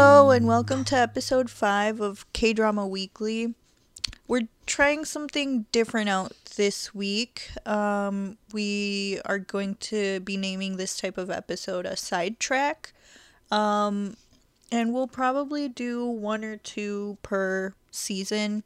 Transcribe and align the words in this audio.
Hello, 0.00 0.30
and 0.30 0.46
welcome 0.46 0.84
to 0.84 0.96
episode 0.96 1.50
5 1.50 2.00
of 2.00 2.32
K 2.32 2.52
Drama 2.52 2.86
Weekly. 2.86 3.56
We're 4.28 4.46
trying 4.64 5.04
something 5.04 5.66
different 5.72 6.08
out 6.08 6.34
this 6.54 6.94
week. 6.94 7.50
Um, 7.66 8.38
we 8.52 9.20
are 9.24 9.40
going 9.40 9.74
to 9.90 10.20
be 10.20 10.36
naming 10.36 10.76
this 10.76 11.00
type 11.00 11.18
of 11.18 11.30
episode 11.30 11.84
a 11.84 11.96
sidetrack. 11.96 12.92
Um, 13.50 14.16
and 14.70 14.94
we'll 14.94 15.08
probably 15.08 15.68
do 15.68 16.06
one 16.06 16.44
or 16.44 16.58
two 16.58 17.18
per 17.24 17.74
season. 17.90 18.62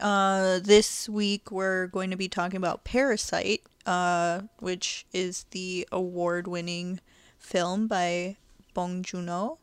Uh, 0.00 0.60
this 0.60 1.10
week 1.10 1.50
we're 1.50 1.88
going 1.88 2.08
to 2.10 2.16
be 2.16 2.26
talking 2.26 2.56
about 2.56 2.84
Parasite, 2.84 3.64
uh, 3.84 4.40
which 4.60 5.04
is 5.12 5.44
the 5.50 5.86
award 5.92 6.46
winning 6.46 7.00
film 7.38 7.86
by 7.86 8.38
Bong 8.72 9.02
Joon-ho 9.02 9.58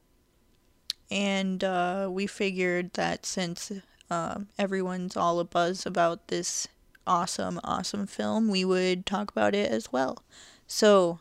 and 1.12 1.64
uh, 1.64 2.08
we 2.12 2.28
figured 2.28 2.94
that 2.94 3.26
since 3.26 3.72
uh, 4.10 4.40
everyone's 4.58 5.16
all 5.16 5.44
abuzz 5.44 5.86
about 5.86 6.28
this 6.28 6.68
awesome, 7.08 7.60
awesome 7.64 8.08
film, 8.08 8.50
we 8.50 8.66
would 8.66 9.06
talk 9.06 9.32
about 9.32 9.54
it 9.54 9.72
as 9.72 9.92
well. 9.92 10.24
So, 10.68 11.20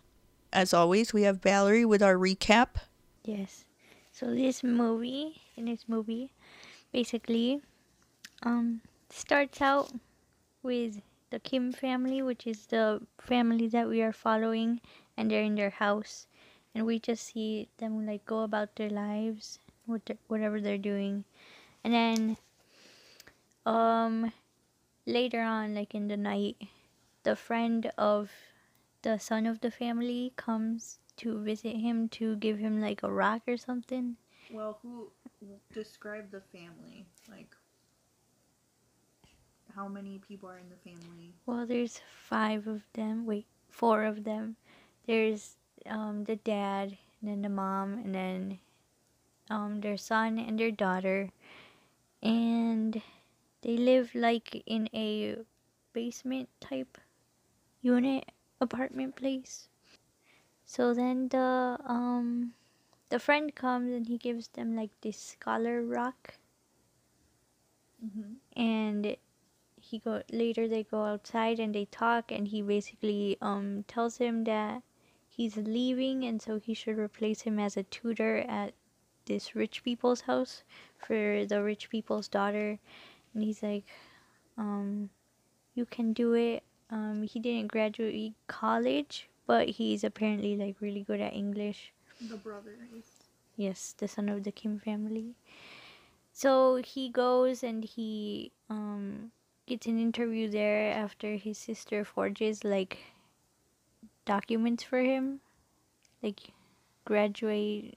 as 0.53 0.73
always, 0.73 1.13
we 1.13 1.23
have 1.23 1.43
Valerie 1.43 1.85
with 1.85 2.03
our 2.03 2.17
recap. 2.17 2.77
Yes. 3.25 3.65
So 4.13 4.35
this 4.35 4.63
movie, 4.63 5.43
in 5.57 5.67
this 5.67 5.89
movie, 5.89 6.31
basically, 6.93 7.61
um, 8.43 8.81
starts 9.11 9.61
out 9.61 9.93
with 10.63 11.03
the 11.31 11.41
Kim 11.41 11.73
family, 11.73 12.23
which 12.23 12.47
is 12.47 12.67
the 12.67 13.03
family 13.21 13.67
that 13.69 13.89
we 13.89 14.01
are 14.03 14.13
following, 14.13 14.81
and 15.17 15.31
they're 15.31 15.43
in 15.43 15.57
their 15.57 15.71
house, 15.71 16.27
and 16.75 16.87
we 16.87 16.99
just 16.99 17.27
see 17.27 17.69
them 17.79 18.07
like 18.07 18.25
go 18.25 18.43
about 18.43 18.77
their 18.77 18.91
lives 18.91 19.59
what 19.87 20.03
whatever 20.29 20.61
they're 20.61 20.79
doing, 20.79 21.25
and 21.83 21.93
then 21.95 22.37
um 23.67 24.33
later 25.07 25.43
on, 25.43 25.75
like 25.75 25.95
in 25.95 26.09
the 26.09 26.17
night, 26.17 26.57
the 27.23 27.37
friend 27.37 27.91
of 27.99 28.31
the 29.03 29.19
son 29.19 29.47
of 29.47 29.61
the 29.61 29.71
family 29.71 30.33
comes 30.37 30.99
to 31.17 31.39
visit 31.39 31.77
him 31.77 32.09
to 32.09 32.37
give 32.37 32.59
him 32.59 32.81
like 32.81 33.03
a 33.03 33.13
rock 33.13 33.43
or 33.47 33.57
something. 33.57 34.17
Well, 34.51 34.79
who 34.83 35.09
describe 35.73 36.31
the 36.31 36.41
family? 36.41 37.07
Like 37.31 37.55
how 39.75 39.89
many 39.89 40.21
people 40.27 40.49
are 40.49 40.59
in 40.59 40.69
the 40.71 40.91
family? 40.91 41.35
Well, 41.47 41.67
there's 41.67 42.01
five 42.09 42.67
of 42.67 42.83
them. 42.93 43.27
Wait, 43.27 43.47
four 43.71 44.05
of 44.05 44.25
them. 44.25 44.57
There's 45.07 45.57
um 45.89 46.25
the 46.25 46.37
dad, 46.37 46.97
and 47.21 47.31
then 47.31 47.43
the 47.43 47.49
mom, 47.49 47.95
and 47.95 48.15
then 48.15 48.59
um, 49.51 49.81
their 49.81 49.97
son 49.97 50.39
and 50.39 50.59
their 50.59 50.71
daughter, 50.71 51.31
and 52.23 53.03
they 53.63 53.77
live 53.77 54.15
like 54.15 54.63
in 54.67 54.89
a 54.95 55.37
basement 55.93 56.49
type 56.61 56.99
unit 57.83 58.31
apartment 58.61 59.17
place. 59.17 59.69
So 60.65 60.95
then 60.95 61.29
the 61.29 61.79
um 61.85 62.55
the 63.11 63.19
friend 63.19 63.55
comes 63.55 63.93
and 63.93 64.07
he 64.07 64.19
gives 64.19 64.49
them 64.49 64.75
like 64.75 64.91
this 65.03 65.19
scholar 65.19 65.83
rock. 65.83 66.35
Mm-hmm. 68.05 68.61
And 68.61 69.17
he 69.81 69.99
go 69.99 70.23
later 70.33 70.67
they 70.67 70.83
go 70.83 71.05
outside 71.05 71.61
and 71.61 71.75
they 71.75 71.85
talk 71.87 72.33
and 72.33 72.49
he 72.49 72.63
basically 72.63 73.37
um 73.43 73.85
tells 73.87 74.17
him 74.17 74.45
that 74.45 74.83
he's 75.29 75.57
leaving 75.57 76.25
and 76.25 76.41
so 76.41 76.59
he 76.59 76.75
should 76.75 76.99
replace 76.99 77.43
him 77.43 77.59
as 77.59 77.77
a 77.77 77.83
tutor 77.85 78.39
at 78.49 78.73
this 79.27 79.55
rich 79.55 79.83
people's 79.85 80.23
house 80.23 80.63
for 80.99 81.45
the 81.47 81.63
rich 81.63 81.91
people's 81.91 82.29
daughter. 82.29 82.79
And 83.35 83.43
he's 83.43 83.63
like 83.63 83.85
um 84.57 85.11
you 85.75 85.85
can 85.87 86.13
do 86.13 86.35
it. 86.35 86.63
Um 86.91 87.23
he 87.23 87.41
didn't 87.41 87.69
graduate 87.73 88.35
college 88.47 89.29
but 89.47 89.69
he's 89.69 90.05
apparently 90.05 90.57
like 90.57 90.77
really 90.81 91.03
good 91.03 91.21
at 91.21 91.35
english. 91.35 91.93
The 92.21 92.37
brother 92.37 92.77
yes 93.57 93.95
the 93.99 94.09
son 94.09 94.29
of 94.29 94.45
the 94.45 94.53
kim 94.53 94.79
family. 94.79 95.35
So 96.33 96.77
he 96.77 97.09
goes 97.09 97.63
and 97.63 97.85
he 97.85 98.53
um 98.69 99.31
gets 99.67 99.87
an 99.87 99.99
interview 99.99 100.49
there 100.51 100.93
after 100.93 101.37
his 101.37 101.57
sister 101.57 102.05
forges 102.05 102.65
like 102.65 102.99
documents 104.25 104.83
for 104.83 105.01
him 105.01 105.41
like 106.23 106.53
graduate 107.05 107.97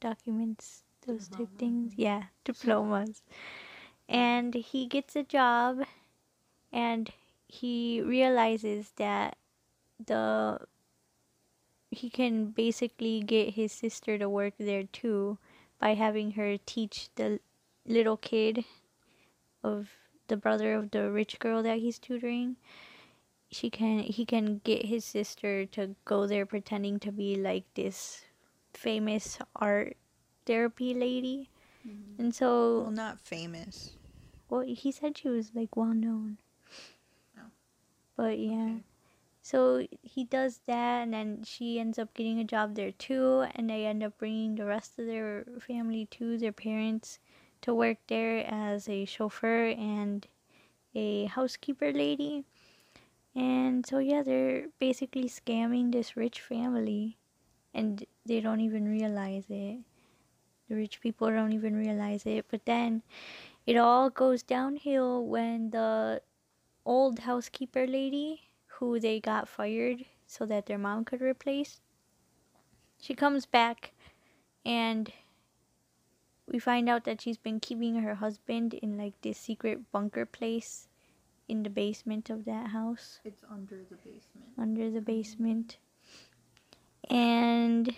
documents, 0.00 0.84
those 1.06 1.28
type 1.28 1.48
things. 1.58 1.92
Mm-hmm. 1.92 2.02
Yeah, 2.02 2.22
diplomas. 2.44 3.22
And 4.08 4.54
he 4.54 4.86
gets 4.86 5.16
a 5.16 5.22
job 5.22 5.82
and 6.72 7.10
he 7.48 8.00
realizes 8.00 8.92
that 8.96 9.36
the 10.04 10.60
he 11.90 12.08
can 12.10 12.46
basically 12.46 13.20
get 13.20 13.54
his 13.54 13.70
sister 13.72 14.18
to 14.18 14.28
work 14.28 14.54
there 14.58 14.82
too 14.84 15.38
by 15.78 15.94
having 15.94 16.32
her 16.32 16.56
teach 16.58 17.08
the 17.16 17.38
little 17.86 18.16
kid 18.16 18.64
of 19.62 19.90
the 20.28 20.36
brother 20.36 20.74
of 20.74 20.90
the 20.90 21.10
rich 21.10 21.38
girl 21.38 21.62
that 21.62 21.78
he's 21.78 21.98
tutoring 21.98 22.56
she 23.50 23.70
can 23.70 24.00
he 24.00 24.24
can 24.24 24.58
get 24.64 24.86
his 24.86 25.04
sister 25.04 25.66
to 25.66 25.94
go 26.04 26.26
there 26.26 26.46
pretending 26.46 26.98
to 26.98 27.12
be 27.12 27.36
like 27.36 27.64
this 27.74 28.24
famous 28.74 29.38
art 29.56 29.96
therapy 30.46 30.94
lady. 30.94 31.50
Mm-hmm. 31.86 32.22
And 32.22 32.34
so 32.34 32.82
well, 32.82 32.90
not 32.90 33.20
famous. 33.20 33.96
Well, 34.48 34.60
he 34.60 34.92
said 34.92 35.18
she 35.18 35.28
was 35.28 35.50
like 35.54 35.76
well 35.76 35.94
known. 35.94 36.38
Oh. 37.38 37.50
But 38.16 38.38
yeah. 38.38 38.64
Okay. 38.64 38.84
So 39.44 39.84
he 40.02 40.22
does 40.22 40.60
that, 40.66 41.02
and 41.02 41.12
then 41.12 41.42
she 41.42 41.80
ends 41.80 41.98
up 41.98 42.14
getting 42.14 42.38
a 42.38 42.44
job 42.44 42.76
there 42.76 42.92
too, 42.92 43.44
and 43.56 43.68
they 43.68 43.86
end 43.86 44.04
up 44.04 44.16
bringing 44.16 44.54
the 44.54 44.64
rest 44.64 44.98
of 45.00 45.06
their 45.06 45.44
family 45.58 46.06
to 46.12 46.38
their 46.38 46.52
parents 46.52 47.18
to 47.62 47.74
work 47.74 47.98
there 48.06 48.46
as 48.46 48.88
a 48.88 49.04
chauffeur 49.04 49.66
and 49.66 50.28
a 50.94 51.24
housekeeper 51.24 51.92
lady. 51.92 52.44
And 53.34 53.84
so, 53.84 53.98
yeah, 53.98 54.22
they're 54.22 54.66
basically 54.78 55.28
scamming 55.28 55.90
this 55.90 56.16
rich 56.16 56.40
family 56.40 57.16
and 57.74 58.04
they 58.26 58.40
don't 58.40 58.60
even 58.60 58.88
realize 58.88 59.44
it. 59.48 59.78
The 60.68 60.76
rich 60.76 61.00
people 61.00 61.28
don't 61.28 61.52
even 61.52 61.76
realize 61.76 62.24
it. 62.26 62.46
But 62.50 62.64
then 62.64 63.02
it 63.66 63.76
all 63.76 64.10
goes 64.10 64.42
downhill 64.42 65.24
when 65.24 65.70
the 65.70 66.22
old 66.84 67.20
housekeeper 67.20 67.86
lady 67.86 68.50
who 68.78 68.98
they 68.98 69.20
got 69.20 69.48
fired 69.48 70.04
so 70.26 70.46
that 70.46 70.66
their 70.66 70.78
mom 70.78 71.04
could 71.04 71.20
replace 71.20 71.80
she 73.02 73.14
comes 73.14 73.44
back 73.46 73.92
and 74.64 75.12
we 76.46 76.58
find 76.58 76.88
out 76.88 77.04
that 77.04 77.20
she's 77.20 77.36
been 77.36 77.58
keeping 77.58 77.96
her 77.96 78.14
husband 78.14 78.74
in 78.74 78.96
like 78.96 79.20
this 79.22 79.38
secret 79.38 79.90
bunker 79.90 80.24
place 80.24 80.86
in 81.48 81.64
the 81.64 81.70
basement 81.70 82.30
of 82.30 82.44
that 82.44 82.68
house. 82.68 83.18
It's 83.24 83.42
under 83.50 83.80
the 83.90 83.96
basement. 83.96 84.46
Under 84.56 84.88
the 84.88 84.98
mm-hmm. 84.98 85.04
basement 85.04 85.78
and 87.10 87.94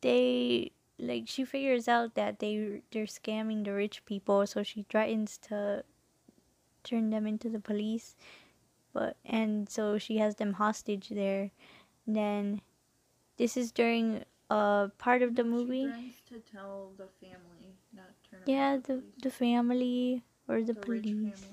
they 0.00 0.72
like 0.98 1.24
she 1.26 1.44
figures 1.44 1.88
out 1.88 2.14
that 2.14 2.38
they 2.38 2.82
they're 2.90 3.04
scamming 3.04 3.64
the 3.64 3.72
rich 3.72 4.04
people 4.04 4.46
so 4.46 4.62
she 4.62 4.84
threatens 4.88 5.38
to 5.38 5.82
turn 6.84 7.10
them 7.10 7.26
into 7.26 7.48
the 7.48 7.60
police. 7.60 8.16
But 8.92 9.16
and 9.24 9.68
so 9.68 9.98
she 9.98 10.18
has 10.18 10.36
them 10.36 10.54
hostage 10.54 11.08
there. 11.08 11.50
And 12.06 12.16
then 12.16 12.60
this 13.36 13.56
is 13.56 13.70
during 13.70 14.24
a 14.50 14.90
part 14.98 15.22
of 15.22 15.36
the 15.36 15.44
movie. 15.44 15.88
she 15.92 16.34
to 16.34 16.40
tell 16.40 16.90
the 16.96 17.06
family 17.20 17.76
not 17.94 18.10
turn 18.28 18.40
yeah 18.46 18.76
the, 18.76 18.94
the, 18.96 19.02
the 19.22 19.30
family 19.30 20.24
or 20.48 20.60
the, 20.60 20.72
the 20.72 20.74
police. 20.74 21.44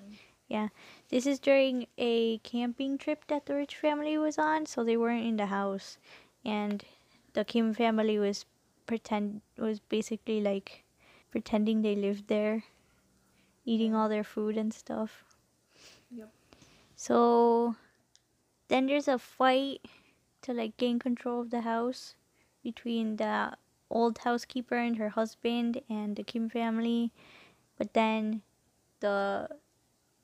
yeah. 0.47 0.69
This 1.09 1.27
is 1.27 1.39
during 1.39 1.87
a 1.97 2.39
camping 2.39 2.97
trip 2.97 3.25
that 3.27 3.45
the 3.45 3.55
rich 3.55 3.75
family 3.75 4.17
was 4.17 4.37
on 4.37 4.65
so 4.65 4.83
they 4.83 4.97
weren't 4.97 5.25
in 5.25 5.37
the 5.37 5.47
house 5.47 5.97
and 6.47 6.83
the 7.33 7.43
Kim 7.45 7.73
family 7.73 8.17
was 8.17 8.45
pretend 8.87 9.41
was 9.57 9.79
basically 9.79 10.41
like 10.41 10.85
pretending 11.29 11.81
they 11.81 11.95
lived 11.95 12.27
there, 12.27 12.63
eating 13.65 13.93
all 13.93 14.09
their 14.09 14.23
food 14.23 14.57
and 14.57 14.73
stuff. 14.73 15.25
Yep. 16.09 16.31
So 16.95 17.75
then 18.69 18.87
there's 18.87 19.07
a 19.07 19.19
fight 19.19 19.85
to 20.41 20.53
like 20.53 20.77
gain 20.77 20.99
control 20.99 21.41
of 21.41 21.51
the 21.51 21.61
house 21.61 22.15
between 22.63 23.17
the 23.17 23.51
old 23.89 24.19
housekeeper 24.19 24.75
and 24.75 24.97
her 24.97 25.09
husband 25.09 25.81
and 25.89 26.15
the 26.15 26.23
Kim 26.23 26.49
family. 26.49 27.11
But 27.77 27.93
then 27.93 28.41
the 29.01 29.49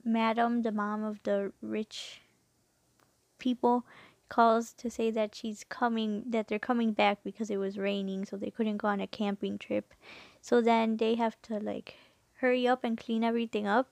madam, 0.04 0.64
the 0.64 0.72
mom 0.72 1.04
of 1.04 1.22
the 1.24 1.52
rich 1.62 2.22
people, 3.40 3.86
calls 4.34 4.74
to 4.74 4.90
say 4.90 5.12
that 5.12 5.36
she's 5.36 5.64
coming, 5.70 6.24
that 6.26 6.48
they're 6.48 6.58
coming 6.58 6.92
back 6.92 7.20
because 7.24 7.52
it 7.52 7.58
was 7.58 7.78
raining, 7.78 8.26
so 8.26 8.36
they 8.36 8.50
couldn't 8.50 8.78
go 8.78 8.88
on 8.88 9.00
a 9.00 9.06
camping 9.06 9.60
trip. 9.60 9.94
So 10.42 10.60
then 10.60 10.98
they 10.98 11.14
have 11.16 11.40
to 11.44 11.60
like 11.60 11.94
hurry 12.42 12.68
up 12.68 12.84
and 12.84 12.98
clean 12.98 13.24
everything 13.24 13.68
up, 13.68 13.88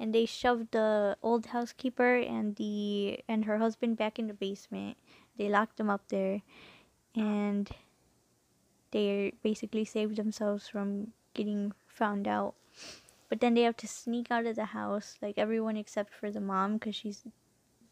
and 0.00 0.14
they 0.14 0.24
shoved 0.24 0.72
the 0.72 1.16
old 1.22 1.46
housekeeper 1.52 2.16
and 2.16 2.56
the 2.56 3.20
and 3.28 3.44
her 3.44 3.58
husband 3.58 3.98
back 3.98 4.18
in 4.18 4.28
the 4.28 4.34
basement. 4.34 4.96
They 5.36 5.50
locked 5.50 5.76
them 5.76 5.90
up 5.90 6.08
there, 6.08 6.40
and 7.14 7.68
they 8.92 9.34
basically 9.42 9.84
saved 9.84 10.16
themselves 10.16 10.68
from 10.68 11.12
getting 11.34 11.72
found 11.86 12.26
out. 12.26 12.54
But 13.28 13.40
then 13.40 13.54
they 13.54 13.62
have 13.68 13.76
to 13.84 13.88
sneak 13.88 14.30
out 14.30 14.46
of 14.46 14.56
the 14.56 14.72
house, 14.72 15.16
like 15.20 15.36
everyone 15.36 15.76
except 15.76 16.12
for 16.14 16.30
the 16.30 16.40
mom, 16.40 16.74
because 16.74 16.96
she's 16.96 17.24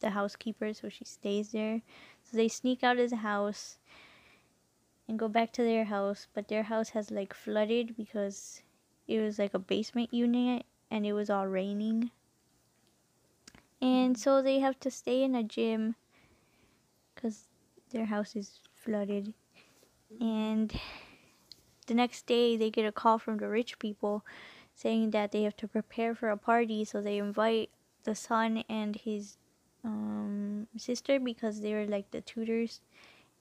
the 0.01 0.11
housekeeper, 0.11 0.73
so 0.75 0.89
she 0.89 1.05
stays 1.05 1.53
there. 1.53 1.83
So 2.25 2.37
they 2.37 2.49
sneak 2.49 2.83
out 2.83 2.99
of 2.99 3.11
the 3.11 3.17
house 3.17 3.79
and 5.09 5.19
go 5.19 5.29
back 5.29 5.53
to 5.53 5.63
their 5.63 5.85
house, 5.85 6.27
but 6.35 6.49
their 6.49 6.65
house 6.65 6.91
has 6.91 7.11
like 7.11 7.35
flooded 7.35 7.97
because 7.97 8.63
it 9.09 9.21
was 9.21 9.39
like 9.39 9.55
a 9.55 9.59
basement 9.59 10.13
unit 10.13 10.65
and 10.91 11.05
it 11.05 11.13
was 11.13 11.31
all 11.31 11.47
raining. 11.47 12.11
And 13.81 14.15
mm. 14.15 14.19
so 14.19 14.43
they 14.43 14.61
have 14.61 14.79
to 14.81 14.91
stay 14.91 15.23
in 15.23 15.35
a 15.35 15.43
gym 15.43 15.97
because 17.15 17.45
their 17.91 18.07
house 18.07 18.37
is 18.37 18.61
flooded. 18.75 19.35
And 20.21 20.73
the 21.87 21.95
next 21.95 22.27
day, 22.27 22.57
they 22.57 22.71
get 22.71 22.87
a 22.87 22.93
call 22.93 23.19
from 23.19 23.39
the 23.39 23.49
rich 23.49 23.79
people 23.79 24.25
saying 24.75 25.11
that 25.11 25.33
they 25.33 25.43
have 25.43 25.57
to 25.57 25.69
prepare 25.69 26.15
for 26.15 26.31
a 26.31 26.37
party. 26.37 26.85
So 26.85 27.01
they 27.01 27.19
invite 27.19 27.71
the 28.05 28.15
son 28.15 28.65
and 28.69 28.97
his 28.97 29.37
um, 29.85 30.67
sister 30.77 31.19
because 31.21 31.61
they 31.61 31.75
were 31.75 31.87
like 31.87 32.11
the 32.11 32.21
tutors. 32.21 32.81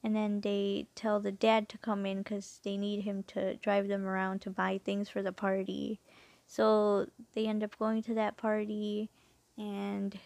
And 0.04 0.16
then 0.16 0.42
they 0.42 0.88
tell 0.96 1.20
the 1.20 1.32
dad 1.32 1.68
to 1.70 1.78
come 1.78 2.06
in 2.06 2.20
because 2.20 2.62
they 2.64 2.78
need 2.78 3.04
him 3.04 3.24
to 3.24 3.56
drive 3.56 3.90
them 3.90 4.06
around 4.06 4.42
to 4.42 4.50
buy 4.50 4.80
things 4.84 5.10
for 5.10 5.22
the 5.22 5.34
party. 5.34 6.00
So 6.48 7.08
they 7.34 7.46
end 7.46 7.64
up 7.64 7.78
going 7.78 8.02
to 8.04 8.14
that 8.14 8.38
party 8.38 9.10
and 9.58 10.18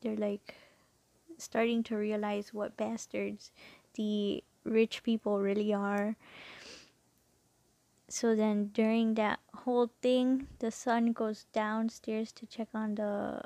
they're 0.00 0.16
like 0.16 0.56
starting 1.38 1.82
to 1.84 1.96
realize 1.96 2.52
what 2.52 2.76
bastards 2.76 3.52
the 3.94 4.42
rich 4.64 5.02
people 5.02 5.40
really 5.40 5.72
are. 5.72 6.16
So 8.08 8.36
then 8.36 8.70
during 8.74 9.14
that 9.14 9.40
whole 9.54 9.90
thing, 10.02 10.48
the 10.58 10.70
son 10.70 11.12
goes 11.12 11.46
downstairs 11.52 12.30
to 12.32 12.46
check 12.46 12.68
on 12.74 12.96
the 12.96 13.42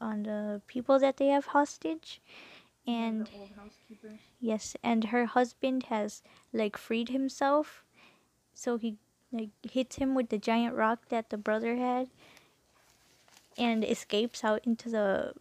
on 0.00 0.24
the 0.24 0.60
people 0.66 0.98
that 0.98 1.16
they 1.16 1.28
have 1.28 1.46
hostage 1.46 2.20
and 2.86 3.28
yes, 4.40 4.76
and 4.82 5.04
her 5.04 5.26
husband 5.26 5.84
has 5.84 6.22
like 6.52 6.76
freed 6.76 7.08
himself. 7.08 7.84
So 8.52 8.76
he 8.76 8.96
like 9.32 9.50
hits 9.62 9.96
him 9.96 10.14
with 10.14 10.28
the 10.28 10.38
giant 10.38 10.74
rock 10.76 11.08
that 11.08 11.30
the 11.30 11.38
brother 11.38 11.76
had 11.76 12.08
and 13.56 13.84
escapes 13.84 14.44
out 14.44 14.60
into 14.64 14.90
the 14.90 15.32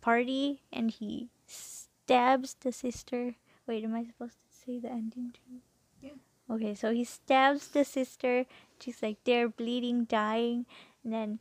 party 0.00 0.62
and 0.72 0.90
he 0.90 1.28
stabs 1.46 2.54
the 2.60 2.72
sister. 2.72 3.34
Wait, 3.66 3.84
am 3.84 3.94
I 3.94 4.04
supposed 4.04 4.36
to 4.36 4.64
say 4.64 4.78
the 4.78 4.90
ending 4.90 5.34
too? 5.34 5.60
Yeah. 6.00 6.54
Okay, 6.54 6.74
so 6.74 6.92
he 6.92 7.04
stabs 7.04 7.68
the 7.68 7.84
sister. 7.84 8.46
She's 8.78 9.02
like 9.02 9.16
there 9.24 9.48
bleeding, 9.48 10.04
dying, 10.04 10.66
and 11.02 11.12
then 11.12 11.38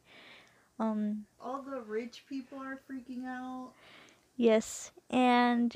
um 0.80 1.26
All 1.42 1.62
the 1.62 1.82
rich 1.82 2.26
people 2.28 2.60
are 2.60 2.80
freaking 2.90 3.26
out. 3.26 3.72
yes, 4.36 4.92
and 5.10 5.76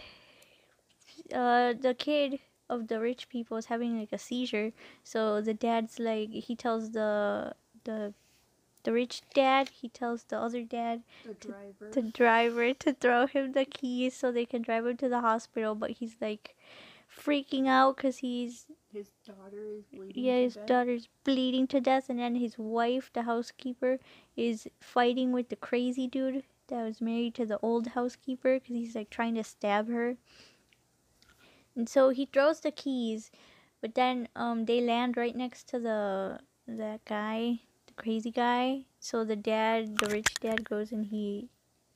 uh 1.33 1.73
the 1.73 1.93
kid 1.93 2.39
of 2.69 2.87
the 2.87 2.99
rich 2.99 3.29
people 3.29 3.57
is 3.57 3.65
having 3.67 3.97
like 3.99 4.11
a 4.11 4.17
seizure. 4.17 4.71
So 5.03 5.41
the 5.41 5.53
dad's 5.53 5.99
like 5.99 6.29
he 6.31 6.55
tells 6.55 6.91
the 6.91 7.53
the 7.83 8.13
the 8.83 8.93
rich 8.93 9.21
dad, 9.33 9.69
he 9.69 9.89
tells 9.89 10.23
the 10.23 10.37
other 10.37 10.63
dad 10.63 11.03
The 11.25 11.33
driver. 11.35 11.89
the 11.91 12.01
driver 12.01 12.73
to 12.73 12.93
throw 12.93 13.27
him 13.27 13.51
the 13.53 13.65
keys 13.65 14.15
so 14.15 14.31
they 14.31 14.45
can 14.45 14.61
drive 14.61 14.85
him 14.85 14.97
to 14.97 15.09
the 15.09 15.21
hospital, 15.21 15.75
but 15.75 15.91
he's 15.91 16.15
like 16.21 16.55
freaking 17.09 17.67
out 17.67 17.97
because 17.97 18.17
he's 18.17 18.65
his 18.93 19.11
daughter 19.25 19.63
is 19.77 19.83
bleeding. 19.93 20.23
yeah 20.23 20.35
to 20.37 20.41
his 20.43 20.55
death. 20.55 20.65
daughter's 20.67 21.07
bleeding 21.23 21.67
to 21.67 21.81
death, 21.81 22.09
and 22.09 22.19
then 22.19 22.35
his 22.35 22.57
wife, 22.57 23.09
the 23.13 23.23
housekeeper, 23.23 23.99
is 24.37 24.67
fighting 24.79 25.33
with 25.33 25.49
the 25.49 25.55
crazy 25.55 26.07
dude 26.07 26.43
that 26.67 26.85
was 26.85 27.01
married 27.01 27.33
to 27.35 27.45
the 27.45 27.59
old 27.61 27.87
housekeeper 27.87 28.59
because 28.59 28.75
he's 28.75 28.95
like 28.95 29.09
trying 29.09 29.35
to 29.35 29.43
stab 29.43 29.89
her. 29.89 30.15
And 31.75 31.89
so 31.89 32.09
he 32.09 32.25
throws 32.25 32.59
the 32.61 32.71
keys, 32.71 33.31
but 33.81 33.95
then 33.95 34.29
um 34.35 34.65
they 34.65 34.79
land 34.79 35.17
right 35.17 35.35
next 35.35 35.67
to 35.69 35.79
the 35.79 36.39
that 36.67 37.03
guy, 37.05 37.59
the 37.87 37.93
crazy 37.93 38.31
guy. 38.31 38.85
So 38.99 39.23
the 39.23 39.35
dad, 39.35 39.97
the 39.97 40.09
rich 40.09 40.33
dad, 40.41 40.69
goes 40.69 40.91
and 40.91 41.05
he 41.05 41.49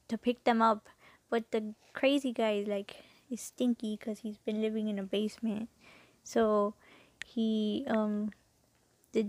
to 0.08 0.18
pick 0.18 0.44
them 0.44 0.62
up, 0.62 0.90
but 1.30 1.52
the 1.52 1.74
crazy 1.94 2.34
guy 2.34 2.62
is 2.64 2.68
like 2.68 3.04
is 3.30 3.42
stinky 3.42 3.98
because 3.98 4.20
he's 4.20 4.38
been 4.38 4.62
living 4.62 4.88
in 4.88 5.00
a 5.00 5.04
basement. 5.04 5.70
So 6.24 6.74
he 7.26 7.86
um 7.88 8.32
the 9.14 9.28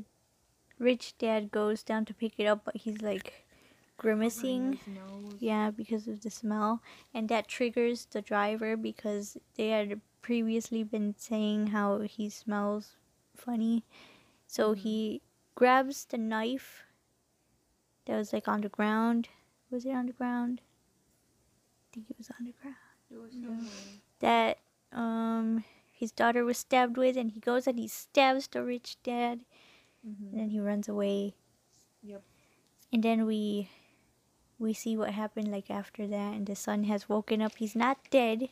rich 0.83 1.17
dad 1.19 1.51
goes 1.51 1.83
down 1.83 2.05
to 2.07 2.15
pick 2.15 2.35
it 2.39 2.47
up, 2.47 2.65
but 2.65 2.77
he's 2.77 3.01
like 3.01 3.45
grimacing. 3.97 4.79
Yeah, 5.39 5.71
because 5.71 6.07
of 6.09 6.21
the 6.23 6.31
smell. 6.31 6.83
And 7.15 7.29
that 7.29 7.49
triggers 7.49 8.07
the 8.07 8.23
driver 8.23 8.77
because 8.77 9.37
they 9.57 9.69
had 9.69 10.01
previously 10.21 10.85
been 10.85 11.15
saying 11.19 11.69
how 11.69 12.01
he 12.01 12.29
smells 12.31 12.97
funny. 13.35 13.85
So 14.47 14.75
Mhm. 14.75 14.79
he 14.79 15.23
grabs 15.55 16.05
the 16.05 16.19
knife 16.19 16.85
that 18.07 18.17
was 18.17 18.33
like 18.33 18.49
on 18.49 18.61
the 18.61 18.69
ground. 18.69 19.29
Was 19.71 19.85
it 19.87 19.93
on 19.93 20.07
the 20.07 20.13
ground? 20.13 20.61
I 20.63 21.95
think 21.95 22.11
it 22.11 22.19
was 22.19 22.31
on 22.39 22.47
the 22.47 22.53
ground. 22.53 22.77
It 23.11 23.17
was. 23.17 23.35
That 24.21 24.59
um 24.93 25.65
his 25.93 26.13
daughter 26.13 26.45
was 26.45 26.59
stabbed 26.59 26.97
with 26.97 27.17
and 27.17 27.31
he 27.31 27.41
goes 27.41 27.67
and 27.67 27.79
he 27.79 27.89
stabs 27.89 28.47
the 28.49 28.63
rich 28.63 28.97
dad 29.03 29.45
Mhm. 30.07 30.31
and 30.33 30.41
then 30.41 30.49
he 30.51 30.61
runs 30.61 30.89
away. 30.89 31.35
Yep. 32.03 32.23
And 32.93 33.03
then 33.03 33.27
we 33.27 33.71
we 34.59 34.73
see 34.73 34.97
what 34.97 35.11
happened 35.11 35.51
like 35.51 35.71
after 35.71 36.07
that 36.07 36.35
and 36.35 36.47
the 36.47 36.55
son 36.57 36.85
has 36.85 37.09
woken 37.09 37.43
up. 37.43 37.57
He's 37.57 37.75
not 37.77 37.99
dead. 38.11 38.51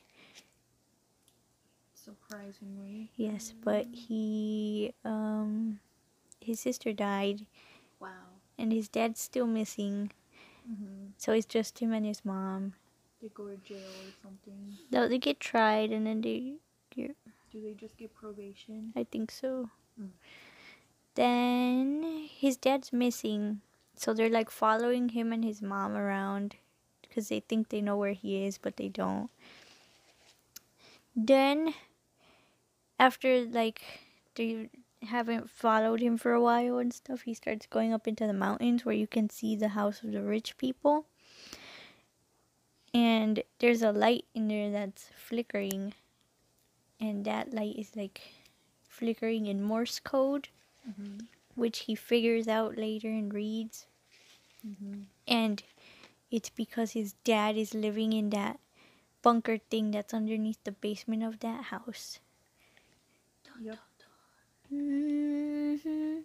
Surprisingly. 1.95 3.11
Yes, 3.16 3.52
but 3.62 3.87
he 3.92 4.95
um 5.04 5.80
his 6.40 6.61
sister 6.61 6.92
died 6.92 7.47
Wow. 8.00 8.40
and 8.59 8.73
his 8.73 8.88
dad's 8.88 9.21
still 9.21 9.47
missing. 9.47 10.11
hmm 10.66 11.12
So 11.19 11.33
it's 11.33 11.47
just 11.47 11.78
him 11.80 11.92
and 11.92 12.07
his 12.07 12.25
mom. 12.25 12.75
They 13.21 13.28
go 13.28 13.49
to 13.49 13.57
jail 13.59 13.78
or 13.78 14.12
something. 14.23 14.78
No, 14.90 15.07
they 15.09 15.19
get 15.19 15.40
tried 15.40 15.90
and 15.92 16.07
then 16.07 16.23
they 16.23 16.54
get 16.90 17.14
Do 17.52 17.61
they 17.61 17.75
just 17.75 17.97
get 17.99 18.14
probation? 18.14 18.92
I 18.97 19.04
think 19.04 19.30
so. 19.30 19.69
Mm. 20.00 20.11
Then 21.14 22.29
his 22.31 22.57
dad's 22.57 22.93
missing. 22.93 23.61
So 23.97 24.14
they're 24.14 24.31
like 24.31 24.50
following 24.50 25.11
him 25.11 25.33
and 25.33 25.45
his 25.45 25.61
mom 25.61 25.97
around 25.97 26.57
because 27.02 27.29
they 27.29 27.40
think 27.40 27.69
they 27.69 27.81
know 27.81 27.97
where 27.97 28.12
he 28.12 28.45
is, 28.45 28.57
but 28.57 28.76
they 28.76 28.88
don't. 28.88 29.31
Then, 31.14 31.75
after 32.99 33.45
like 33.45 33.83
they 34.37 34.71
haven't 35.02 35.50
followed 35.50 36.00
him 36.00 36.17
for 36.17 36.33
a 36.33 36.40
while 36.40 36.79
and 36.79 36.95
stuff, 36.95 37.23
he 37.23 37.35
starts 37.35 37.67
going 37.67 37.93
up 37.93 38.07
into 38.07 38.26
the 38.26 38.33
mountains 38.33 38.85
where 38.85 38.95
you 38.95 39.07
can 39.07 39.29
see 39.29 39.57
the 39.57 39.69
house 39.69 40.02
of 40.02 40.12
the 40.12 40.23
rich 40.23 40.57
people. 40.57 41.07
And 42.93 43.43
there's 43.59 43.83
a 43.83 43.93
light 43.93 44.25
in 44.35 44.49
there 44.49 44.71
that's 44.71 45.11
flickering. 45.17 45.95
And 47.00 47.25
that 47.25 47.52
light 47.52 47.76
is 47.76 47.97
like 47.97 48.21
flickering 48.88 49.47
in 49.47 49.62
Morse 49.62 50.00
code, 50.00 50.49
Mm-hmm. 50.88 51.18
which 51.54 51.80
he 51.80 51.94
figures 51.94 52.49
out 52.49 52.76
later 52.76 53.08
and 53.08 53.32
reads. 53.32 53.87
Mm-hmm. 54.66 55.02
And 55.28 55.62
it's 56.30 56.50
because 56.50 56.92
his 56.92 57.14
dad 57.25 57.56
is 57.56 57.75
living 57.75 58.12
in 58.12 58.30
that 58.30 58.58
bunker 59.22 59.58
thing 59.58 59.90
that's 59.90 60.14
underneath 60.14 60.62
the 60.64 60.72
basement 60.72 61.22
of 61.22 61.40
that 61.40 61.64
house. 61.64 62.18
Yep. 63.60 63.78
hmm 64.70 66.20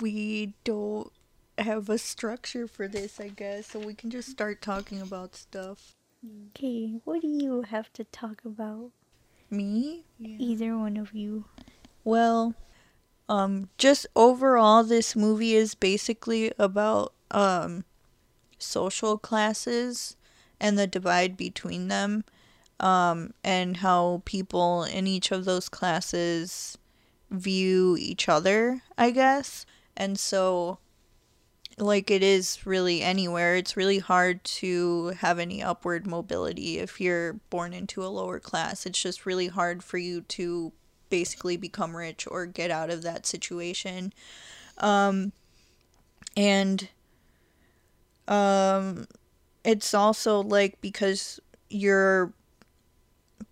We 0.00 0.54
don't 0.64 1.12
have 1.58 1.88
a 1.88 1.98
structure 1.98 2.66
for 2.68 2.86
this, 2.88 3.18
I 3.20 3.28
guess, 3.28 3.66
so 3.68 3.78
we 3.80 3.94
can 3.94 4.10
just 4.10 4.30
start 4.30 4.62
talking 4.62 5.00
about 5.00 5.34
stuff. 5.34 5.94
Okay, 6.48 7.00
what 7.04 7.22
do 7.22 7.28
you 7.28 7.62
have 7.62 7.92
to 7.94 8.04
talk 8.04 8.44
about? 8.44 8.90
Me? 9.50 10.04
Either 10.20 10.76
one 10.76 10.96
of 10.96 11.14
you. 11.14 11.44
Well, 12.06 12.54
um, 13.28 13.68
just 13.78 14.06
overall, 14.14 14.84
this 14.84 15.16
movie 15.16 15.56
is 15.56 15.74
basically 15.74 16.52
about 16.56 17.12
um, 17.32 17.84
social 18.58 19.18
classes 19.18 20.16
and 20.60 20.78
the 20.78 20.86
divide 20.86 21.36
between 21.36 21.88
them 21.88 22.22
um, 22.78 23.34
and 23.42 23.78
how 23.78 24.22
people 24.24 24.84
in 24.84 25.08
each 25.08 25.32
of 25.32 25.46
those 25.46 25.68
classes 25.68 26.78
view 27.32 27.96
each 27.98 28.28
other, 28.28 28.82
I 28.96 29.10
guess. 29.10 29.66
And 29.96 30.16
so, 30.16 30.78
like 31.76 32.08
it 32.08 32.22
is 32.22 32.64
really 32.64 33.02
anywhere, 33.02 33.56
it's 33.56 33.76
really 33.76 33.98
hard 33.98 34.44
to 34.44 35.08
have 35.18 35.40
any 35.40 35.60
upward 35.60 36.06
mobility 36.06 36.78
if 36.78 37.00
you're 37.00 37.32
born 37.50 37.74
into 37.74 38.04
a 38.04 38.06
lower 38.06 38.38
class. 38.38 38.86
It's 38.86 39.02
just 39.02 39.26
really 39.26 39.48
hard 39.48 39.82
for 39.82 39.98
you 39.98 40.20
to 40.20 40.72
basically 41.08 41.56
become 41.56 41.96
rich 41.96 42.26
or 42.30 42.46
get 42.46 42.70
out 42.70 42.90
of 42.90 43.02
that 43.02 43.26
situation. 43.26 44.12
Um, 44.78 45.32
and 46.36 46.88
um, 48.28 49.06
it's 49.64 49.94
also 49.94 50.42
like 50.42 50.80
because 50.80 51.40
you're 51.68 52.32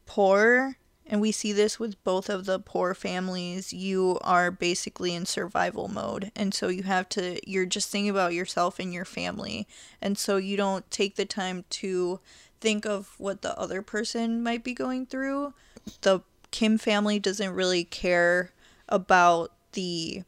poor 0.06 0.76
and 1.06 1.20
we 1.20 1.32
see 1.32 1.52
this 1.52 1.78
with 1.78 2.02
both 2.02 2.28
of 2.28 2.46
the 2.46 2.58
poor 2.58 2.94
families 2.94 3.72
you 3.72 4.18
are 4.22 4.50
basically 4.50 5.14
in 5.14 5.26
survival 5.26 5.88
mode. 5.88 6.32
And 6.34 6.54
so 6.54 6.68
you 6.68 6.82
have 6.84 7.08
to 7.10 7.38
you're 7.48 7.66
just 7.66 7.90
thinking 7.90 8.10
about 8.10 8.32
yourself 8.32 8.78
and 8.78 8.92
your 8.92 9.04
family. 9.04 9.66
And 10.00 10.16
so 10.16 10.36
you 10.36 10.56
don't 10.56 10.90
take 10.90 11.16
the 11.16 11.26
time 11.26 11.64
to 11.70 12.20
think 12.60 12.86
of 12.86 13.14
what 13.18 13.42
the 13.42 13.58
other 13.58 13.82
person 13.82 14.42
might 14.42 14.64
be 14.64 14.72
going 14.72 15.06
through. 15.06 15.52
The 16.00 16.20
kim 16.54 16.78
family 16.78 17.18
doesn't 17.18 17.52
really 17.52 17.82
care 17.82 18.52
about 18.88 19.50
the 19.72 20.22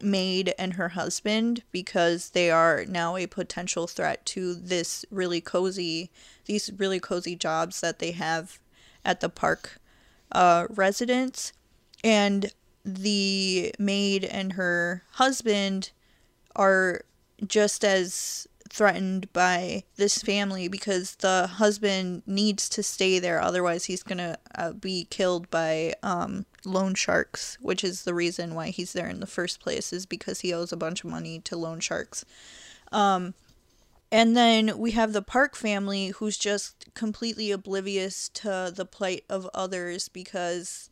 maid 0.00 0.52
and 0.58 0.72
her 0.72 0.90
husband 0.90 1.62
because 1.70 2.30
they 2.30 2.50
are 2.50 2.84
now 2.88 3.16
a 3.16 3.28
potential 3.28 3.86
threat 3.86 4.26
to 4.26 4.54
this 4.54 5.04
really 5.08 5.40
cozy 5.40 6.10
these 6.46 6.72
really 6.78 6.98
cozy 6.98 7.36
jobs 7.36 7.80
that 7.80 8.00
they 8.00 8.10
have 8.10 8.58
at 9.04 9.20
the 9.20 9.28
park 9.28 9.78
uh, 10.32 10.66
residence, 10.70 11.52
and 12.02 12.52
the 12.84 13.72
maid 13.78 14.24
and 14.24 14.54
her 14.54 15.04
husband 15.12 15.90
are 16.56 17.02
just 17.46 17.84
as 17.84 18.48
threatened 18.70 19.32
by 19.32 19.82
this 19.96 20.18
family 20.18 20.68
because 20.68 21.16
the 21.16 21.46
husband 21.46 22.22
needs 22.26 22.68
to 22.68 22.82
stay 22.82 23.18
there 23.18 23.40
otherwise 23.40 23.86
he's 23.86 24.02
gonna 24.02 24.36
uh, 24.54 24.72
be 24.72 25.06
killed 25.10 25.50
by 25.50 25.92
um, 26.02 26.44
loan 26.64 26.94
sharks 26.94 27.56
which 27.60 27.82
is 27.82 28.02
the 28.02 28.14
reason 28.14 28.54
why 28.54 28.68
he's 28.68 28.92
there 28.92 29.08
in 29.08 29.20
the 29.20 29.26
first 29.26 29.60
place 29.60 29.92
is 29.92 30.06
because 30.06 30.40
he 30.40 30.52
owes 30.52 30.72
a 30.72 30.76
bunch 30.76 31.04
of 31.04 31.10
money 31.10 31.40
to 31.40 31.56
loan 31.56 31.80
sharks. 31.80 32.24
Um, 32.92 33.34
and 34.10 34.36
then 34.36 34.78
we 34.78 34.92
have 34.92 35.12
the 35.12 35.22
Park 35.22 35.54
family 35.54 36.08
who's 36.08 36.38
just 36.38 36.86
completely 36.94 37.50
oblivious 37.50 38.28
to 38.30 38.72
the 38.74 38.86
plight 38.86 39.24
of 39.28 39.48
others 39.52 40.08
because 40.08 40.88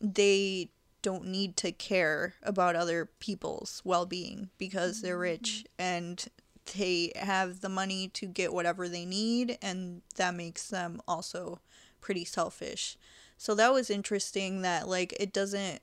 they 0.00 0.70
don't 1.02 1.26
need 1.26 1.56
to 1.58 1.72
care 1.72 2.34
about 2.42 2.76
other 2.76 3.08
people's 3.20 3.80
well 3.84 4.06
being 4.06 4.50
because 4.58 5.02
they're 5.02 5.18
rich 5.18 5.64
and 5.78 6.26
they 6.66 7.12
have 7.16 7.60
the 7.60 7.68
money 7.68 8.08
to 8.08 8.26
get 8.26 8.52
whatever 8.52 8.88
they 8.88 9.04
need, 9.04 9.58
and 9.60 10.02
that 10.16 10.34
makes 10.34 10.68
them 10.68 11.00
also 11.06 11.60
pretty 12.00 12.24
selfish. 12.24 12.96
So 13.36 13.54
that 13.54 13.72
was 13.72 13.90
interesting 13.90 14.62
that, 14.62 14.88
like, 14.88 15.12
it 15.18 15.32
doesn't. 15.32 15.80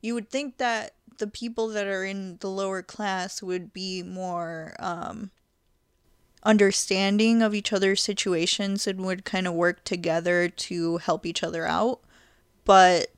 You 0.00 0.14
would 0.14 0.30
think 0.30 0.56
that 0.58 0.94
the 1.18 1.26
people 1.26 1.68
that 1.68 1.86
are 1.86 2.04
in 2.04 2.38
the 2.40 2.50
lower 2.50 2.82
class 2.82 3.42
would 3.42 3.72
be 3.72 4.02
more 4.02 4.74
um, 4.78 5.30
understanding 6.42 7.42
of 7.42 7.54
each 7.54 7.72
other's 7.72 8.02
situations 8.02 8.86
and 8.86 9.04
would 9.04 9.24
kind 9.24 9.46
of 9.46 9.54
work 9.54 9.84
together 9.84 10.48
to 10.48 10.96
help 10.98 11.24
each 11.26 11.42
other 11.42 11.66
out. 11.66 12.00
But 12.64 13.08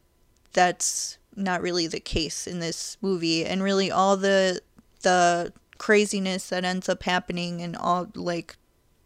that's 0.53 1.19
not 1.37 1.63
really 1.63 1.87
the 1.87 2.01
case 2.01 2.47
in 2.47 2.61
this 2.61 2.97
movie 3.01 3.45
and 3.45 3.63
really 3.63 3.91
all 3.91 4.17
the 4.17 4.61
the 5.03 5.53
craziness 5.79 6.49
that 6.49 6.65
ends 6.65 6.89
up 6.89 7.03
happening 7.05 7.61
and 7.63 7.77
all 7.77 8.09
like 8.15 8.57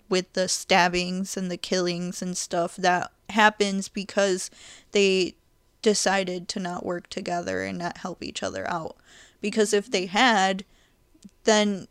with 0.09 0.33
the 0.33 0.49
stabbings 0.49 1.37
and 1.37 1.51
the 1.51 1.57
killings 1.57 2.23
and 2.23 2.37
stuff 2.37 2.77
that 2.77 3.11
happens 3.31 3.89
because 3.89 4.51
they 4.93 5.35
decided 5.83 6.49
to 6.49 6.59
not 6.59 6.85
work 6.85 7.09
together 7.09 7.63
and 7.63 7.79
not 7.79 7.99
help 7.99 8.23
each 8.23 8.43
other 8.43 8.69
out 8.69 8.97
because 9.41 9.73
if 9.73 9.91
they 9.91 10.07
had 10.07 10.65
then 11.45 11.87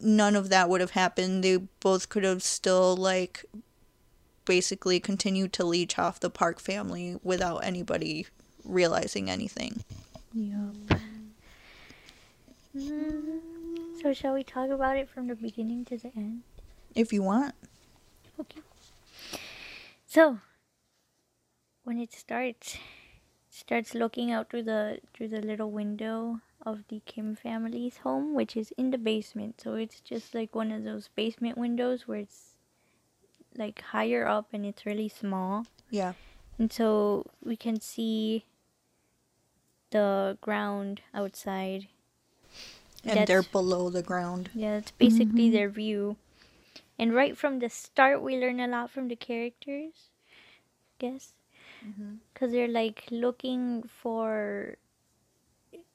none 0.00 0.36
of 0.36 0.48
that 0.48 0.68
would 0.68 0.80
have 0.80 0.92
happened. 0.92 1.44
They 1.44 1.56
both 1.56 2.08
could 2.08 2.24
have 2.24 2.42
still 2.42 2.96
like 2.96 3.44
basically 4.44 4.98
continued 4.98 5.52
to 5.54 5.64
leech 5.64 5.98
off 5.98 6.20
the 6.20 6.30
Park 6.30 6.60
family 6.60 7.18
without 7.22 7.58
anybody 7.58 8.26
realizing 8.64 9.30
anything. 9.30 9.84
Yup. 10.32 10.74
So 14.00 14.14
shall 14.14 14.32
we 14.32 14.44
talk 14.44 14.70
about 14.70 14.96
it 14.96 15.10
from 15.10 15.28
the 15.28 15.34
beginning 15.34 15.84
to 15.86 15.98
the 15.98 16.10
end? 16.16 16.42
If 16.94 17.12
you 17.12 17.22
want. 17.22 17.54
Okay. 18.40 18.60
So 20.06 20.38
when 21.84 21.98
it 21.98 22.12
starts, 22.12 22.74
it 22.74 22.80
starts 23.50 23.94
looking 23.94 24.30
out 24.32 24.48
through 24.48 24.62
the 24.62 25.00
through 25.12 25.28
the 25.28 25.42
little 25.42 25.70
window 25.70 26.40
of 26.64 26.84
the 26.88 27.02
Kim 27.04 27.36
family's 27.36 27.98
home, 27.98 28.34
which 28.34 28.56
is 28.56 28.72
in 28.78 28.90
the 28.90 28.98
basement. 28.98 29.60
So 29.60 29.74
it's 29.74 30.00
just 30.00 30.34
like 30.34 30.54
one 30.54 30.72
of 30.72 30.84
those 30.84 31.10
basement 31.14 31.58
windows 31.58 32.08
where 32.08 32.20
it's 32.20 32.56
like 33.56 33.82
higher 33.82 34.26
up 34.26 34.48
and 34.52 34.64
it's 34.64 34.86
really 34.86 35.08
small. 35.08 35.66
Yeah. 35.90 36.14
And 36.58 36.72
so 36.72 37.26
we 37.44 37.56
can 37.56 37.80
see 37.80 38.46
the 39.90 40.38
ground 40.40 41.02
outside. 41.12 41.88
And 43.04 43.12
That's- 43.12 43.28
they're 43.28 43.42
below 43.42 43.90
the 43.90 44.02
ground. 44.02 44.50
Yeah, 44.54 44.74
that's 44.74 44.90
basically 44.92 45.48
mm-hmm. 45.48 45.54
their 45.54 45.68
view. 45.68 46.16
And 46.98 47.14
right 47.14 47.36
from 47.36 47.60
the 47.60 47.70
start, 47.70 48.20
we 48.20 48.36
learn 48.36 48.60
a 48.60 48.68
lot 48.68 48.90
from 48.90 49.08
the 49.08 49.16
characters, 49.16 50.10
I 50.28 50.94
guess. 50.98 51.32
Mm-hmm. 51.86 52.16
Because 52.32 52.52
they're 52.52 52.68
like 52.68 53.04
looking 53.10 53.82
for 53.84 54.76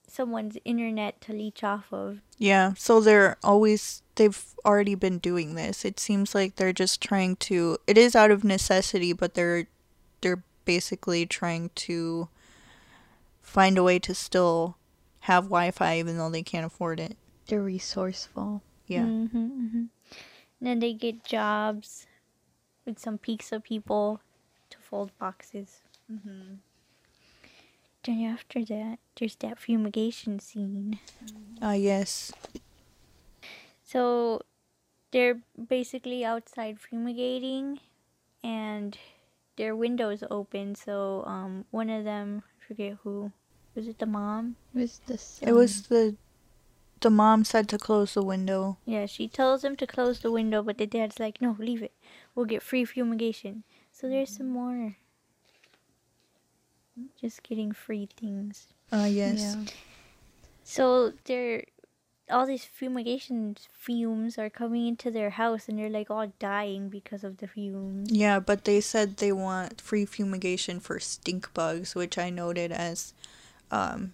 someone's 0.08 0.58
internet 0.66 1.22
to 1.22 1.34
leech 1.34 1.64
off 1.64 1.92
of. 1.92 2.22
Yeah, 2.38 2.74
so 2.78 3.00
they're 3.00 3.38
always 3.44 4.02
they've 4.16 4.44
already 4.66 4.96
been 4.96 5.20
doing 5.20 5.56
this. 5.56 5.86
It 5.86 6.00
seems 6.00 6.34
like 6.34 6.56
they're 6.56 6.74
just 6.74 7.02
trying 7.02 7.36
to 7.48 7.78
it 7.86 7.98
is 7.98 8.16
out 8.16 8.32
of 8.32 8.44
necessity, 8.44 9.14
but 9.14 9.34
they're 9.34 9.68
they're 10.22 10.44
basically 10.64 11.26
trying 11.26 11.70
to 11.76 12.30
find 13.42 13.78
a 13.78 13.84
way 13.84 14.00
to 14.00 14.16
still 14.16 14.78
have 15.26 15.46
Wi-Fi 15.46 15.98
even 15.98 16.20
though 16.20 16.30
they 16.30 16.44
can't 16.44 16.68
afford 16.68 17.00
it. 17.00 17.18
They're 17.48 17.62
resourceful. 17.62 18.62
Yeah. 18.86 19.02
Mm-hmm, 19.02 19.38
mm-hmm. 19.38 19.86
And 20.60 20.62
then 20.62 20.80
they 20.80 20.94
get 20.94 21.24
jobs 21.24 22.06
with 22.86 23.00
some 23.00 23.18
pizza 23.18 23.60
people 23.60 24.22
to 24.70 24.78
fold 24.78 25.10
boxes. 25.18 25.82
Mm-hmm. 26.12 26.62
Then 28.04 28.24
after 28.24 28.64
that, 28.66 29.00
there's 29.18 29.36
that 29.38 29.58
fumigation 29.58 30.40
scene. 30.40 31.00
Ah, 31.60 31.74
yes. 31.74 32.32
So 33.84 34.42
they're 35.10 35.40
basically 35.58 36.24
outside 36.24 36.78
fumigating 36.80 37.80
and 38.44 38.96
their 39.58 39.76
windows 39.76 40.24
open. 40.30 40.76
So 40.76 41.24
um, 41.26 41.66
one 41.72 41.90
of 41.90 42.04
them, 42.04 42.44
I 42.62 42.68
forget 42.68 42.98
who, 43.02 43.32
was 43.76 43.88
it 43.88 44.00
the 44.00 44.06
mom? 44.06 44.56
It 44.74 44.80
was 44.80 45.02
the 45.06 45.20
It 45.42 45.54
was 45.54 45.84
the 45.84 46.16
the 47.02 47.10
mom 47.10 47.44
said 47.44 47.70
to 47.70 47.78
close 47.78 48.14
the 48.14 48.24
window. 48.24 48.78
Yeah, 48.86 49.06
she 49.06 49.28
tells 49.28 49.64
him 49.64 49.76
to 49.76 49.86
close 49.86 50.20
the 50.20 50.32
window, 50.32 50.64
but 50.64 50.78
the 50.78 50.88
dad's 50.88 51.20
like, 51.20 51.42
no, 51.42 51.56
leave 51.60 51.84
it. 51.84 51.92
We'll 52.34 52.48
get 52.48 52.64
free 52.64 52.86
fumigation. 52.86 53.64
So 53.92 54.10
there's 54.10 54.30
some 54.30 54.50
more. 54.50 54.96
Just 57.20 57.44
getting 57.44 57.74
free 57.74 58.08
things. 58.18 58.68
Ah, 58.92 59.06
yes. 59.06 59.40
Yeah. 59.40 59.66
So 60.64 61.14
they're 61.26 61.66
all 62.30 62.48
these 62.48 62.66
fumigation 62.66 63.56
fumes 63.72 64.40
are 64.40 64.50
coming 64.50 64.88
into 64.88 65.12
their 65.12 65.30
house 65.30 65.70
and 65.70 65.78
they're 65.78 65.90
like 65.90 66.10
all 66.10 66.34
dying 66.40 66.90
because 66.90 67.24
of 67.24 67.38
the 67.38 67.48
fumes. 67.48 68.12
Yeah, 68.12 68.40
but 68.40 68.66
they 68.66 68.82
said 68.82 69.18
they 69.18 69.32
want 69.32 69.80
free 69.80 70.06
fumigation 70.06 70.80
for 70.80 71.00
stink 71.00 71.54
bugs, 71.54 71.94
which 71.94 72.18
I 72.18 72.32
noted 72.32 72.72
as 72.72 73.14
um, 73.72 74.14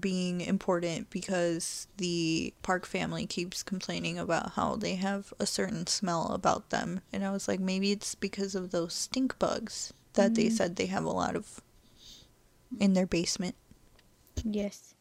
being 0.00 0.40
important 0.40 1.10
because 1.10 1.86
the 1.96 2.52
Park 2.62 2.86
family 2.86 3.26
keeps 3.26 3.62
complaining 3.62 4.18
about 4.18 4.52
how 4.52 4.76
they 4.76 4.96
have 4.96 5.32
a 5.38 5.46
certain 5.46 5.86
smell 5.86 6.28
about 6.32 6.70
them. 6.70 7.00
And 7.12 7.24
I 7.24 7.30
was 7.30 7.46
like, 7.46 7.60
maybe 7.60 7.92
it's 7.92 8.14
because 8.14 8.54
of 8.54 8.70
those 8.70 8.94
stink 8.94 9.38
bugs 9.38 9.92
that 10.14 10.34
they 10.34 10.48
said 10.50 10.76
they 10.76 10.86
have 10.86 11.04
a 11.04 11.10
lot 11.10 11.36
of 11.36 11.60
in 12.80 12.94
their 12.94 13.06
basement. 13.06 13.54
Yes. 14.44 14.94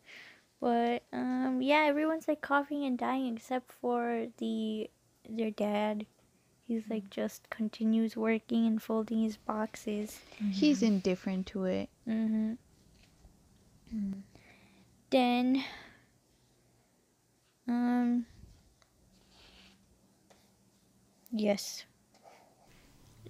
But 0.61 1.03
um 1.11 1.61
yeah, 1.61 1.85
everyone's 1.87 2.27
like 2.27 2.41
coughing 2.41 2.85
and 2.85 2.97
dying 2.97 3.35
except 3.35 3.71
for 3.71 4.27
the 4.37 4.89
their 5.27 5.51
dad. 5.51 6.05
He's 6.67 6.83
like 6.89 7.09
just 7.09 7.49
continues 7.49 8.17
working 8.17 8.65
and 8.65 8.81
folding 8.81 9.21
his 9.21 9.37
boxes. 9.37 10.19
He's 10.51 10.81
indifferent 10.81 11.47
to 11.47 11.65
it. 11.65 11.89
Mm-hmm. 12.07 12.53
Then, 15.09 15.63
um, 17.67 18.25
yes. 21.31 21.85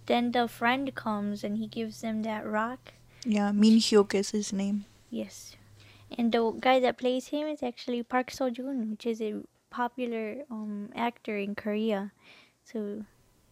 Then 0.05 0.31
the 0.31 0.47
friend 0.47 0.93
comes 0.95 1.43
and 1.43 1.57
he 1.57 1.67
gives 1.67 2.01
them 2.01 2.23
that 2.23 2.45
rock. 2.45 2.93
Yeah, 3.25 3.51
Min 3.51 3.77
Hyuk 3.77 4.13
is 4.13 4.31
his 4.31 4.53
name. 4.53 4.85
Yes. 5.09 5.55
And 6.17 6.31
the 6.31 6.51
guy 6.51 6.79
that 6.79 6.97
plays 6.97 7.27
him 7.27 7.47
is 7.47 7.63
actually 7.63 8.03
Park 8.03 8.31
Seo 8.31 8.51
Joon, 8.53 8.91
which 8.91 9.05
is 9.05 9.21
a 9.21 9.41
popular 9.69 10.45
um 10.49 10.89
actor 10.95 11.37
in 11.37 11.55
Korea. 11.55 12.11
So, 12.63 13.03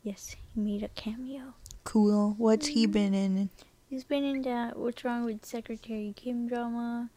yes, 0.03 0.36
he 0.53 0.62
made 0.62 0.83
a 0.83 0.89
cameo. 0.89 1.53
Cool. 1.83 2.36
What's 2.38 2.67
he 2.67 2.86
been 2.86 3.13
in? 3.13 3.50
He's 3.93 4.03
been 4.03 4.23
in 4.23 4.41
that 4.41 4.75
What's 4.75 5.05
Wrong 5.05 5.23
with 5.23 5.45
Secretary 5.45 6.15
Kim 6.15 6.47
drama. 6.47 7.12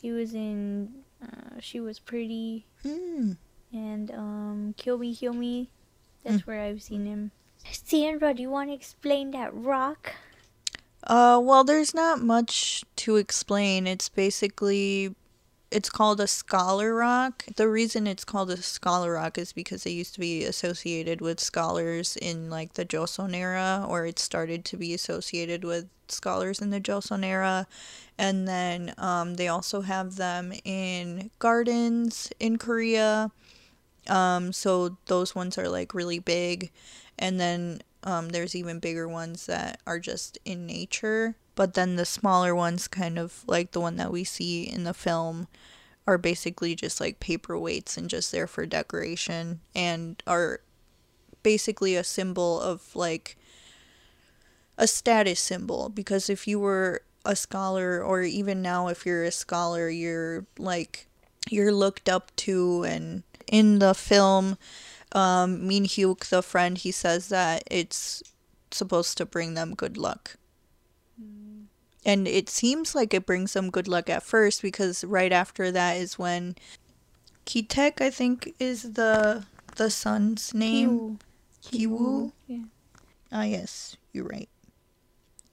He 0.00 0.12
was 0.12 0.32
in 0.32 1.02
uh, 1.20 1.58
She 1.58 1.80
Was 1.80 1.98
Pretty 1.98 2.66
Hmm. 2.84 3.32
and 3.72 4.12
um 4.12 4.74
Kill 4.76 4.96
Me 4.96 5.10
Heal 5.12 5.32
Me. 5.32 5.70
That's 6.22 6.46
where 6.46 6.60
I've 6.60 6.84
seen 6.84 7.04
him. 7.04 7.32
Sandra, 7.72 8.32
do 8.32 8.42
you 8.42 8.48
want 8.48 8.70
to 8.70 8.74
explain 8.74 9.32
that 9.32 9.52
rock? 9.52 10.12
Uh, 11.02 11.40
well, 11.42 11.64
there's 11.64 11.94
not 11.94 12.20
much 12.22 12.84
to 12.94 13.16
explain. 13.16 13.88
It's 13.88 14.08
basically, 14.08 15.16
it's 15.70 15.90
called 15.90 16.20
a 16.20 16.26
scholar 16.26 16.94
rock. 16.94 17.44
The 17.56 17.68
reason 17.68 18.06
it's 18.06 18.24
called 18.24 18.50
a 18.50 18.56
scholar 18.56 19.12
rock 19.12 19.38
is 19.38 19.52
because 19.52 19.86
it 19.86 19.90
used 19.90 20.14
to 20.14 20.20
be 20.20 20.44
associated 20.44 21.20
with 21.20 21.38
scholars 21.38 22.16
in 22.16 22.50
like 22.50 22.74
the 22.74 22.84
Joseon 22.84 23.34
era, 23.34 23.86
or 23.88 24.04
it 24.04 24.18
started 24.18 24.64
to 24.66 24.76
be 24.76 24.92
associated 24.94 25.64
with 25.64 25.88
scholars 26.08 26.60
in 26.60 26.70
the 26.70 26.80
Joseon 26.80 27.24
era. 27.24 27.66
And 28.18 28.48
then 28.48 28.94
um, 28.98 29.34
they 29.34 29.48
also 29.48 29.82
have 29.82 30.16
them 30.16 30.52
in 30.64 31.30
gardens 31.38 32.30
in 32.40 32.58
Korea. 32.58 33.30
Um, 34.08 34.52
so 34.52 34.96
those 35.06 35.34
ones 35.34 35.56
are 35.56 35.68
like 35.68 35.94
really 35.94 36.18
big. 36.18 36.70
And 37.18 37.38
then 37.38 37.82
um, 38.02 38.30
there's 38.30 38.56
even 38.56 38.80
bigger 38.80 39.08
ones 39.08 39.46
that 39.46 39.80
are 39.86 40.00
just 40.00 40.38
in 40.44 40.66
nature. 40.66 41.36
But 41.60 41.74
then 41.74 41.96
the 41.96 42.06
smaller 42.06 42.54
ones, 42.54 42.88
kind 42.88 43.18
of 43.18 43.44
like 43.46 43.72
the 43.72 43.82
one 43.82 43.96
that 43.96 44.10
we 44.10 44.24
see 44.24 44.62
in 44.62 44.84
the 44.84 44.94
film, 44.94 45.46
are 46.06 46.16
basically 46.16 46.74
just 46.74 47.02
like 47.02 47.20
paperweights 47.20 47.98
and 47.98 48.08
just 48.08 48.32
there 48.32 48.46
for 48.46 48.64
decoration 48.64 49.60
and 49.74 50.22
are 50.26 50.62
basically 51.42 51.96
a 51.96 52.02
symbol 52.02 52.58
of 52.58 52.96
like 52.96 53.36
a 54.78 54.86
status 54.86 55.38
symbol. 55.38 55.90
Because 55.90 56.30
if 56.30 56.48
you 56.48 56.58
were 56.58 57.02
a 57.26 57.36
scholar, 57.36 58.02
or 58.02 58.22
even 58.22 58.62
now, 58.62 58.88
if 58.88 59.04
you're 59.04 59.24
a 59.24 59.30
scholar, 59.30 59.90
you're 59.90 60.46
like, 60.58 61.08
you're 61.50 61.74
looked 61.74 62.08
up 62.08 62.34
to. 62.36 62.84
And 62.84 63.22
in 63.46 63.80
the 63.80 63.92
film, 63.92 64.56
um, 65.12 65.68
Hyuk, 65.68 66.26
the 66.30 66.42
friend, 66.42 66.78
he 66.78 66.90
says 66.90 67.28
that 67.28 67.64
it's 67.70 68.22
supposed 68.70 69.18
to 69.18 69.26
bring 69.26 69.52
them 69.52 69.74
good 69.74 69.98
luck. 69.98 70.38
And 72.04 72.26
it 72.26 72.48
seems 72.48 72.94
like 72.94 73.12
it 73.12 73.26
brings 73.26 73.52
them 73.52 73.70
good 73.70 73.86
luck 73.86 74.08
at 74.08 74.22
first 74.22 74.62
because 74.62 75.04
right 75.04 75.32
after 75.32 75.70
that 75.70 75.96
is 75.96 76.18
when 76.18 76.56
Kitek, 77.46 78.00
I 78.00 78.10
think, 78.10 78.54
is 78.58 78.94
the 78.94 79.44
the 79.76 79.90
son's 79.90 80.54
name. 80.54 81.18
Kiwoo. 81.64 82.32
Yeah. 82.46 82.64
Ah, 83.32 83.44
yes, 83.44 83.96
you're 84.12 84.26
right. 84.26 84.48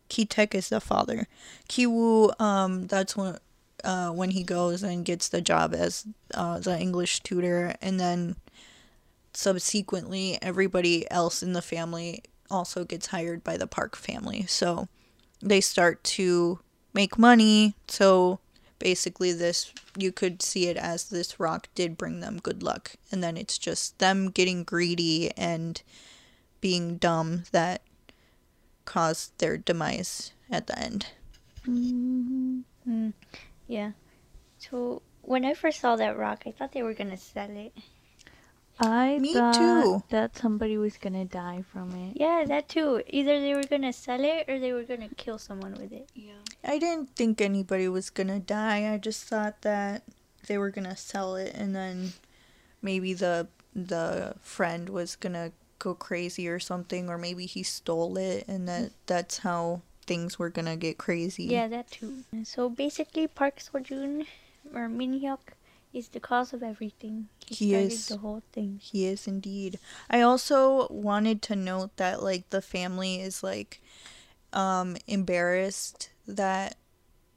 Kitek 0.09 0.55
is 0.55 0.69
the 0.69 0.79
father. 0.79 1.27
Kiwoo, 1.67 2.39
um, 2.39 2.87
that's 2.87 3.15
when, 3.17 3.37
uh, 3.83 4.09
when 4.11 4.31
he 4.31 4.43
goes 4.43 4.83
and 4.83 5.05
gets 5.05 5.27
the 5.27 5.41
job 5.41 5.73
as 5.73 6.05
uh, 6.33 6.59
the 6.59 6.79
English 6.79 7.21
tutor, 7.21 7.75
and 7.81 7.99
then 7.99 8.35
subsequently, 9.33 10.37
everybody 10.41 11.09
else 11.11 11.43
in 11.43 11.53
the 11.53 11.61
family 11.61 12.23
also 12.49 12.85
gets 12.85 13.07
hired 13.07 13.43
by 13.43 13.57
the 13.57 13.67
Park 13.67 13.95
family. 13.95 14.45
So 14.47 14.87
they 15.41 15.61
start 15.61 16.03
to 16.03 16.59
make 16.93 17.17
money. 17.17 17.75
So 17.87 18.39
basically, 18.79 19.31
this 19.33 19.73
you 19.97 20.11
could 20.11 20.41
see 20.41 20.67
it 20.67 20.77
as 20.77 21.05
this 21.05 21.39
rock 21.39 21.67
did 21.75 21.97
bring 21.97 22.19
them 22.19 22.39
good 22.39 22.63
luck, 22.63 22.95
and 23.11 23.23
then 23.23 23.37
it's 23.37 23.57
just 23.57 23.97
them 23.99 24.29
getting 24.29 24.63
greedy 24.63 25.31
and 25.37 25.81
being 26.61 26.97
dumb 26.97 27.43
that 27.51 27.81
caused 28.85 29.37
their 29.37 29.57
demise 29.57 30.31
at 30.49 30.67
the 30.67 30.79
end. 30.79 31.07
Mm, 31.67 32.63
yeah. 33.67 33.91
So 34.57 35.01
when 35.21 35.45
I 35.45 35.53
first 35.53 35.81
saw 35.81 35.95
that 35.97 36.17
rock, 36.17 36.43
I 36.45 36.51
thought 36.51 36.71
they 36.71 36.83
were 36.83 36.93
gonna 36.93 37.17
sell 37.17 37.49
it. 37.49 37.73
I 38.79 39.17
Me 39.19 39.33
thought 39.33 39.55
too. 39.55 40.03
that 40.09 40.37
somebody 40.37 40.77
was 40.77 40.97
gonna 40.97 41.25
die 41.25 41.63
from 41.71 41.91
it. 41.95 42.17
Yeah, 42.19 42.45
that 42.47 42.69
too. 42.69 43.01
Either 43.07 43.39
they 43.39 43.55
were 43.55 43.63
gonna 43.63 43.93
sell 43.93 44.23
it 44.23 44.45
or 44.47 44.59
they 44.59 44.73
were 44.73 44.83
gonna 44.83 45.09
kill 45.17 45.37
someone 45.37 45.73
with 45.73 45.91
it. 45.91 46.09
Yeah. 46.13 46.33
I 46.63 46.77
didn't 46.77 47.15
think 47.15 47.41
anybody 47.41 47.87
was 47.87 48.09
gonna 48.09 48.39
die. 48.39 48.93
I 48.93 48.97
just 48.97 49.23
thought 49.23 49.61
that 49.61 50.03
they 50.47 50.57
were 50.57 50.69
gonna 50.69 50.95
sell 50.97 51.35
it, 51.35 51.53
and 51.55 51.75
then 51.75 52.13
maybe 52.81 53.13
the 53.13 53.47
the 53.75 54.35
friend 54.41 54.89
was 54.89 55.15
gonna 55.15 55.51
go 55.79 55.93
crazy 55.93 56.47
or 56.47 56.59
something, 56.59 57.09
or 57.09 57.17
maybe 57.17 57.45
he 57.45 57.63
stole 57.63 58.17
it, 58.17 58.45
and 58.47 58.67
that 58.67 58.91
that's 59.05 59.39
how 59.39 59.81
things 60.05 60.37
were 60.39 60.49
gonna 60.49 60.75
get 60.77 60.97
crazy. 60.97 61.43
Yeah, 61.45 61.67
that 61.67 61.91
too. 61.91 62.23
So 62.43 62.69
basically, 62.69 63.27
Park 63.27 63.59
Seo 63.59 63.81
Joon 63.83 64.25
or 64.73 64.87
Min 64.89 65.19
Is 65.97 66.09
the 66.09 66.19
cause 66.19 66.53
of 66.53 66.61
everything. 66.61 67.27
He 67.47 67.71
started 67.71 67.91
is. 67.91 68.05
the 68.05 68.17
whole 68.17 68.43
thing. 68.51 68.79
He 68.79 69.07
is 69.07 69.25
indeed. 69.25 69.79
I 70.11 70.21
also 70.21 70.87
wanted 70.91 71.41
to 71.43 71.55
note 71.55 71.97
that 71.97 72.21
like 72.21 72.51
the 72.51 72.61
family 72.61 73.19
is 73.19 73.41
like 73.41 73.81
um 74.53 74.95
embarrassed 75.07 76.11
that 76.27 76.75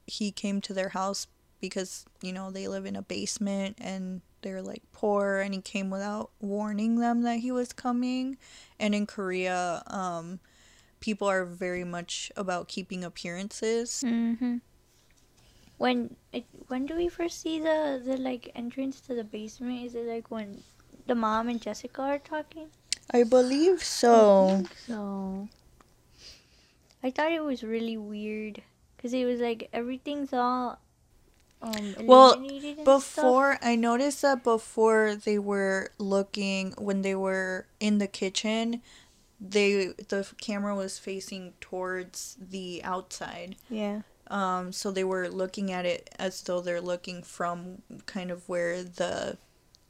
he 0.06 0.30
came 0.30 0.60
to 0.60 0.74
their 0.74 0.90
house 0.90 1.26
because, 1.58 2.04
you 2.20 2.34
know, 2.34 2.50
they 2.50 2.68
live 2.68 2.84
in 2.84 2.96
a 2.96 3.02
basement 3.02 3.78
and 3.80 4.20
they're 4.42 4.60
like 4.60 4.82
poor 4.92 5.38
and 5.38 5.54
he 5.54 5.62
came 5.62 5.88
without 5.88 6.30
warning 6.38 7.00
them 7.00 7.22
that 7.22 7.38
he 7.38 7.50
was 7.50 7.72
coming. 7.72 8.36
And 8.78 8.94
in 8.94 9.06
Korea, 9.06 9.82
um 9.86 10.40
people 11.00 11.30
are 11.30 11.46
very 11.46 11.84
much 11.84 12.30
about 12.36 12.68
keeping 12.68 13.04
appearances. 13.04 14.04
Mm-hmm. 14.04 14.58
When 15.80 16.14
it, 16.30 16.44
when 16.68 16.84
do 16.84 16.94
we 16.94 17.08
first 17.08 17.40
see 17.40 17.58
the 17.58 18.02
the 18.04 18.18
like 18.18 18.52
entrance 18.54 19.00
to 19.08 19.14
the 19.14 19.24
basement? 19.24 19.86
Is 19.86 19.94
it 19.94 20.04
like 20.04 20.30
when 20.30 20.62
the 21.06 21.14
mom 21.14 21.48
and 21.48 21.58
Jessica 21.58 22.02
are 22.02 22.18
talking? 22.18 22.68
I 23.10 23.24
believe 23.24 23.82
so. 23.82 24.62
So 24.86 25.48
I 27.02 27.10
thought 27.10 27.32
it 27.32 27.42
was 27.42 27.62
really 27.62 27.96
weird 27.96 28.60
because 28.94 29.14
it 29.14 29.24
was 29.24 29.40
like 29.40 29.70
everything's 29.72 30.34
all 30.34 30.78
um 31.62 31.94
Well, 32.02 32.36
Before 32.84 33.56
I 33.62 33.74
noticed 33.74 34.20
that 34.20 34.44
before 34.44 35.16
they 35.16 35.38
were 35.38 35.92
looking 35.96 36.74
when 36.76 37.00
they 37.00 37.14
were 37.14 37.64
in 37.80 37.96
the 37.96 38.06
kitchen, 38.06 38.82
they 39.40 39.94
the 40.12 40.28
camera 40.42 40.74
was 40.76 40.98
facing 40.98 41.54
towards 41.58 42.36
the 42.38 42.82
outside. 42.84 43.56
Yeah. 43.70 44.02
Um 44.30 44.72
so 44.72 44.90
they 44.90 45.04
were 45.04 45.28
looking 45.28 45.70
at 45.72 45.84
it 45.84 46.08
as 46.18 46.40
though 46.42 46.60
they're 46.60 46.80
looking 46.80 47.22
from 47.22 47.82
kind 48.06 48.30
of 48.30 48.48
where 48.48 48.82
the 48.82 49.36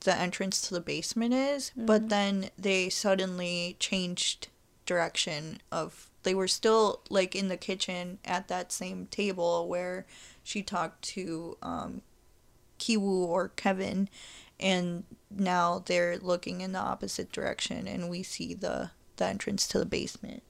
the 0.00 0.16
entrance 0.16 0.62
to 0.62 0.74
the 0.74 0.80
basement 0.80 1.34
is, 1.34 1.72
but 1.76 2.08
then 2.08 2.50
they 2.58 2.88
suddenly 2.88 3.76
changed 3.78 4.48
direction 4.86 5.60
of 5.70 6.08
they 6.22 6.34
were 6.34 6.48
still 6.48 7.02
like 7.10 7.34
in 7.34 7.48
the 7.48 7.56
kitchen 7.56 8.18
at 8.24 8.48
that 8.48 8.72
same 8.72 9.06
table 9.06 9.68
where 9.68 10.06
she 10.42 10.62
talked 10.62 11.02
to 11.02 11.56
um 11.62 12.02
Kiwoo 12.78 13.26
or 13.26 13.48
Kevin 13.50 14.08
and 14.58 15.04
now 15.30 15.82
they're 15.84 16.18
looking 16.18 16.60
in 16.60 16.72
the 16.72 16.78
opposite 16.78 17.30
direction 17.30 17.86
and 17.86 18.08
we 18.08 18.22
see 18.22 18.54
the 18.54 18.90
the 19.16 19.26
entrance 19.26 19.68
to 19.68 19.78
the 19.78 19.86
basement. 19.86 20.42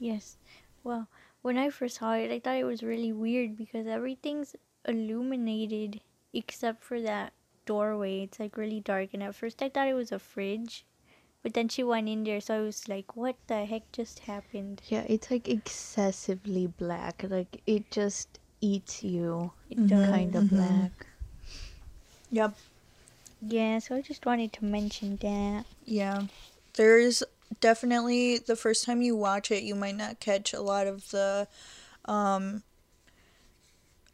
Yes. 0.00 0.36
Well, 0.82 1.08
when 1.42 1.56
I 1.56 1.70
first 1.70 1.98
saw 1.98 2.12
it, 2.14 2.30
I 2.30 2.38
thought 2.38 2.56
it 2.56 2.64
was 2.64 2.82
really 2.82 3.12
weird 3.12 3.56
because 3.56 3.86
everything's 3.86 4.56
illuminated 4.86 6.00
except 6.32 6.84
for 6.84 7.00
that 7.00 7.32
doorway. 7.66 8.22
It's 8.22 8.40
like 8.40 8.56
really 8.56 8.80
dark, 8.80 9.10
and 9.14 9.22
at 9.22 9.34
first 9.34 9.62
I 9.62 9.68
thought 9.68 9.88
it 9.88 9.94
was 9.94 10.12
a 10.12 10.18
fridge, 10.18 10.84
but 11.42 11.54
then 11.54 11.68
she 11.68 11.82
went 11.82 12.08
in 12.08 12.24
there, 12.24 12.40
so 12.40 12.58
I 12.58 12.60
was 12.60 12.88
like, 12.88 13.16
"What 13.16 13.36
the 13.46 13.64
heck 13.64 13.90
just 13.92 14.20
happened?" 14.20 14.82
yeah, 14.88 15.04
it's 15.08 15.30
like 15.30 15.48
excessively 15.48 16.66
black. 16.66 17.24
Like 17.28 17.62
it 17.66 17.90
just 17.90 18.38
eats 18.60 19.02
you. 19.02 19.52
It 19.70 19.86
does. 19.86 20.08
Kind 20.08 20.34
of 20.36 20.44
mm-hmm. 20.44 20.56
black. 20.56 21.06
Yep. 22.30 22.54
Yeah. 23.42 23.78
So 23.78 23.96
I 23.96 24.02
just 24.02 24.26
wanted 24.26 24.52
to 24.54 24.64
mention 24.64 25.16
that. 25.22 25.64
Yeah. 25.84 26.26
There's 26.74 27.22
definitely 27.58 28.38
the 28.38 28.56
first 28.56 28.84
time 28.84 29.02
you 29.02 29.16
watch 29.16 29.50
it, 29.50 29.62
you 29.62 29.74
might 29.74 29.96
not 29.96 30.20
catch 30.20 30.52
a 30.52 30.60
lot 30.60 30.86
of 30.86 31.10
the 31.10 31.48
um, 32.04 32.62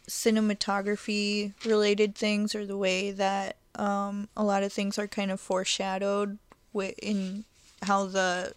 cinematography 0.09 1.53
related 1.64 2.14
things 2.14 2.55
or 2.55 2.64
the 2.64 2.77
way 2.77 3.11
that 3.11 3.57
um, 3.75 4.29
a 4.37 4.44
lot 4.44 4.62
of 4.62 4.72
things 4.72 4.99
are 4.99 5.09
kind 5.09 5.31
of 5.31 5.40
foreshadowed 5.40 6.38
in 7.03 7.44
how 7.83 8.07
the 8.07 8.53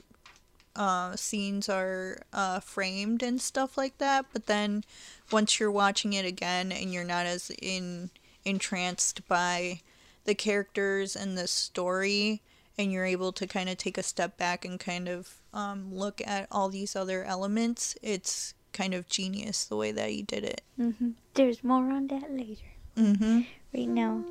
uh, 0.76 1.16
scenes 1.16 1.68
are 1.68 2.22
uh, 2.32 2.60
framed 2.60 3.22
and 3.22 3.42
stuff 3.42 3.78
like 3.78 3.98
that. 3.98 4.26
But 4.32 4.46
then 4.46 4.84
once 5.32 5.60
you're 5.60 5.72
watching 5.72 6.14
it 6.14 6.26
again 6.26 6.72
and 6.72 6.94
you're 6.94 7.04
not 7.04 7.26
as 7.26 7.52
in 7.62 8.10
entranced 8.46 9.28
by 9.28 9.82
the 10.24 10.36
characters 10.36 11.16
and 11.16 11.38
the 11.38 11.48
story, 11.48 12.42
and 12.80 12.92
you're 12.94 13.06
able 13.06 13.32
to 13.34 13.46
kind 13.46 13.68
of 13.70 13.76
take 13.78 13.98
a 13.98 14.04
step 14.04 14.38
back 14.38 14.64
and 14.64 14.80
kind 14.80 15.08
of 15.10 15.36
um, 15.54 15.94
look 15.94 16.22
at 16.26 16.48
all 16.50 16.70
these 16.70 16.96
other 16.96 17.24
elements, 17.26 17.98
it's 18.02 18.54
kind 18.72 18.94
of 18.94 19.08
genius 19.10 19.66
the 19.66 19.76
way 19.76 19.92
that 19.92 20.10
he 20.10 20.22
did 20.24 20.44
it. 20.46 20.62
hmm 20.78 21.12
There's 21.34 21.62
more 21.64 21.92
on 21.92 22.08
that 22.08 22.32
later. 22.32 22.72
Mm-hmm. 22.96 23.42
Right 23.76 23.88
now, 23.90 24.24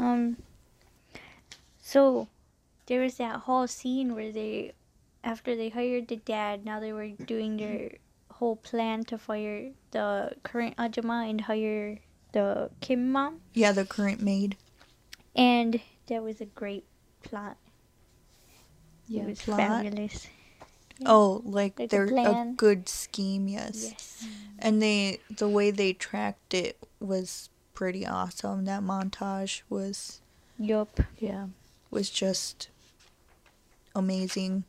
um. 0.00 0.36
So, 1.82 2.28
there 2.86 3.00
was 3.02 3.16
that 3.16 3.40
whole 3.40 3.66
scene 3.66 4.14
where 4.14 4.32
they, 4.32 4.72
after 5.24 5.54
they 5.56 5.68
hired 5.68 6.08
the 6.08 6.16
dad, 6.16 6.64
now 6.64 6.80
they 6.80 6.92
were 6.92 7.08
doing 7.08 7.56
their 7.56 7.92
whole 8.32 8.56
plan 8.56 9.04
to 9.04 9.18
fire 9.18 9.70
the 9.90 10.32
current 10.42 10.74
Ajama 10.78 11.26
and 11.28 11.42
hire 11.42 11.98
the 12.32 12.70
Kim 12.80 13.10
mom, 13.12 13.40
Yeah, 13.54 13.72
the 13.72 13.84
current 13.84 14.22
maid. 14.22 14.56
and 15.34 15.80
that 16.06 16.22
was 16.22 16.40
a 16.40 16.46
great 16.46 16.84
plot. 17.22 17.56
Yeah, 19.10 19.22
it 19.22 19.28
was 19.28 19.40
fabulous. 19.42 20.28
Oh, 21.04 21.42
like, 21.44 21.78
Like 21.78 21.90
they're 21.90 22.04
a 22.04 22.08
plan. 22.08 22.54
good 22.54 22.88
scheme, 22.88 23.48
yes. 23.48 23.88
Yes. 23.90 24.26
And 24.58 24.80
they 24.80 25.18
the 25.28 25.48
way 25.48 25.70
they 25.72 25.92
tracked 25.94 26.54
it 26.54 26.76
was 27.00 27.48
pretty 27.74 28.06
awesome. 28.06 28.66
That 28.66 28.82
montage 28.82 29.62
was 29.68 30.20
Yup. 30.58 31.00
Yeah. 31.18 31.46
was 31.90 32.10
just 32.10 32.68
amazing. 33.94 34.64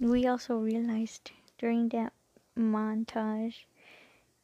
We 0.00 0.26
also 0.26 0.56
realized 0.56 1.30
during 1.58 1.90
that 1.90 2.12
montage 2.58 3.64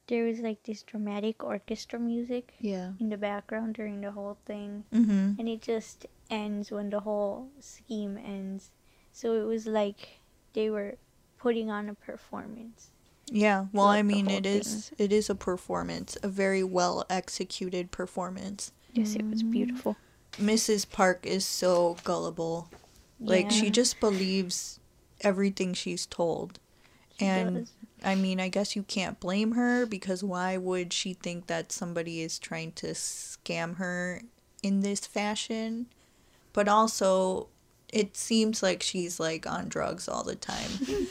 there 0.06 0.24
was 0.24 0.38
like 0.38 0.62
this 0.62 0.82
dramatic 0.82 1.42
orchestra 1.42 1.98
music 1.98 2.54
Yeah. 2.60 2.92
in 3.00 3.08
the 3.08 3.16
background 3.16 3.74
during 3.74 4.02
the 4.02 4.12
whole 4.12 4.36
thing 4.46 4.84
Mm-hmm. 4.92 5.40
and 5.40 5.48
it 5.48 5.62
just 5.62 6.06
ends 6.30 6.70
when 6.70 6.90
the 6.90 7.00
whole 7.00 7.48
scheme 7.58 8.16
ends. 8.18 8.70
So 9.16 9.32
it 9.32 9.44
was 9.44 9.66
like 9.66 10.20
they 10.52 10.68
were 10.68 10.96
putting 11.38 11.70
on 11.70 11.88
a 11.88 11.94
performance. 11.94 12.90
Yeah. 13.28 13.64
Well, 13.72 13.86
Throughout 13.86 13.92
I 13.92 14.02
the 14.02 14.08
mean, 14.08 14.26
whole 14.26 14.36
it 14.36 14.44
is 14.44 14.92
it 14.98 15.10
is 15.10 15.30
a 15.30 15.34
performance, 15.34 16.18
a 16.22 16.28
very 16.28 16.62
well 16.62 17.06
executed 17.08 17.90
performance. 17.90 18.72
Yes, 18.92 19.16
it 19.16 19.24
was 19.30 19.42
beautiful. 19.42 19.96
Mrs. 20.38 20.90
Park 20.90 21.24
is 21.24 21.46
so 21.46 21.96
gullible. 22.04 22.68
Like 23.18 23.50
she 23.50 23.70
just 23.70 24.00
believes 24.00 24.80
everything 25.22 25.72
she's 25.72 26.04
told. 26.04 26.58
She 27.18 27.24
and 27.24 27.54
does. 27.60 27.72
I 28.04 28.16
mean, 28.16 28.38
I 28.38 28.48
guess 28.48 28.76
you 28.76 28.82
can't 28.82 29.18
blame 29.18 29.52
her 29.52 29.86
because 29.86 30.22
why 30.22 30.58
would 30.58 30.92
she 30.92 31.14
think 31.14 31.46
that 31.46 31.72
somebody 31.72 32.20
is 32.20 32.38
trying 32.38 32.72
to 32.72 32.88
scam 32.88 33.76
her 33.76 34.20
in 34.62 34.80
this 34.80 35.06
fashion? 35.06 35.86
But 36.52 36.68
also, 36.68 37.48
it 37.92 38.16
seems 38.16 38.62
like 38.62 38.82
she's 38.82 39.20
like 39.20 39.46
on 39.46 39.68
drugs 39.68 40.08
all 40.08 40.24
the 40.24 40.36
time. 40.36 40.70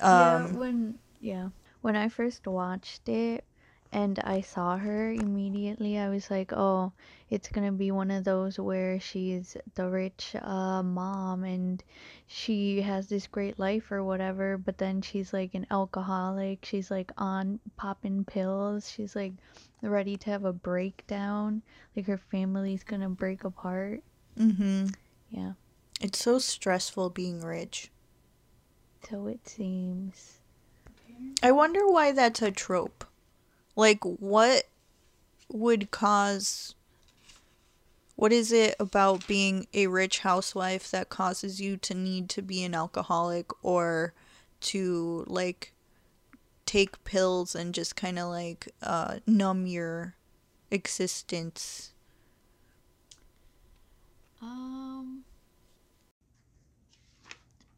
yeah, 0.00 0.44
um, 0.46 0.54
when 0.54 0.98
yeah, 1.20 1.48
when 1.82 1.96
I 1.96 2.08
first 2.08 2.46
watched 2.46 3.08
it 3.08 3.44
and 3.92 4.18
I 4.20 4.40
saw 4.40 4.76
her 4.76 5.10
immediately, 5.12 5.98
I 5.98 6.08
was 6.08 6.30
like, 6.30 6.52
"Oh, 6.52 6.92
it's 7.30 7.48
gonna 7.48 7.72
be 7.72 7.90
one 7.90 8.10
of 8.10 8.24
those 8.24 8.58
where 8.58 8.98
she's 9.00 9.56
the 9.74 9.88
rich 9.88 10.34
uh, 10.40 10.82
mom 10.82 11.44
and 11.44 11.82
she 12.26 12.80
has 12.82 13.08
this 13.08 13.26
great 13.26 13.58
life 13.58 13.90
or 13.90 14.02
whatever, 14.02 14.58
but 14.58 14.78
then 14.78 15.02
she's 15.02 15.32
like 15.32 15.54
an 15.54 15.66
alcoholic. 15.70 16.64
She's 16.64 16.90
like 16.90 17.12
on 17.18 17.60
popping 17.76 18.24
pills. 18.24 18.90
She's 18.90 19.14
like 19.16 19.32
ready 19.82 20.16
to 20.16 20.30
have 20.30 20.44
a 20.44 20.52
breakdown. 20.52 21.62
Like 21.94 22.06
her 22.06 22.18
family's 22.18 22.84
gonna 22.84 23.10
break 23.10 23.44
apart. 23.44 24.02
Mm-hmm. 24.38 24.86
Yeah, 25.30 25.52
It's 26.00 26.18
so 26.18 26.38
stressful 26.38 27.10
being 27.10 27.40
rich. 27.40 27.90
so 29.08 29.26
it 29.26 29.48
seems. 29.48 30.38
I 31.42 31.52
wonder 31.52 31.86
why 31.88 32.12
that's 32.12 32.42
a 32.42 32.50
trope. 32.50 33.04
Like, 33.74 34.02
what 34.04 34.64
would 35.48 35.90
cause. 35.90 36.74
What 38.16 38.32
is 38.32 38.50
it 38.50 38.74
about 38.80 39.26
being 39.26 39.66
a 39.74 39.86
rich 39.88 40.20
housewife 40.20 40.90
that 40.90 41.10
causes 41.10 41.60
you 41.60 41.76
to 41.78 41.94
need 41.94 42.30
to 42.30 42.42
be 42.42 42.64
an 42.64 42.74
alcoholic 42.74 43.50
or 43.62 44.14
to, 44.62 45.24
like, 45.26 45.72
take 46.64 47.02
pills 47.04 47.54
and 47.54 47.74
just 47.74 47.94
kind 47.94 48.18
of, 48.18 48.28
like, 48.28 48.68
uh, 48.82 49.18
numb 49.26 49.66
your 49.66 50.14
existence? 50.70 51.92
Um, 54.40 54.95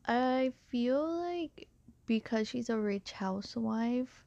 I 0.09 0.53
feel 0.71 1.07
like 1.07 1.69
because 2.07 2.49
she's 2.49 2.71
a 2.71 2.79
rich 2.79 3.13
housewife, 3.13 4.25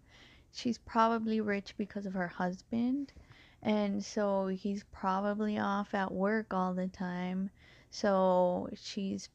she's 0.54 0.78
probably 0.78 1.42
rich 1.42 1.76
because 1.78 2.06
of 2.06 2.14
her 2.14 2.28
husband. 2.28 3.12
And 3.64 4.04
so 4.04 4.48
he's 4.48 4.84
probably 4.92 5.58
off 5.58 5.94
at 5.94 6.12
work 6.12 6.54
all 6.54 6.74
the 6.74 6.88
time. 6.88 7.50
So 7.90 8.70
she's 8.76 9.30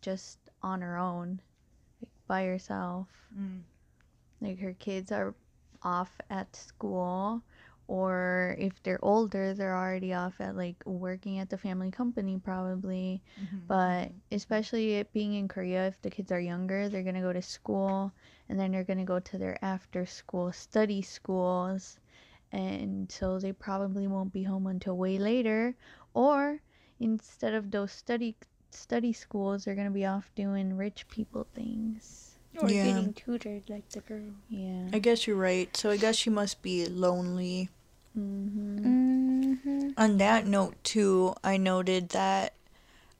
just 0.00 0.38
on 0.62 0.80
her 0.80 0.96
own, 0.96 1.40
like 2.00 2.10
by 2.26 2.44
herself. 2.44 3.08
Mm. 3.36 3.60
Like 4.40 4.60
her 4.60 4.74
kids 4.74 5.10
are 5.12 5.34
off 5.82 6.20
at 6.30 6.54
school, 6.54 7.42
or 7.88 8.54
if 8.58 8.82
they're 8.82 9.02
older, 9.02 9.54
they're 9.54 9.76
already 9.76 10.12
off 10.12 10.34
at 10.40 10.54
like 10.54 10.76
working 10.84 11.38
at 11.38 11.48
the 11.48 11.56
family 11.56 11.90
company, 11.90 12.38
probably. 12.38 13.22
Mm-hmm, 13.40 13.56
but 13.66 14.08
mm-hmm. 14.08 14.18
especially 14.30 14.96
it 14.96 15.10
being 15.14 15.34
in 15.34 15.48
Korea, 15.48 15.86
if 15.86 16.00
the 16.02 16.10
kids 16.10 16.30
are 16.30 16.40
younger, 16.40 16.88
they're 16.90 17.02
gonna 17.02 17.22
go 17.22 17.32
to 17.32 17.40
school 17.40 18.12
and 18.48 18.60
then 18.60 18.72
they're 18.72 18.84
gonna 18.84 19.06
go 19.06 19.18
to 19.18 19.38
their 19.38 19.58
after 19.64 20.04
school 20.04 20.52
study 20.52 21.00
schools. 21.00 21.98
And 22.52 23.10
so 23.10 23.38
they 23.38 23.52
probably 23.52 24.06
won't 24.06 24.32
be 24.34 24.42
home 24.42 24.66
until 24.66 24.96
way 24.96 25.18
later. 25.18 25.74
Or 26.12 26.60
instead 27.00 27.54
of 27.54 27.70
those 27.70 27.92
study 27.92 28.36
study 28.70 29.14
schools, 29.14 29.64
they're 29.64 29.74
gonna 29.74 29.90
be 29.90 30.04
off 30.04 30.30
doing 30.34 30.76
rich 30.76 31.08
people 31.08 31.46
things. 31.54 32.38
Or 32.60 32.68
Yeah. 32.68 32.84
getting 32.84 33.14
tutored 33.14 33.70
like 33.70 33.88
the 33.88 34.00
girl. 34.00 34.34
Yeah. 34.50 34.88
I 34.92 34.98
guess 34.98 35.26
you're 35.26 35.36
right. 35.36 35.74
So 35.74 35.88
I 35.88 35.96
guess 35.96 36.16
she 36.16 36.28
must 36.28 36.60
be 36.60 36.86
lonely. 36.86 37.70
Mm-hmm. 38.18 39.90
On 39.96 40.18
that 40.18 40.46
note 40.46 40.74
too 40.82 41.34
i 41.44 41.56
noted 41.56 42.08
that 42.10 42.54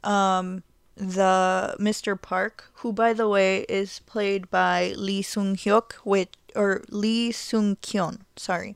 um 0.03 0.63
the 0.97 1.77
mr 1.79 2.21
park 2.21 2.71
who 2.83 2.93
by 2.93 3.13
the 3.13 3.29
way 3.29 3.61
is 3.69 4.01
played 4.07 4.51
by 4.51 4.93
lee 4.97 5.23
sung 5.23 5.55
hyuk 5.55 5.93
which 6.03 6.35
or 6.57 6.83
lee 6.91 7.31
sung 7.31 7.77
kyun 7.77 8.21
sorry 8.37 8.75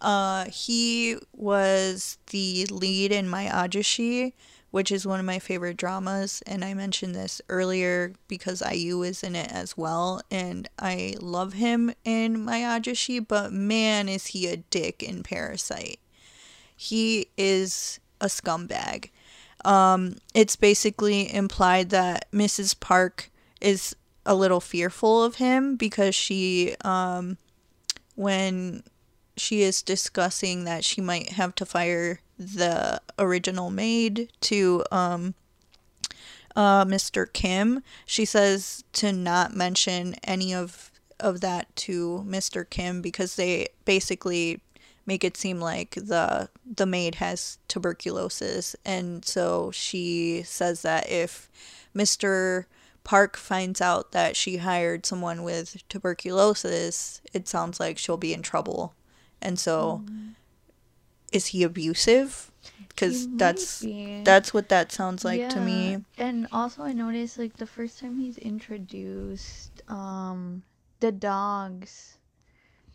uh 0.00 0.46
he 0.46 1.16
was 1.34 2.16
the 2.30 2.66
lead 2.70 3.12
in 3.12 3.28
my 3.28 3.46
ajushi 3.46 4.32
which 4.76 4.92
is 4.92 5.06
one 5.06 5.18
of 5.18 5.26
my 5.26 5.38
favorite 5.38 5.76
dramas 5.76 6.42
and 6.46 6.64
i 6.64 6.74
mentioned 6.74 7.14
this 7.14 7.40
earlier 7.48 8.12
because 8.28 8.62
iu 8.72 9.02
is 9.02 9.22
in 9.22 9.34
it 9.34 9.50
as 9.50 9.76
well 9.76 10.20
and 10.30 10.68
i 10.78 11.14
love 11.20 11.54
him 11.54 11.92
in 12.04 12.44
my 12.44 12.58
ajushi 12.58 13.26
but 13.26 13.52
man 13.52 14.08
is 14.08 14.28
he 14.28 14.46
a 14.46 14.56
dick 14.56 15.02
in 15.02 15.22
parasite 15.22 15.98
he 16.76 17.28
is 17.38 17.98
a 18.20 18.26
scumbag. 18.26 19.10
Um, 19.64 20.16
it's 20.34 20.56
basically 20.56 21.32
implied 21.32 21.90
that 21.90 22.30
Mrs. 22.30 22.78
Park 22.78 23.30
is 23.60 23.96
a 24.24 24.34
little 24.34 24.60
fearful 24.60 25.24
of 25.24 25.36
him 25.36 25.76
because 25.76 26.14
she, 26.14 26.76
um, 26.82 27.38
when 28.14 28.82
she 29.36 29.62
is 29.62 29.82
discussing 29.82 30.64
that 30.64 30.84
she 30.84 31.00
might 31.00 31.30
have 31.30 31.54
to 31.56 31.66
fire 31.66 32.20
the 32.38 33.00
original 33.18 33.70
maid 33.70 34.30
to 34.40 34.84
um, 34.90 35.34
uh, 36.54 36.84
Mr. 36.84 37.30
Kim, 37.30 37.82
she 38.06 38.24
says 38.24 38.84
to 38.94 39.12
not 39.12 39.54
mention 39.54 40.14
any 40.24 40.54
of 40.54 40.90
of 41.18 41.40
that 41.40 41.74
to 41.74 42.24
Mr. 42.28 42.68
Kim 42.68 43.00
because 43.00 43.36
they 43.36 43.66
basically 43.86 44.60
make 45.06 45.24
it 45.24 45.36
seem 45.36 45.60
like 45.60 45.92
the 45.92 46.48
the 46.66 46.84
maid 46.84 47.16
has 47.16 47.58
tuberculosis 47.68 48.76
and 48.84 49.24
so 49.24 49.70
she 49.70 50.42
says 50.44 50.82
that 50.82 51.10
if 51.10 51.48
Mr. 51.94 52.66
Park 53.02 53.36
finds 53.36 53.80
out 53.80 54.12
that 54.12 54.36
she 54.36 54.58
hired 54.58 55.06
someone 55.06 55.42
with 55.42 55.82
tuberculosis, 55.88 57.20
it 57.32 57.46
sounds 57.48 57.78
like 57.78 57.98
she'll 57.98 58.16
be 58.16 58.34
in 58.34 58.42
trouble. 58.42 58.94
And 59.40 59.58
so, 59.58 60.02
is 61.32 61.46
he 61.48 61.62
abusive? 61.62 62.50
Because 62.88 63.28
that's 63.36 63.82
be. 63.82 64.22
that's 64.24 64.54
what 64.54 64.70
that 64.70 64.90
sounds 64.90 65.24
like 65.24 65.48
to 65.50 65.60
me. 65.60 65.98
And 66.16 66.48
also 66.50 66.82
I 66.82 66.92
noticed 66.92 67.38
like 67.38 67.56
the 67.56 67.66
first 67.66 67.98
time 68.00 68.18
he's 68.18 68.38
introduced 68.38 69.82
um 69.88 70.62
the 71.00 71.12
dogs 71.12 72.18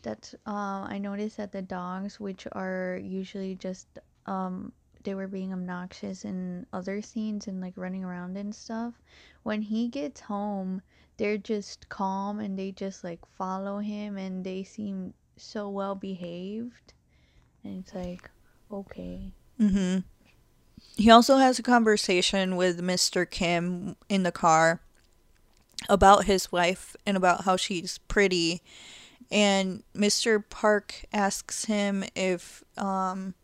that 0.02 0.34
um 0.44 0.86
I 0.90 0.98
noticed 0.98 1.36
that 1.36 1.52
the 1.52 1.62
dogs 1.62 2.18
which 2.18 2.48
are 2.52 2.98
usually 3.00 3.54
just 3.54 3.86
um 4.26 4.72
they 5.04 5.14
were 5.14 5.28
being 5.28 5.52
obnoxious 5.52 6.24
in 6.24 6.66
other 6.72 7.02
scenes 7.02 7.46
and 7.46 7.60
like 7.60 7.74
running 7.76 8.04
around 8.04 8.36
and 8.36 8.54
stuff. 8.54 8.94
When 9.42 9.62
he 9.62 9.88
gets 9.88 10.20
home, 10.20 10.82
they're 11.16 11.38
just 11.38 11.88
calm 11.88 12.40
and 12.40 12.58
they 12.58 12.72
just 12.72 13.02
like 13.04 13.20
follow 13.38 13.78
him 13.78 14.16
and 14.16 14.44
they 14.44 14.62
seem 14.64 15.14
so 15.42 15.68
well 15.68 15.94
behaved. 15.94 16.92
And 17.64 17.80
it's 17.80 17.94
like, 17.94 18.30
okay. 18.70 19.32
Mm-hmm. 19.60 19.98
He 20.96 21.10
also 21.10 21.36
has 21.36 21.58
a 21.58 21.62
conversation 21.62 22.56
with 22.56 22.80
Mr. 22.80 23.28
Kim 23.28 23.96
in 24.08 24.22
the 24.22 24.32
car 24.32 24.80
about 25.88 26.24
his 26.24 26.52
wife 26.52 26.96
and 27.06 27.16
about 27.16 27.44
how 27.44 27.56
she's 27.56 27.98
pretty. 28.08 28.62
And 29.30 29.82
Mr. 29.96 30.42
Park 30.48 31.04
asks 31.12 31.64
him 31.64 32.04
if, 32.14 32.62
um, 32.76 33.34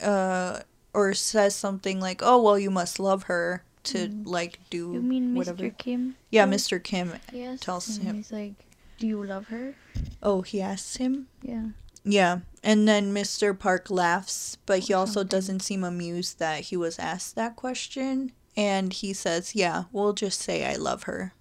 uh, 0.00 0.60
or 0.94 1.14
says 1.14 1.54
something 1.54 2.00
like, 2.00 2.20
"Oh, 2.22 2.42
well, 2.42 2.58
you 2.58 2.70
must 2.70 3.00
love 3.00 3.24
her 3.24 3.64
to 3.84 4.08
like 4.24 4.58
do 4.70 4.92
You 4.92 5.02
mean 5.02 5.34
whatever." 5.34 5.64
Mr. 5.64 5.78
Kim? 5.78 6.16
Yeah. 6.30 6.46
Mr. 6.46 6.82
Kim. 6.82 7.14
Yes. 7.32 7.60
Tells 7.60 7.96
and 7.96 8.06
him. 8.06 8.16
He's 8.16 8.32
like, 8.32 8.54
"Do 9.02 9.08
you 9.08 9.24
love 9.24 9.48
her?" 9.48 9.74
Oh, 10.22 10.42
he 10.42 10.62
asks 10.62 10.96
him. 10.96 11.26
Yeah. 11.42 11.70
Yeah, 12.04 12.40
and 12.62 12.86
then 12.86 13.12
Mr. 13.12 13.56
Park 13.58 13.90
laughs, 13.90 14.56
but 14.64 14.78
he 14.86 14.94
also 14.94 15.20
something. 15.20 15.28
doesn't 15.28 15.60
seem 15.60 15.82
amused 15.82 16.38
that 16.38 16.60
he 16.70 16.76
was 16.76 17.00
asked 17.00 17.34
that 17.34 17.56
question. 17.56 18.30
And 18.56 18.92
he 18.92 19.12
says, 19.12 19.56
Yeah, 19.56 19.84
we'll 19.90 20.12
just 20.12 20.40
say 20.40 20.64
I 20.64 20.76
love 20.76 21.02
her. 21.04 21.34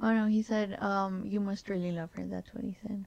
Oh 0.00 0.12
no, 0.14 0.26
he 0.26 0.42
said, 0.42 0.80
"Um, 0.82 1.24
you 1.26 1.40
must 1.40 1.68
really 1.68 1.92
love 1.92 2.10
her." 2.14 2.24
That's 2.24 2.52
what 2.54 2.64
he 2.64 2.76
said. 2.80 3.04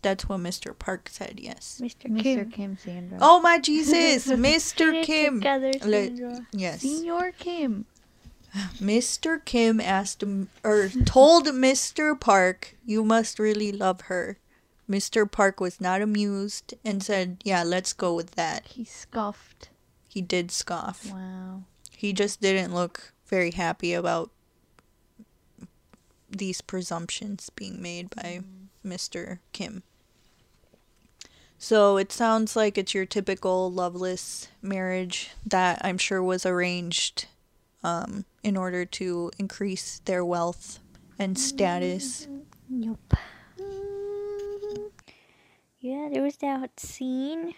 That's 0.00 0.26
what 0.28 0.40
Mr. 0.40 0.78
Park 0.78 1.08
said, 1.10 1.40
yes. 1.40 1.80
Mr. 1.82 2.08
Mr. 2.10 2.22
Kim. 2.22 2.50
Kim 2.50 2.78
Sandra. 2.78 3.18
Oh 3.20 3.40
my 3.40 3.58
Jesus, 3.58 4.26
Mr. 4.48 5.02
Kim. 5.04 5.40
together, 5.40 5.72
Le- 5.84 6.06
Sandra. 6.06 6.46
Yes. 6.52 6.80
Senior 6.80 7.32
Kim. 7.38 7.86
Mr. 8.80 9.44
Kim 9.44 9.80
asked 9.80 10.22
or 10.64 10.88
told 11.04 11.46
Mr. 11.46 12.18
Park, 12.18 12.76
You 12.84 13.04
must 13.04 13.38
really 13.38 13.72
love 13.72 14.02
her. 14.02 14.38
Mr. 14.88 15.30
Park 15.30 15.60
was 15.60 15.80
not 15.80 16.00
amused 16.00 16.74
and 16.84 17.02
said, 17.02 17.38
Yeah, 17.44 17.62
let's 17.62 17.92
go 17.92 18.14
with 18.14 18.32
that. 18.32 18.66
He 18.68 18.84
scoffed. 18.84 19.70
He 20.08 20.20
did 20.20 20.50
scoff. 20.50 21.10
Wow. 21.12 21.64
he 21.90 22.12
just 22.12 22.40
didn't 22.40 22.74
look 22.74 23.12
very 23.26 23.50
happy 23.50 23.92
about 23.92 24.30
these 26.30 26.60
presumptions 26.60 27.50
being 27.50 27.82
made 27.82 28.10
by 28.14 28.40
Mr. 28.84 29.38
Kim. 29.52 29.82
So 31.58 31.96
it 31.96 32.12
sounds 32.12 32.54
like 32.54 32.76
it's 32.76 32.94
your 32.94 33.06
typical 33.06 33.72
loveless 33.72 34.48
marriage 34.60 35.30
that 35.44 35.80
I'm 35.82 35.98
sure 35.98 36.22
was 36.22 36.44
arranged 36.44 37.26
um, 37.82 38.24
in 38.46 38.56
order 38.56 38.84
to 38.86 39.28
increase 39.40 39.98
their 40.04 40.24
wealth 40.24 40.78
and 41.18 41.36
status. 41.36 42.28
Yup. 42.70 43.14
Yeah, 45.80 46.08
there 46.12 46.22
was 46.22 46.36
that 46.38 46.78
scene 46.78 47.54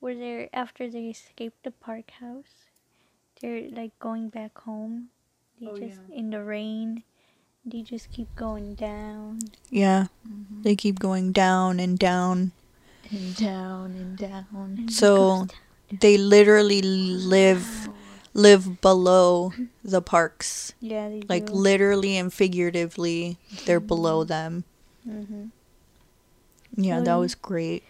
where 0.00 0.16
they're 0.16 0.48
after 0.52 0.90
they 0.90 1.14
escaped 1.14 1.62
the 1.62 1.70
park 1.70 2.10
house. 2.18 2.66
They're 3.40 3.70
like 3.70 3.96
going 4.00 4.28
back 4.28 4.58
home. 4.58 5.14
They 5.60 5.68
Oh, 5.68 5.78
just 5.78 6.00
in 6.12 6.30
the 6.30 6.42
rain. 6.42 7.04
They 7.64 7.82
just 7.82 8.10
keep 8.10 8.34
going 8.34 8.74
down. 8.74 9.38
Yeah, 9.70 10.06
mm-hmm. 10.26 10.62
they 10.62 10.74
keep 10.74 10.98
going 10.98 11.30
down 11.30 11.78
and 11.78 11.98
down. 11.98 12.50
And 13.10 13.36
down 13.36 13.94
and 13.94 14.18
down. 14.18 14.46
and 14.78 14.92
So 14.92 15.16
goes 15.16 15.38
down. 15.48 15.98
they 16.00 16.18
literally 16.18 16.82
live 16.82 17.88
live 18.36 18.80
below 18.84 19.52
the 19.82 20.02
parks. 20.04 20.74
yeah, 20.80 21.08
they 21.08 21.22
like 21.28 21.46
do. 21.48 21.56
literally 21.56 22.16
and 22.20 22.28
figuratively 22.32 23.38
they're 23.64 23.80
below 23.80 24.24
them 24.24 24.64
hmm 25.08 25.48
yeah 26.76 27.00
that 27.00 27.16
was 27.16 27.34
great 27.34 27.82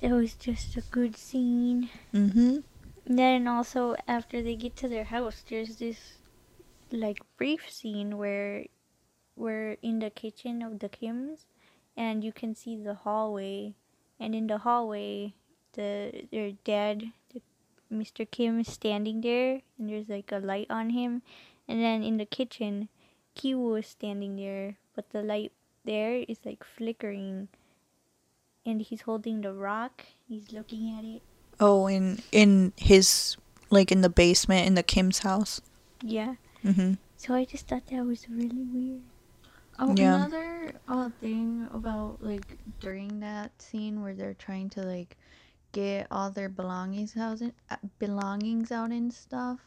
That 0.00 0.12
was 0.14 0.34
just 0.38 0.76
a 0.76 0.84
good 0.92 1.16
scene. 1.16 1.88
mm-hmm 2.14 2.60
And 3.08 3.18
then 3.18 3.48
also 3.48 3.96
after 4.06 4.40
they 4.40 4.54
get 4.56 4.76
to 4.80 4.88
their 4.88 5.04
house, 5.08 5.42
there's 5.48 5.76
this 5.82 6.20
like 6.92 7.20
brief 7.36 7.68
scene 7.68 8.16
where 8.20 8.64
we're 9.36 9.76
in 9.82 9.98
the 9.98 10.08
kitchen 10.14 10.62
of 10.62 10.78
the 10.78 10.88
Kims, 10.88 11.44
and 11.96 12.22
you 12.22 12.32
can 12.32 12.54
see 12.54 12.76
the 12.76 12.94
hallway, 13.04 13.74
and 14.20 14.32
in 14.36 14.46
the 14.46 14.58
hallway, 14.64 15.34
the 15.74 16.24
their 16.30 16.52
dad, 16.64 17.10
Mr. 17.92 18.28
Kim, 18.30 18.60
is 18.60 18.68
standing 18.72 19.20
there, 19.20 19.60
and 19.78 19.88
there's 19.88 20.08
like 20.08 20.32
a 20.32 20.38
light 20.38 20.66
on 20.70 20.90
him, 20.90 21.22
and 21.68 21.80
then 21.82 22.02
in 22.02 22.16
the 22.16 22.26
kitchen, 22.26 22.88
Kiwoo 23.36 23.78
is 23.78 23.86
standing 23.86 24.36
there, 24.36 24.76
but 24.94 25.10
the 25.10 25.22
light 25.22 25.52
there 25.84 26.24
is 26.28 26.38
like 26.44 26.64
flickering, 26.64 27.48
and 28.66 28.80
he's 28.82 29.02
holding 29.02 29.40
the 29.42 29.52
rock. 29.52 30.04
He's 30.28 30.52
looking 30.52 30.96
at 30.98 31.04
it. 31.04 31.22
oh 31.60 31.86
in 31.86 32.18
in 32.32 32.72
his 32.76 33.36
like 33.70 33.92
in 33.92 34.00
the 34.02 34.08
basement 34.10 34.66
in 34.66 34.74
the 34.74 34.82
kim's 34.82 35.20
house 35.20 35.60
Yeah. 36.02 36.34
mm-hmm 36.64 36.94
So 37.16 37.34
I 37.34 37.44
just 37.44 37.68
thought 37.68 37.86
that 37.88 38.04
was 38.04 38.26
really 38.28 38.64
weird. 38.66 39.02
Oh, 39.78 39.94
Yeah. 39.96 40.14
another 40.16 40.74
uh, 40.88 41.10
thing 41.20 41.68
about 41.72 42.18
like 42.22 42.58
during 42.80 43.20
that 43.20 43.50
scene 43.62 44.02
where 44.02 44.14
they're 44.14 44.34
trying 44.38 44.70
to 44.78 44.82
like 44.82 45.16
get 45.74 46.06
all 46.10 46.30
their 46.30 46.48
belongings 46.48 47.16
out 47.18 47.40
and 47.42 47.52
uh, 47.70 47.76
belongings 47.98 48.70
out 48.70 48.90
and 48.94 49.12
stuff. 49.12 49.58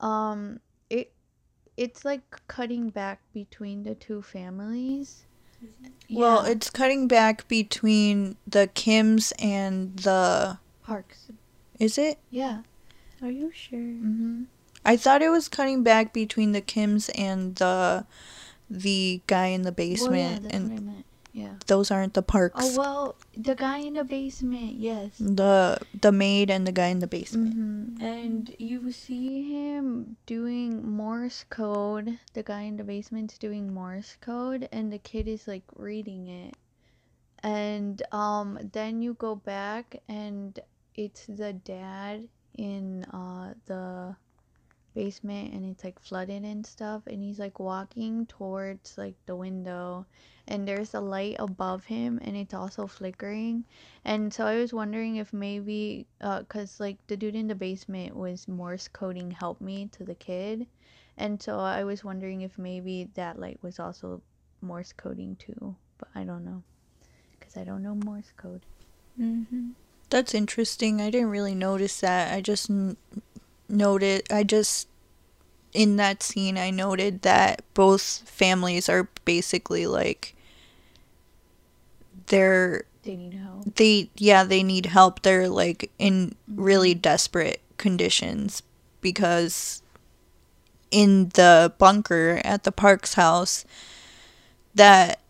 Um, 0.00 0.60
it 0.90 1.12
it's 1.76 2.04
like 2.04 2.22
cutting 2.46 2.90
back 2.90 3.20
between 3.32 3.82
the 3.86 3.94
two 3.94 4.20
families. 4.22 5.26
well 6.10 6.44
it's 6.44 6.68
cutting 6.68 7.08
back 7.08 7.48
between 7.48 8.36
the 8.46 8.68
kims 8.80 9.32
and 9.40 9.96
the 10.04 10.58
parks. 10.84 11.30
is 11.80 11.96
it 11.96 12.18
Yeah. 12.30 12.62
Are 13.22 13.30
you 13.32 13.48
sure? 13.54 13.78
Mm-hmm. 13.78 14.44
i 14.84 14.94
thought 15.00 15.22
it 15.24 15.30
was 15.32 15.48
cutting 15.48 15.80
back 15.82 16.12
between 16.12 16.52
the 16.52 16.60
kims 16.60 17.08
and 17.16 17.56
the 17.56 18.04
the 18.68 19.22
guy 19.26 19.46
in 19.56 19.62
the 19.62 19.72
Well, 19.72 19.86
yeah, 19.88 19.94
basement 19.96 20.42
that's 20.42 20.54
and 20.54 20.64
what 20.70 20.76
I 20.76 20.80
meant. 20.84 20.93
Yeah. 21.34 21.54
those 21.66 21.90
aren't 21.90 22.14
the 22.14 22.22
parks 22.22 22.62
Oh 22.62 22.78
well, 22.78 23.16
the 23.36 23.56
guy 23.58 23.78
in 23.78 23.94
the 23.94 24.04
basement. 24.04 24.78
Yes. 24.78 25.18
the 25.18 25.82
the 25.90 26.12
maid 26.12 26.48
and 26.48 26.62
the 26.64 26.70
guy 26.70 26.94
in 26.94 27.00
the 27.00 27.10
basement 27.10 27.54
hmm 27.54 27.98
And 27.98 28.54
you 28.58 28.92
see 28.92 29.50
him 29.50 30.14
doing 30.26 30.86
Morse 30.86 31.44
code. 31.50 32.18
The 32.34 32.42
guy 32.46 32.62
in 32.70 32.76
the 32.78 32.84
basement's 32.86 33.36
doing 33.36 33.74
Morse 33.74 34.16
code, 34.20 34.68
and 34.70 34.92
the 34.94 34.98
kid 35.02 35.26
is 35.26 35.48
like 35.50 35.66
reading 35.74 36.28
it. 36.28 36.54
And 37.42 38.00
um, 38.12 38.70
then 38.72 39.02
you 39.02 39.14
go 39.14 39.34
back, 39.34 40.00
and 40.08 40.54
it's 40.94 41.26
the 41.26 41.52
dad 41.52 42.28
in 42.56 43.02
uh 43.10 43.54
the 43.66 44.14
basement, 44.94 45.52
and 45.52 45.66
it's 45.66 45.82
like 45.82 45.98
flooded 45.98 46.44
and 46.44 46.64
stuff. 46.64 47.02
And 47.10 47.22
he's 47.22 47.38
like 47.42 47.58
walking 47.58 48.26
towards 48.26 48.96
like 48.96 49.16
the 49.26 49.34
window, 49.36 50.06
and 50.48 50.66
there's 50.66 50.94
a 50.94 51.00
light 51.00 51.36
above 51.38 51.84
him, 51.84 52.18
and 52.22 52.36
it's 52.36 52.54
also 52.54 52.86
flickering. 52.86 53.64
And 54.04 54.32
so 54.32 54.46
I 54.46 54.56
was 54.56 54.72
wondering 54.72 55.16
if 55.16 55.32
maybe, 55.32 56.06
uh, 56.20 56.42
cause 56.44 56.80
like 56.80 56.98
the 57.06 57.16
dude 57.16 57.34
in 57.34 57.48
the 57.48 57.54
basement 57.54 58.14
was 58.16 58.46
Morse 58.48 58.88
coding 58.88 59.30
"help 59.30 59.60
me" 59.60 59.88
to 59.92 60.04
the 60.04 60.14
kid, 60.14 60.66
and 61.16 61.42
so 61.42 61.58
I 61.58 61.84
was 61.84 62.04
wondering 62.04 62.42
if 62.42 62.58
maybe 62.58 63.08
that 63.14 63.38
light 63.38 63.58
was 63.62 63.78
also 63.78 64.20
Morse 64.60 64.92
coding 64.92 65.36
too, 65.36 65.76
but 65.98 66.08
I 66.14 66.24
don't 66.24 66.44
know, 66.44 66.62
cause 67.40 67.56
I 67.56 67.64
don't 67.64 67.82
know 67.82 67.94
Morse 67.94 68.32
code. 68.36 68.64
Mm-hmm. 69.20 69.70
That's 70.10 70.34
interesting. 70.34 71.00
I 71.00 71.10
didn't 71.10 71.30
really 71.30 71.54
notice 71.54 72.00
that. 72.00 72.32
I 72.32 72.40
just 72.40 72.68
n- 72.70 72.96
noted. 73.68 74.30
I 74.30 74.44
just 74.44 74.88
in 75.72 75.96
that 75.96 76.22
scene 76.22 76.56
I 76.56 76.70
noted 76.70 77.22
that 77.22 77.62
both 77.74 78.22
families 78.28 78.88
are 78.88 79.08
basically 79.24 79.86
like 79.86 80.33
they're 82.26 82.84
They 83.02 83.16
need 83.16 83.34
help. 83.34 83.74
they 83.76 84.10
yeah 84.16 84.44
they 84.44 84.62
need 84.62 84.86
help. 84.86 85.22
They're 85.22 85.48
like 85.48 85.90
in 85.98 86.34
really 86.48 86.94
desperate 86.94 87.60
conditions 87.76 88.62
because 89.00 89.82
in 90.90 91.28
the 91.30 91.72
bunker 91.78 92.40
at 92.44 92.62
the 92.64 92.72
Parks 92.72 93.14
house 93.14 93.64
that 94.74 95.20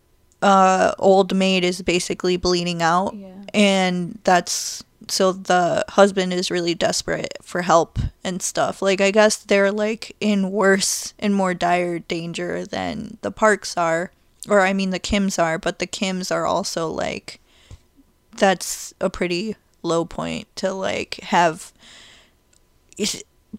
uh 0.43 0.93
old 0.99 1.35
maid 1.35 1.65
is 1.65 1.83
basically 1.83 2.37
bleeding 2.37 2.83
out 2.83 3.15
Yeah. 3.17 3.35
and 3.55 4.19
that's 4.25 4.85
so 5.09 5.33
the 5.33 5.85
husband 5.91 6.33
is 6.33 6.51
really 6.51 6.75
desperate 6.75 7.37
for 7.43 7.63
help 7.63 7.99
and 8.23 8.41
stuff 8.43 8.81
like 8.83 9.01
i 9.03 9.11
guess 9.11 9.37
they're 9.37 9.71
like 9.73 10.17
in 10.21 10.51
worse 10.51 11.13
and 11.19 11.35
more 11.35 11.53
dire 11.55 11.99
danger 11.99 12.65
than 12.67 13.19
the 13.23 13.31
parks 13.31 13.77
are 13.77 14.11
or 14.49 14.61
i 14.61 14.73
mean 14.73 14.91
the 14.91 15.01
kims 15.01 15.43
are 15.43 15.59
but 15.59 15.79
the 15.79 15.87
kims 15.87 16.31
are 16.35 16.47
also 16.47 16.89
like 16.89 17.41
that's 18.37 18.95
a 19.01 19.09
pretty 19.09 19.57
low 19.83 20.05
point 20.05 20.49
to 20.57 20.73
like 20.73 21.17
have 21.23 21.73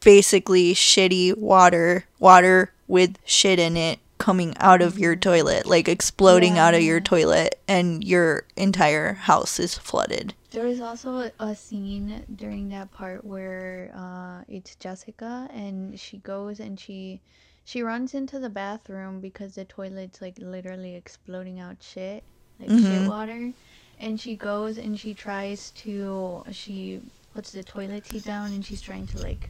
basically 0.04 0.74
shitty 0.74 1.38
water 1.38 2.06
water 2.20 2.72
with 2.88 3.18
shit 3.26 3.60
in 3.60 3.78
it 3.78 4.00
coming 4.18 4.56
out 4.60 4.82
of 4.82 4.98
your 4.98 5.16
toilet 5.16 5.66
like 5.66 5.88
exploding 5.88 6.58
out 6.58 6.74
of 6.74 6.82
your 6.82 7.00
toilet 7.00 7.60
and 7.68 8.04
your 8.04 8.44
entire 8.56 9.14
house 9.14 9.60
is 9.60 9.78
flooded. 9.78 10.34
There 10.52 10.66
is 10.66 10.80
also 10.80 11.18
a, 11.20 11.32
a 11.40 11.56
scene 11.56 12.24
during 12.34 12.70
that 12.70 12.92
part 12.92 13.26
where 13.26 13.92
uh, 13.94 14.44
it's 14.48 14.76
Jessica 14.76 15.50
and 15.54 16.00
she 16.00 16.20
goes 16.20 16.62
and 16.62 16.80
she 16.80 17.22
she 17.66 17.82
runs 17.82 18.14
into 18.14 18.40
the 18.40 18.50
bathroom 18.50 19.20
because 19.20 19.56
the 19.56 19.66
toilet's 19.66 20.22
like 20.22 20.38
literally 20.38 20.96
exploding 20.96 21.60
out 21.60 21.82
shit 21.82 22.24
like 22.60 22.70
Mhm. 22.70 22.82
shit 22.88 23.10
water. 23.10 23.54
And 24.00 24.20
she 24.20 24.36
goes 24.36 24.78
and 24.78 25.00
she 25.00 25.14
tries 25.14 25.72
to 25.84 26.44
she 26.52 27.02
puts 27.34 27.52
the 27.52 27.64
toilet 27.64 28.06
seat 28.06 28.24
down 28.24 28.54
and 28.54 28.64
she's 28.64 28.82
trying 28.82 29.08
to 29.08 29.18
like 29.22 29.50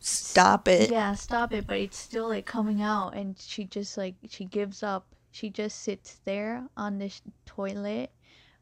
stop 0.00 0.68
it. 0.68 0.90
Yeah 0.90 1.14
stop 1.14 1.52
it 1.52 1.66
but 1.66 1.78
it's 1.78 1.98
still 1.98 2.28
like 2.28 2.46
coming 2.46 2.80
out. 2.80 3.14
And 3.14 3.36
she 3.38 3.64
just 3.64 3.98
like 3.98 4.14
she 4.28 4.44
gives 4.44 4.82
up. 4.82 5.06
She 5.32 5.50
just 5.50 5.80
sits 5.80 6.20
there 6.24 6.68
on 6.76 6.98
the 6.98 7.08
sh- 7.08 7.20
toilet 7.46 8.12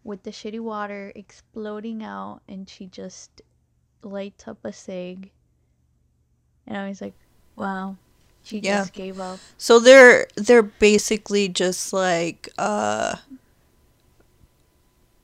with 0.03 0.23
the 0.23 0.31
shitty 0.31 0.61
water 0.61 1.13
exploding 1.15 2.03
out 2.03 2.41
and 2.49 2.67
she 2.69 2.87
just 2.87 3.43
lights 4.03 4.49
up 4.49 4.65
a 4.65 4.73
cig. 4.73 5.31
And 6.67 6.77
i 6.79 6.89
was 6.89 7.01
like 7.03 7.15
wow 7.57 7.97
she 8.43 8.59
Yeah. 8.59 8.79
just 8.81 8.93
gave 8.93 9.21
up 9.21 9.41
So 9.59 9.79
they're 9.79 10.27
they're 10.37 10.63
basically 10.63 11.49
just 11.49 11.93
like 11.93 12.49
uh 12.59 13.17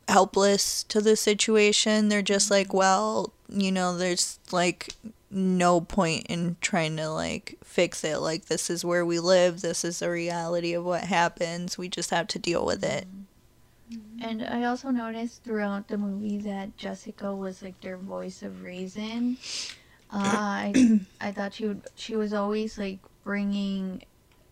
helpless 0.09 0.83
to 0.85 1.01
the 1.01 1.17
situation. 1.17 2.09
They're 2.09 2.23
just 2.23 2.51
like, 2.51 2.73
well, 2.73 3.33
you 3.49 3.71
know, 3.71 3.97
there's 3.97 4.39
like 4.53 4.95
no 5.31 5.81
point 5.81 6.27
in 6.29 6.57
trying 6.61 6.97
to 6.97 7.11
like 7.11 7.57
fix 7.63 8.03
it. 8.05 8.19
Like 8.19 8.47
this 8.47 8.71
is 8.71 8.85
where 8.85 9.05
we 9.05 9.19
live. 9.19 9.61
This 9.61 9.85
is 9.85 9.99
the 9.99 10.11
reality 10.11 10.73
of 10.73 10.85
what 10.85 11.05
happens. 11.05 11.77
We 11.77 11.89
just 11.89 12.11
have 12.11 12.27
to 12.29 12.39
deal 12.39 12.65
with 12.65 12.83
it. 12.85 13.07
and 14.21 14.43
i 14.45 14.65
also 14.65 14.91
noticed 14.91 15.43
throughout 15.45 15.89
the 15.89 15.97
movie 15.97 16.39
that 16.39 16.77
jessica 16.77 17.35
was 17.35 17.63
like 17.63 17.81
their 17.81 17.97
voice 17.97 18.43
of 18.43 18.63
reason 18.63 19.37
uh, 20.13 20.17
I, 20.17 21.01
I 21.21 21.33
thought 21.33 21.55
she 21.55 21.67
would 21.67 21.83
she 21.95 22.17
was 22.17 22.33
always 22.33 22.79
like 22.79 22.99
bringing 23.25 24.03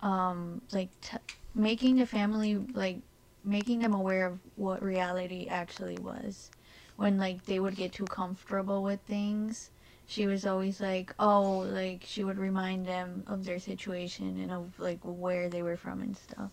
um 0.03 0.61
like 0.73 0.89
t- 1.01 1.17
making 1.55 1.97
the 1.97 2.07
family 2.07 2.57
like 2.75 2.99
making 3.45 3.79
them 3.81 3.95
aware 3.95 4.27
of 4.27 4.39
what 4.57 4.83
reality 4.83 5.47
actually 5.49 5.99
was. 5.99 6.51
When 6.97 7.19
like 7.19 7.45
they 7.45 7.61
would 7.61 7.77
get 7.77 7.93
too 7.93 8.07
comfortable 8.07 8.83
with 8.83 9.01
things 9.03 9.71
she 10.07 10.27
was 10.27 10.47
always 10.47 10.81
like 10.81 11.13
oh 11.19 11.59
like 11.71 12.03
she 12.07 12.23
would 12.23 12.39
remind 12.39 12.87
them 12.87 13.25
of 13.27 13.45
their 13.45 13.59
situation 13.59 14.39
and 14.41 14.53
of 14.53 14.79
like 14.79 15.01
where 15.03 15.49
they 15.49 15.63
were 15.63 15.77
from 15.77 16.01
and 16.01 16.17
stuff. 16.17 16.51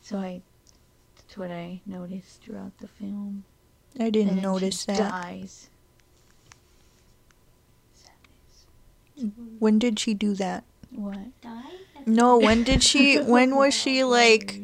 So 0.00 0.18
i 0.18 0.42
that's 1.16 1.36
what 1.36 1.50
i 1.50 1.80
noticed 1.86 2.42
throughout 2.42 2.76
the 2.78 2.88
film. 2.88 3.44
I 3.98 4.10
didn't 4.10 4.42
notice 4.42 4.84
that. 4.86 5.10
dies 5.10 5.70
When 9.58 9.78
did 9.78 9.98
she 9.98 10.14
do 10.14 10.34
that? 10.34 10.64
what 10.90 11.18
Die? 11.42 11.62
No, 12.06 12.38
when 12.38 12.64
did 12.64 12.82
she 12.82 13.18
when 13.34 13.54
was 13.56 13.74
she 13.74 14.02
like 14.04 14.60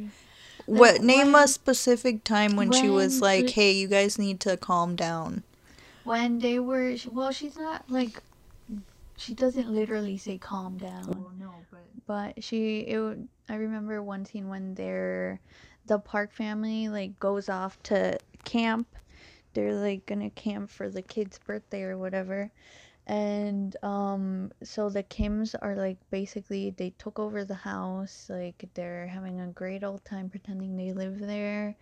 what 0.67 1.03
name 1.03 1.33
when- 1.33 1.45
a 1.45 1.49
specific 1.49 2.25
time 2.25 2.57
when 2.57 2.73
she 2.73 2.88
was 2.88 3.21
like, 3.21 3.51
"Hey, 3.51 3.73
you 3.73 3.87
guys 3.88 4.19
need 4.19 4.40
to 4.40 4.57
calm 4.57 4.97
down." 4.97 5.43
when 6.05 6.38
they 6.38 6.59
were 6.59 6.95
well 7.12 7.31
she's 7.33 7.57
not 7.57 7.83
like 7.90 8.23
she 9.17 9.33
doesn't 9.33 9.71
literally 9.71 10.19
say 10.19 10.37
calm 10.37 10.77
down 10.77 11.07
Oh 11.17 11.31
no, 11.40 11.55
but 11.71 11.81
but 12.07 12.45
she 12.45 12.81
it 12.81 12.99
would- 12.99 13.27
i 13.49 13.55
remember 13.55 14.03
one 14.03 14.25
scene 14.27 14.49
when 14.49 14.75
they're 14.75 15.40
the 15.87 15.99
park 15.99 16.31
family 16.33 16.88
like 16.90 17.19
goes 17.19 17.49
off 17.49 17.83
to 17.85 18.19
camp 18.45 18.87
they're 19.55 19.73
like 19.75 20.05
gonna 20.05 20.29
camp 20.31 20.69
for 20.69 20.90
the 20.90 21.01
kid's 21.01 21.38
birthday 21.38 21.83
or 21.85 21.97
whatever 21.97 22.51
and 23.07 23.77
um 23.83 24.51
so 24.62 24.88
the 24.88 25.03
kims 25.05 25.55
are 25.61 25.77
like 25.77 25.99
basically 26.11 26.71
they 26.71 26.90
took 26.99 27.19
over 27.19 27.45
the 27.45 27.55
house 27.55 28.27
like 28.31 28.64
they're 28.75 29.07
having 29.07 29.40
a 29.40 29.49
great 29.49 29.85
old 29.85 30.05
time 30.05 30.29
pretending 30.31 30.77
they 30.77 30.93
live 30.93 31.19
there. 31.21 31.77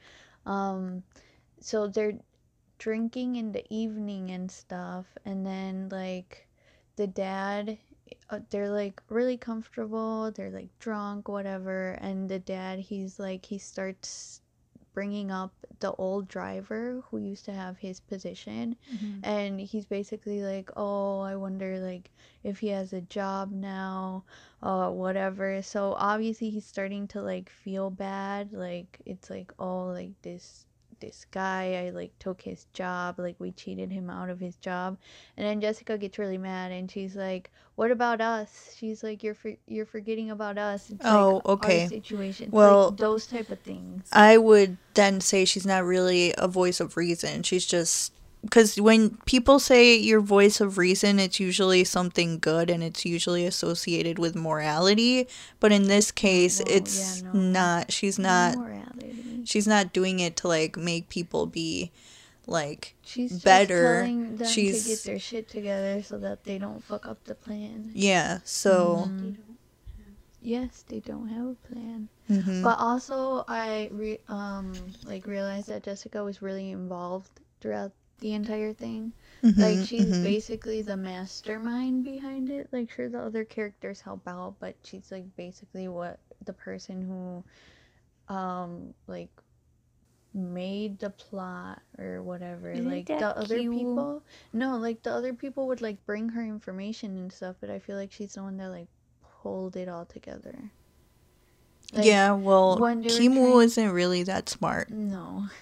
Um 0.46 1.02
so 1.60 1.86
they're 1.88 2.18
drinking 2.78 3.36
in 3.36 3.52
the 3.52 3.64
evening 3.74 4.30
and 4.32 4.50
stuff 4.50 5.06
and 5.24 5.46
then 5.46 5.88
like 5.90 6.48
the 6.96 7.06
dad 7.06 7.78
uh, 8.30 8.40
they're 8.50 8.70
like 8.70 9.00
really 9.08 9.36
comfortable 9.36 10.30
they're 10.32 10.50
like 10.50 10.68
drunk 10.80 11.28
whatever 11.28 11.92
and 12.00 12.28
the 12.28 12.38
dad 12.40 12.78
he's 12.80 13.18
like 13.18 13.46
he 13.46 13.58
starts 13.58 14.41
bringing 14.94 15.30
up 15.30 15.52
the 15.80 15.92
old 15.92 16.28
driver 16.28 17.02
who 17.10 17.18
used 17.18 17.44
to 17.46 17.52
have 17.52 17.78
his 17.78 18.00
position. 18.00 18.76
And 19.22 19.60
he's 19.60 19.86
basically 19.86 20.42
like 20.42 20.70
oh 20.76 21.20
i 21.20 21.34
wonder 21.36 21.78
like 21.78 22.10
if 22.44 22.58
he 22.60 22.68
has 22.68 22.92
a 22.92 23.00
job 23.02 23.50
now 23.52 24.24
uh 24.62 24.90
whatever. 24.90 25.62
So 25.62 25.94
obviously 25.98 26.50
he's 26.50 26.66
starting 26.66 27.08
to 27.08 27.22
like 27.22 27.50
feel 27.50 27.90
bad 27.90 28.52
like 28.52 29.00
it's 29.06 29.30
like 29.30 29.52
oh 29.58 29.86
like 29.86 30.12
this 30.22 30.66
this 31.02 31.26
guy 31.30 31.84
i 31.86 31.90
like 31.90 32.16
took 32.18 32.40
his 32.40 32.66
job 32.72 33.18
like 33.18 33.34
we 33.38 33.50
cheated 33.52 33.90
him 33.90 34.08
out 34.08 34.30
of 34.30 34.40
his 34.40 34.56
job 34.56 34.96
and 35.36 35.46
then 35.46 35.60
jessica 35.60 35.98
gets 35.98 36.16
really 36.18 36.38
mad 36.38 36.72
and 36.72 36.90
she's 36.90 37.14
like 37.14 37.50
what 37.74 37.90
about 37.90 38.20
us 38.20 38.74
she's 38.78 39.02
like 39.02 39.22
you're 39.22 39.34
for- 39.34 39.56
you're 39.66 39.84
forgetting 39.84 40.30
about 40.30 40.56
us 40.56 40.88
it's 40.90 41.04
Oh, 41.04 41.42
like 41.44 41.46
okay. 41.46 41.86
situation 41.88 42.48
Well, 42.50 42.90
like, 42.90 42.98
those 42.98 43.26
type 43.26 43.50
of 43.50 43.58
things 43.60 44.08
I 44.12 44.38
would 44.38 44.78
then 44.94 45.20
say 45.20 45.44
she's 45.44 45.66
not 45.66 45.84
really 45.84 46.32
a 46.38 46.46
voice 46.48 46.80
of 46.80 46.96
reason. 46.96 47.42
She's 47.42 47.66
just 47.66 48.12
because 48.42 48.80
when 48.80 49.16
people 49.24 49.58
say 49.58 49.96
your 49.96 50.20
voice 50.20 50.60
of 50.60 50.76
reason, 50.76 51.18
it's 51.20 51.38
usually 51.38 51.84
something 51.84 52.38
good 52.38 52.70
and 52.70 52.82
it's 52.82 53.04
usually 53.04 53.46
associated 53.46 54.18
with 54.18 54.34
morality. 54.34 55.28
But 55.60 55.72
in 55.72 55.84
this 55.84 56.10
case, 56.10 56.60
yeah, 56.60 56.76
it's 56.76 57.22
no. 57.22 57.32
not. 57.32 57.92
She's 57.92 58.18
not. 58.18 58.58
morality 58.58 59.31
She's 59.44 59.66
not 59.66 59.92
doing 59.92 60.20
it 60.20 60.36
to 60.38 60.48
like 60.48 60.76
make 60.76 61.08
people 61.08 61.46
be 61.46 61.90
like 62.46 62.94
She's 63.02 63.42
better. 63.42 64.00
telling 64.02 64.36
them 64.36 64.48
She's- 64.48 64.82
to 64.82 64.88
get 64.88 65.02
their 65.04 65.18
shit 65.18 65.48
together 65.48 66.02
so 66.02 66.18
that 66.18 66.44
they 66.44 66.58
don't 66.58 66.82
fuck 66.82 67.06
up 67.06 67.22
the 67.24 67.34
plan. 67.34 67.90
yeah. 67.94 68.38
So 68.44 69.04
Mhm. 69.08 69.36
Yes, 70.44 70.84
they 70.88 70.98
don't 70.98 71.28
have 71.28 71.46
a 71.46 71.54
plan. 71.72 72.08
mhm. 72.28 72.62
But 72.64 72.78
also, 72.80 73.44
I 73.46 73.88
re- 73.92 74.18
um 74.28 74.72
like 75.04 75.26
realized 75.26 75.68
that 75.68 75.84
Jessica 75.84 76.24
was 76.24 76.42
really 76.42 76.70
involved 76.70 77.30
throughout 77.60 77.92
the 78.18 78.32
entire 78.32 78.72
thing. 78.72 79.12
Like 79.42 79.78
Mhm, 79.78 79.86
she's 79.86 80.06
mhm. 80.06 80.22
basically 80.24 80.82
the 80.82 80.96
mastermind 80.96 82.04
behind 82.04 82.50
it. 82.50 82.68
Like 82.72 82.90
sure 82.90 83.08
the 83.08 83.20
other 83.20 83.44
characters 83.44 84.00
help 84.00 84.26
out, 84.26 84.54
but 84.58 84.74
she's 84.82 85.10
like 85.12 85.34
basically 85.36 85.86
what 85.88 86.18
the 86.44 86.52
person 86.52 87.02
who 87.02 87.44
um 88.32 88.94
like 89.06 89.30
made 90.34 90.98
the 90.98 91.10
plot 91.10 91.82
or 91.98 92.22
whatever. 92.22 92.70
Isn't 92.72 92.90
like 92.90 93.06
the 93.06 93.36
other 93.36 93.58
people 93.58 94.22
No, 94.52 94.78
like 94.78 95.02
the 95.02 95.12
other 95.12 95.34
people 95.34 95.66
would 95.68 95.82
like 95.82 96.04
bring 96.06 96.30
her 96.30 96.42
information 96.42 97.16
and 97.18 97.30
stuff, 97.32 97.56
but 97.60 97.68
I 97.68 97.78
feel 97.78 97.96
like 97.96 98.10
she's 98.12 98.34
the 98.34 98.42
one 98.42 98.56
that 98.56 98.68
like 98.68 98.88
pulled 99.42 99.76
it 99.76 99.88
all 99.88 100.06
together. 100.06 100.70
Like, 101.92 102.06
yeah. 102.06 102.32
Well, 102.32 102.78
when 102.78 103.02
they 103.02 103.08
were 103.08 103.10
Kiwoo 103.20 103.50
trying- 103.52 103.62
isn't 103.66 103.90
really 103.90 104.22
that 104.24 104.48
smart. 104.48 104.90
no. 104.90 105.46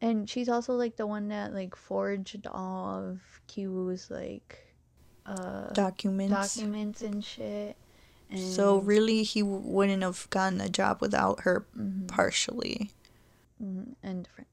And 0.00 0.28
she's 0.28 0.48
also 0.48 0.72
like 0.72 0.96
the 0.96 1.06
one 1.06 1.28
that 1.28 1.54
like 1.54 1.76
forged 1.76 2.44
all 2.48 2.96
of 3.10 3.20
Kiwoo's 3.46 4.10
like 4.10 4.58
uh 5.26 5.68
Documents. 5.74 6.32
documents 6.34 7.02
and 7.02 7.22
shit. 7.24 7.76
And 8.32 8.40
So 8.40 8.78
really, 8.78 9.22
he 9.22 9.40
w- 9.42 9.60
wouldn't 9.60 10.02
have 10.02 10.28
gotten 10.30 10.60
a 10.60 10.68
job 10.68 11.00
without 11.00 11.40
her 11.40 11.64
Mhm, 11.78 12.08
partially. 12.08 12.90
mhm, 13.62 13.94
and 14.02 14.24
different. 14.24 14.48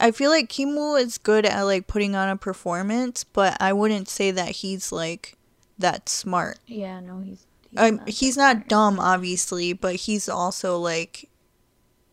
I 0.00 0.10
feel 0.10 0.30
like 0.30 0.48
Kiwoo 0.48 0.98
is 1.00 1.18
good 1.18 1.44
at 1.46 1.62
like 1.62 1.86
putting 1.86 2.16
on 2.16 2.28
a 2.28 2.36
performance, 2.36 3.22
but 3.24 3.56
I 3.60 3.72
wouldn't 3.72 4.08
say 4.08 4.30
that 4.32 4.50
he's 4.62 4.90
like 4.90 5.36
that 5.78 6.08
smart. 6.08 6.58
Yeah, 6.66 6.98
no, 7.00 7.20
he's. 7.20 7.46
he's 7.70 7.78
Um, 7.78 7.96
not 7.96 8.08
he's 8.08 8.36
not 8.36 8.68
dumb, 8.68 8.98
obviously, 8.98 9.72
but 9.72 9.96
he's 9.96 10.28
also 10.28 10.78
like, 10.78 11.28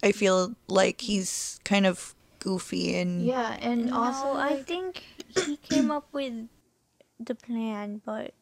I 0.03 0.11
feel 0.11 0.55
like 0.67 1.01
he's 1.01 1.59
kind 1.63 1.85
of 1.87 2.13
goofy 2.39 2.95
and 2.95 3.25
Yeah, 3.25 3.57
and 3.59 3.87
no, 3.87 3.95
also 3.95 4.33
I 4.33 4.61
think 4.63 5.03
he 5.45 5.57
came 5.57 5.89
up 5.91 6.07
with 6.13 6.47
the 7.19 7.35
plan, 7.35 8.01
but 8.05 8.33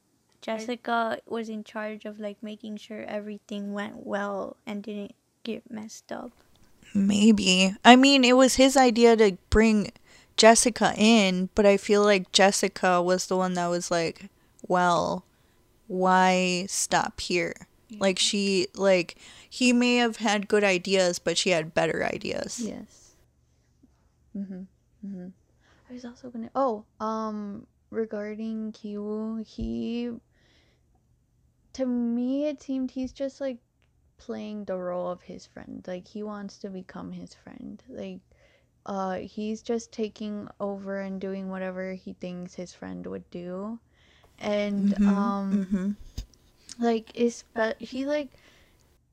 Jessica 0.47 1.19
was 1.27 1.49
in 1.49 1.63
charge 1.63 2.05
of 2.05 2.19
like 2.19 2.41
making 2.41 2.77
sure 2.77 3.03
everything 3.03 3.73
went 3.73 4.05
well 4.05 4.55
and 4.65 4.81
didn't 4.81 5.13
get 5.43 5.69
messed 5.69 6.11
up. 6.11 6.31
maybe. 6.93 7.75
I 7.83 7.95
mean, 7.97 8.23
it 8.23 8.37
was 8.37 8.55
his 8.55 8.77
idea 8.77 9.15
to 9.17 9.37
bring 9.49 9.91
Jessica 10.37 10.93
in, 10.95 11.49
but 11.53 11.65
I 11.65 11.75
feel 11.75 12.01
like 12.03 12.31
Jessica 12.31 13.01
was 13.01 13.27
the 13.27 13.35
one 13.35 13.55
that 13.55 13.67
was 13.67 13.91
like, 13.91 14.29
well, 14.67 15.25
why 15.87 16.65
stop 16.69 17.19
here? 17.19 17.53
Like 17.99 18.19
she 18.19 18.67
like 18.75 19.15
he 19.49 19.71
may 19.71 19.95
have 19.97 20.17
had 20.17 20.47
good 20.49 20.63
ideas, 20.63 21.19
but 21.19 21.37
she 21.37 21.51
had 21.51 21.73
better 21.73 22.03
ideas. 22.03 22.59
Yes. 22.59 23.15
Mhm. 24.37 24.67
Mhm. 25.05 25.31
I 25.89 25.93
was 25.93 26.03
also 26.03 26.29
gonna. 26.29 26.49
Oh, 26.53 26.83
um, 26.99 27.65
regarding 27.89 28.73
Kiwoo, 28.73 29.45
he. 29.47 30.11
To 31.77 31.85
me, 31.85 32.45
it 32.47 32.61
seemed 32.61 32.91
he's 32.91 33.13
just 33.13 33.41
like 33.41 33.59
playing 34.17 34.65
the 34.65 34.77
role 34.77 35.09
of 35.09 35.23
his 35.23 35.45
friend. 35.45 35.83
Like 35.87 36.07
he 36.07 36.23
wants 36.23 36.57
to 36.59 36.69
become 36.69 37.11
his 37.13 37.33
friend. 37.35 37.81
Like, 37.89 38.21
uh, 38.85 39.15
he's 39.17 39.61
just 39.61 39.91
taking 39.91 40.47
over 40.59 40.99
and 41.01 41.19
doing 41.21 41.49
whatever 41.49 41.93
he 41.93 42.13
thinks 42.13 42.55
his 42.55 42.73
friend 42.73 43.05
would 43.07 43.29
do, 43.31 43.79
and 44.39 44.93
Mhm, 44.97 45.07
um 45.07 45.69
mhm. 45.71 45.95
like 46.79 47.11
is 47.15 47.43
but 47.53 47.79
he 47.81 48.05
like 48.05 48.29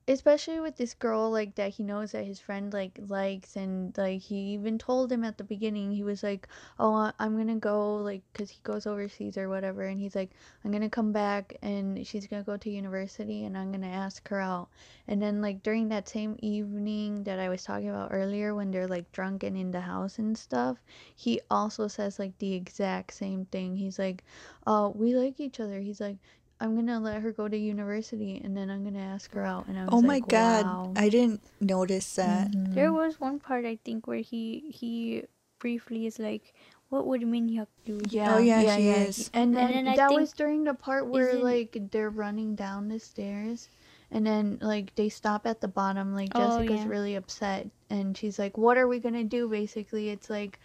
especially 0.07 0.61
with 0.61 0.77
this 0.77 0.93
girl 0.95 1.31
like 1.31 1.55
that 1.55 1.71
he 1.71 1.83
knows 1.83 2.13
that 2.13 2.25
his 2.25 2.39
friend 2.39 2.73
like 2.75 2.99
likes 3.09 3.57
and 3.57 3.97
like 3.97 4.21
he 4.21 4.53
even 4.53 4.77
told 4.77 5.11
him 5.11 5.25
at 5.25 5.39
the 5.39 5.45
beginning 5.45 5.91
he 5.91 6.03
was 6.03 6.23
like 6.23 6.47
oh 6.79 7.11
i'm 7.19 7.37
gonna 7.37 7.57
go 7.57 7.97
like 7.97 8.23
because 8.33 8.51
he 8.51 8.59
goes 8.65 8.87
overseas 8.87 9.39
or 9.39 9.49
whatever 9.49 9.83
and 9.85 9.99
he's 9.99 10.15
like 10.15 10.31
i'm 10.65 10.71
gonna 10.71 10.91
come 10.91 11.11
back 11.11 11.57
and 11.63 12.07
she's 12.07 12.27
gonna 12.27 12.43
go 12.43 12.57
to 12.57 12.69
university 12.69 13.45
and 13.45 13.57
i'm 13.57 13.73
gonna 13.73 13.87
ask 13.87 14.29
her 14.29 14.41
out. 14.41 14.69
And 15.09 15.21
then 15.21 15.41
like 15.43 15.63
during 15.63 15.89
that 15.89 16.09
same 16.09 16.37
evening 16.41 17.25
that 17.25 17.39
i 17.39 17.49
was 17.49 17.63
talking 17.63 17.89
about 17.89 18.11
earlier 18.13 18.55
when 18.55 18.71
they're 18.71 18.89
like 18.89 19.11
drunk 19.13 19.43
and 19.43 19.57
in 19.57 19.71
the 19.71 19.81
house 19.81 20.19
and 20.19 20.37
stuff 20.37 20.79
he 21.15 21.41
also 21.51 21.89
says 21.89 22.19
like 22.19 22.37
the 22.39 22.55
exact 22.55 23.13
same 23.15 23.45
thing. 23.47 23.77
He's 23.77 23.99
like 23.99 24.25
uh 24.67 24.91
we 24.95 25.15
like 25.17 25.41
each 25.41 25.61
other. 25.61 25.81
He's 25.81 26.01
like 26.01 26.17
I'm 26.61 26.75
gonna 26.77 27.01
let 27.01 27.21
her 27.23 27.33
go 27.33 27.49
to 27.49 27.57
university 27.57 28.41
and 28.43 28.57
then 28.57 28.71
I'm 28.71 28.85
gonna 28.85 29.01
ask 29.01 29.33
her 29.35 29.45
out. 29.45 29.67
And 29.67 29.79
I 29.79 29.85
was 29.85 29.91
Oh 29.93 30.01
my 30.03 30.15
like, 30.15 30.29
god, 30.29 30.65
wow. 30.67 30.93
I 30.97 31.09
didn't 31.09 31.43
notice 31.61 32.15
that. 32.15 32.51
Mhm. 32.53 32.75
There 32.75 32.93
was 32.93 33.21
one 33.21 33.39
part 33.39 33.65
I 33.65 33.77
think 33.85 34.07
where 34.07 34.19
he 34.23 34.71
he 34.73 35.25
briefly 35.59 36.07
is 36.07 36.19
like, 36.19 36.55
"What 36.91 37.07
would 37.07 37.23
Minhyuk 37.23 37.67
do?" 37.85 38.01
Yeah, 38.09 38.37
Oh, 38.37 38.39
yeah, 38.39 38.77
he 38.77 38.89
is. 38.91 39.31
And 39.35 39.57
then, 39.57 39.71
And 39.73 39.87
then 39.89 39.97
that 39.97 40.13
was 40.13 40.33
during 40.33 40.65
the 40.65 40.75
part 40.75 41.07
where 41.09 41.29
isn't- 41.31 41.43
like 41.43 41.77
they're 41.91 42.11
running 42.11 42.55
down 42.55 42.89
the 42.89 43.01
stairs, 43.01 43.69
and 44.11 44.25
then 44.27 44.59
like 44.63 44.95
they 44.95 45.09
stop 45.09 45.47
at 45.47 45.61
the 45.61 45.69
bottom. 45.69 46.15
Like 46.15 46.31
Oh, 46.35 46.41
Jessica's 46.61 46.85
yeah. 46.85 46.89
really 46.89 47.15
upset, 47.17 47.67
and 47.91 48.17
she's 48.17 48.39
like, 48.39 48.57
"What 48.57 48.77
are 48.79 48.87
we 48.89 49.01
gonna 49.01 49.25
do?" 49.25 49.49
Basically, 49.49 50.11
it's 50.11 50.31
like, 50.31 50.61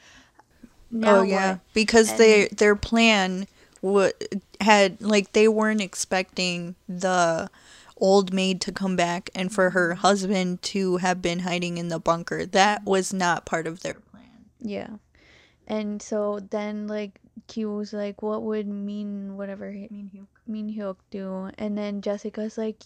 oh 0.62 0.62
now 0.92 1.22
yeah, 1.24 1.52
what? 1.54 1.60
because 1.74 2.10
And- 2.12 2.20
they 2.20 2.48
their 2.50 2.76
plan 2.76 3.48
would 3.82 4.14
had 4.62 5.02
like 5.02 5.34
they 5.34 5.48
weren't 5.48 5.82
expecting 5.82 6.76
the 6.88 7.50
old 7.98 8.34
maid 8.34 8.62
to 8.62 8.72
come 8.72 8.96
back 8.96 9.30
and 9.36 9.52
for 9.54 9.72
her 9.72 9.92
Mm-hmm. 9.92 10.02
husband 10.02 10.62
to 10.62 10.98
have 10.98 11.22
been 11.22 11.40
hiding 11.40 11.78
in 11.78 11.90
the 11.90 12.00
bunker. 12.00 12.46
That 12.46 12.86
was 12.86 13.14
not 13.14 13.46
part 13.46 13.68
of 13.68 13.82
their 13.82 13.96
plan. 13.96 14.46
Yeah, 14.60 14.90
and 15.68 16.02
so 16.02 16.40
then 16.40 16.88
like 16.88 17.20
Q 17.48 17.72
was 17.76 17.92
like, 17.94 18.22
"What 18.22 18.44
would 18.44 18.68
mean 18.68 19.36
whatever 19.38 19.72
mean 19.72 20.10
he- 20.14 20.22
Min 20.48 20.74
Hyuk 20.74 20.98
do?" 21.12 21.50
And 21.58 21.78
then 21.78 22.02
Jessica's 22.02 22.58
like, 22.58 22.84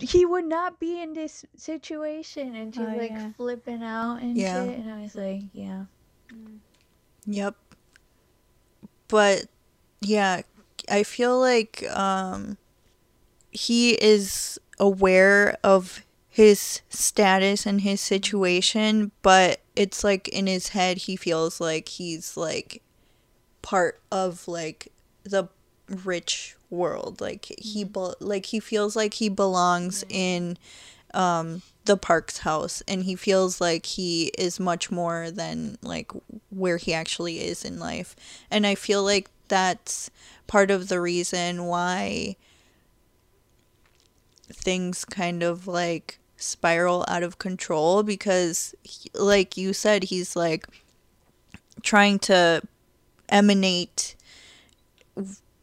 "He 0.00 0.24
would 0.24 0.44
not 0.44 0.78
be 0.80 1.00
in 1.02 1.14
this 1.14 1.44
situation," 1.56 2.54
and 2.54 2.74
she's 2.74 2.84
Oh, 2.86 2.96
like 2.96 3.10
yeah. 3.10 3.32
flipping 3.36 3.82
out 3.82 4.16
and 4.22 4.36
Yeah. 4.36 4.64
shit. 4.64 4.78
And 4.78 4.90
I 4.92 5.02
was 5.02 5.14
like, 5.14 5.42
"Yeah, 5.52 5.84
Yep. 7.26 7.56
But 9.08 9.46
yeah, 10.00 10.42
I 10.90 11.02
feel 11.02 11.38
like 11.38 11.84
um 11.90 12.56
he 13.50 13.92
is 13.92 14.58
aware 14.78 15.56
of 15.64 16.04
his 16.28 16.82
status 16.88 17.66
and 17.66 17.80
his 17.80 18.00
situation, 18.00 19.10
but 19.22 19.60
it's 19.74 20.04
like 20.04 20.28
in 20.28 20.46
his 20.46 20.68
head 20.68 20.98
he 20.98 21.16
feels 21.16 21.60
like 21.60 21.88
he's 21.88 22.36
like 22.36 22.82
part 23.62 24.00
of 24.12 24.46
like 24.46 24.92
the 25.24 25.48
rich 26.04 26.56
world. 26.70 27.20
Like 27.20 27.52
he 27.58 27.84
be- 27.84 28.14
like 28.20 28.46
he 28.46 28.60
feels 28.60 28.94
like 28.94 29.14
he 29.14 29.28
belongs 29.28 30.04
in 30.08 30.58
um 31.14 31.62
the 31.88 31.96
Parks 31.96 32.38
house 32.38 32.82
and 32.86 33.04
he 33.04 33.16
feels 33.16 33.62
like 33.62 33.86
he 33.86 34.26
is 34.38 34.60
much 34.60 34.90
more 34.90 35.30
than 35.30 35.78
like 35.82 36.12
where 36.50 36.76
he 36.76 36.92
actually 36.92 37.40
is 37.40 37.64
in 37.64 37.78
life. 37.78 38.14
And 38.50 38.66
I 38.66 38.74
feel 38.74 39.02
like 39.02 39.30
that's 39.48 40.10
part 40.46 40.70
of 40.70 40.88
the 40.88 41.00
reason 41.00 41.64
why 41.64 42.36
things 44.52 45.06
kind 45.06 45.42
of 45.42 45.66
like 45.66 46.18
spiral 46.36 47.06
out 47.08 47.22
of 47.22 47.38
control 47.38 48.02
because 48.02 48.74
he- 48.82 49.10
like 49.14 49.56
you 49.56 49.72
said 49.72 50.04
he's 50.04 50.36
like 50.36 50.66
trying 51.82 52.18
to 52.18 52.60
emanate 53.30 54.14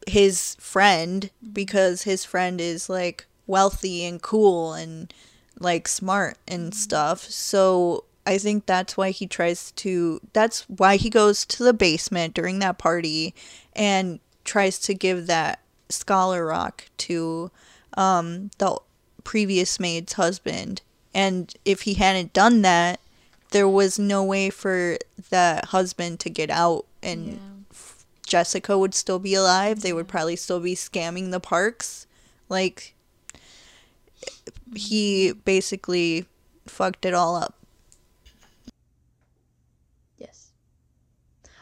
his 0.08 0.56
friend 0.58 1.30
because 1.52 2.02
his 2.02 2.24
friend 2.24 2.60
is 2.60 2.88
like 2.88 3.26
wealthy 3.46 4.04
and 4.04 4.20
cool 4.22 4.72
and 4.72 5.14
like 5.58 5.88
smart 5.88 6.38
and 6.46 6.74
stuff. 6.74 7.20
So 7.22 8.04
I 8.26 8.38
think 8.38 8.66
that's 8.66 8.96
why 8.96 9.10
he 9.10 9.26
tries 9.26 9.72
to 9.72 10.20
that's 10.32 10.62
why 10.68 10.96
he 10.96 11.10
goes 11.10 11.44
to 11.46 11.64
the 11.64 11.72
basement 11.72 12.34
during 12.34 12.58
that 12.60 12.78
party 12.78 13.34
and 13.74 14.20
tries 14.44 14.78
to 14.80 14.94
give 14.94 15.26
that 15.26 15.60
scholar 15.88 16.46
rock 16.46 16.84
to 16.98 17.50
um 17.96 18.50
the 18.58 18.78
previous 19.24 19.80
maid's 19.80 20.14
husband. 20.14 20.82
And 21.14 21.54
if 21.64 21.82
he 21.82 21.94
hadn't 21.94 22.32
done 22.32 22.62
that, 22.62 23.00
there 23.50 23.68
was 23.68 23.98
no 23.98 24.22
way 24.22 24.50
for 24.50 24.98
that 25.30 25.66
husband 25.66 26.20
to 26.20 26.30
get 26.30 26.50
out 26.50 26.84
and 27.02 27.32
yeah." 27.32 27.38
Jessica 28.26 28.76
would 28.76 28.94
still 28.94 29.20
be 29.20 29.34
alive. 29.34 29.80
They 29.80 29.92
would 29.92 30.08
probably 30.08 30.36
still 30.36 30.60
be 30.60 30.74
scamming 30.74 31.30
the 31.30 31.40
parks. 31.40 32.06
Like, 32.48 32.95
he 34.74 35.32
basically 35.32 36.26
fucked 36.66 37.04
it 37.04 37.14
all 37.14 37.36
up. 37.36 37.54
Yes. 40.18 40.52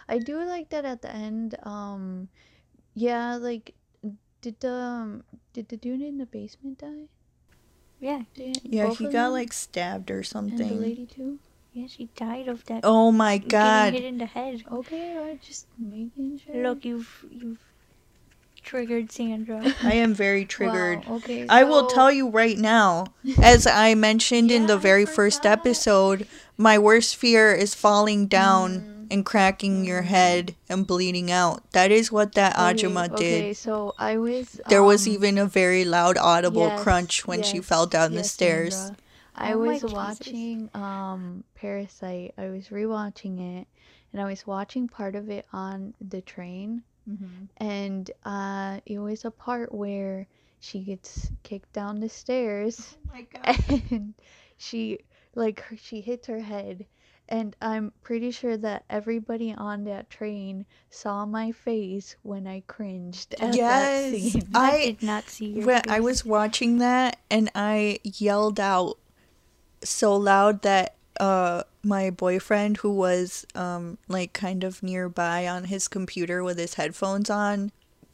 I 0.09 0.19
do 0.19 0.43
like 0.45 0.71
that 0.71 0.85
at 0.85 1.03
the 1.03 1.11
end. 1.13 1.57
Um, 1.63 2.29
yeah, 2.95 3.37
like 3.37 3.75
did 4.41 4.61
the 4.61 4.73
um, 4.73 5.25
did 5.53 5.69
the 5.69 5.77
dude 5.77 6.03
in 6.03 6.19
the 6.19 6.27
basement 6.27 6.79
die? 6.79 7.09
Yeah, 8.01 8.23
Did 8.35 8.61
Yeah, 8.65 8.91
he 8.91 9.05
got 9.05 9.13
them? 9.13 9.33
like 9.33 9.53
stabbed 9.53 10.11
or 10.11 10.23
something. 10.23 10.61
and 10.61 10.61
the 10.61 10.65
something. 10.69 10.81
lady 10.83 11.07
too. 11.07 11.39
yeah, 11.73 11.87
she 11.87 12.07
died 12.17 12.49
of 12.49 12.65
that. 12.67 12.81
Oh 12.85 13.11
my 13.11 13.39
god. 13.39 13.49
getting 13.49 13.49
god. 13.49 13.93
hit 13.95 14.05
in 14.05 14.19
the 14.19 14.27
head. 14.27 14.63
Okay, 14.71 15.17
I 15.17 15.39
just 15.41 15.67
making 15.79 16.39
sure. 16.45 16.63
Look, 16.63 16.85
you've 16.85 17.25
you've 17.31 17.61
triggered 18.65 19.13
Sandra. 19.13 19.63
I 19.83 19.95
am 19.95 20.15
very 20.15 20.45
triggered. 20.45 21.05
Wow, 21.07 21.17
okay, 21.17 21.47
I 21.49 21.63
will 21.65 21.87
tell 21.87 22.11
you 22.11 22.29
right 22.29 22.59
now, 22.59 23.07
as 23.41 23.67
I 23.67 23.95
mentioned 23.95 24.51
in 24.51 24.67
the 24.67 24.77
very 24.79 25.07
first 25.07 25.45
episode, 25.47 26.27
my 26.57 26.79
worst 26.79 27.17
fear 27.17 27.53
is 27.55 27.75
falling 27.75 28.27
down 28.27 28.81
Mm. 29.05 29.07
and 29.11 29.27
cracking 29.27 29.85
your 29.85 30.03
head 30.03 30.55
and 30.69 30.87
bleeding 30.87 31.31
out. 31.31 31.71
That 31.73 31.91
is 31.93 32.11
what 32.11 32.33
that 32.35 32.55
Okay, 32.57 32.75
Ajuma 32.83 33.13
Okay, 33.13 33.49
did. 33.53 33.57
so 33.57 33.95
I 33.99 34.17
was. 34.17 34.61
There 34.69 34.83
was 34.83 35.07
um, 35.07 35.13
even 35.13 35.39
a 35.39 35.47
very 35.47 35.85
loud 35.85 36.17
audible 36.17 36.69
yes, 36.69 36.81
crunch 36.83 37.27
when 37.27 37.43
she 37.43 37.61
fell 37.61 37.87
down 37.87 38.15
the 38.15 38.25
stairs. 38.25 38.75
Sandra. 38.75 38.97
I 39.37 39.53
Oh 39.53 39.59
was 39.59 39.83
watching 39.85 40.71
um 40.75 41.45
Parasite. 41.55 42.33
I 42.39 42.49
was 42.49 42.69
rewatching 42.69 43.61
it, 43.61 43.67
and 44.13 44.23
I 44.23 44.25
was 44.25 44.47
watching 44.47 44.89
part 44.89 45.15
of 45.15 45.29
it 45.29 45.45
on 45.53 45.93
the 46.01 46.21
train, 46.23 46.83
and 47.59 48.11
uh, 48.25 48.81
it 48.87 48.99
was 48.99 49.25
a 49.25 49.31
part 49.31 49.73
where 49.75 50.27
she 50.61 50.81
gets 50.81 51.31
kicked 51.43 51.73
down 51.73 52.01
the 52.01 52.09
stairs, 52.09 52.97
Oh 53.09 53.13
my 53.13 53.23
god. 53.33 53.83
and 53.91 54.15
she 54.57 54.99
like 55.35 55.65
she 55.77 56.01
hits 56.01 56.27
her 56.29 56.41
head, 56.41 56.87
And 57.29 57.57
I'm 57.61 57.93
pretty 58.03 58.31
sure 58.31 58.57
that 58.59 58.85
everybody 58.91 59.53
on 59.55 59.85
that 59.85 60.11
train 60.11 60.67
saw 60.91 61.25
my 61.27 61.53
face 61.53 62.17
when 62.23 62.47
I 62.47 62.63
cringed 62.67 63.35
at 63.41 63.41
that 63.41 63.57
Yes. 63.57 64.11
scene. 64.11 64.49
I, 64.55 64.71
I- 64.73 64.85
did 64.87 65.03
not 65.03 65.29
see 65.31 65.47
your 65.47 65.65
when 65.67 65.83
I 65.89 66.01
was 66.01 66.25
watching 66.25 66.79
that 66.79 67.19
and 67.31 67.51
I 67.55 68.01
yelled 68.05 68.61
out 68.61 68.99
so 69.83 70.17
loud 70.17 70.63
that 70.63 70.95
uh 71.21 71.63
my 71.85 72.11
boyfriend 72.11 72.79
who 72.79 72.91
was 72.91 73.47
um 73.55 73.99
like 74.09 74.33
kind 74.33 74.65
of 74.65 74.83
nearby 74.83 75.47
on 75.47 75.65
his 75.65 75.89
computer 75.89 76.43
with 76.43 76.59
his 76.59 76.75
headphones 76.75 77.31
on 77.31 77.71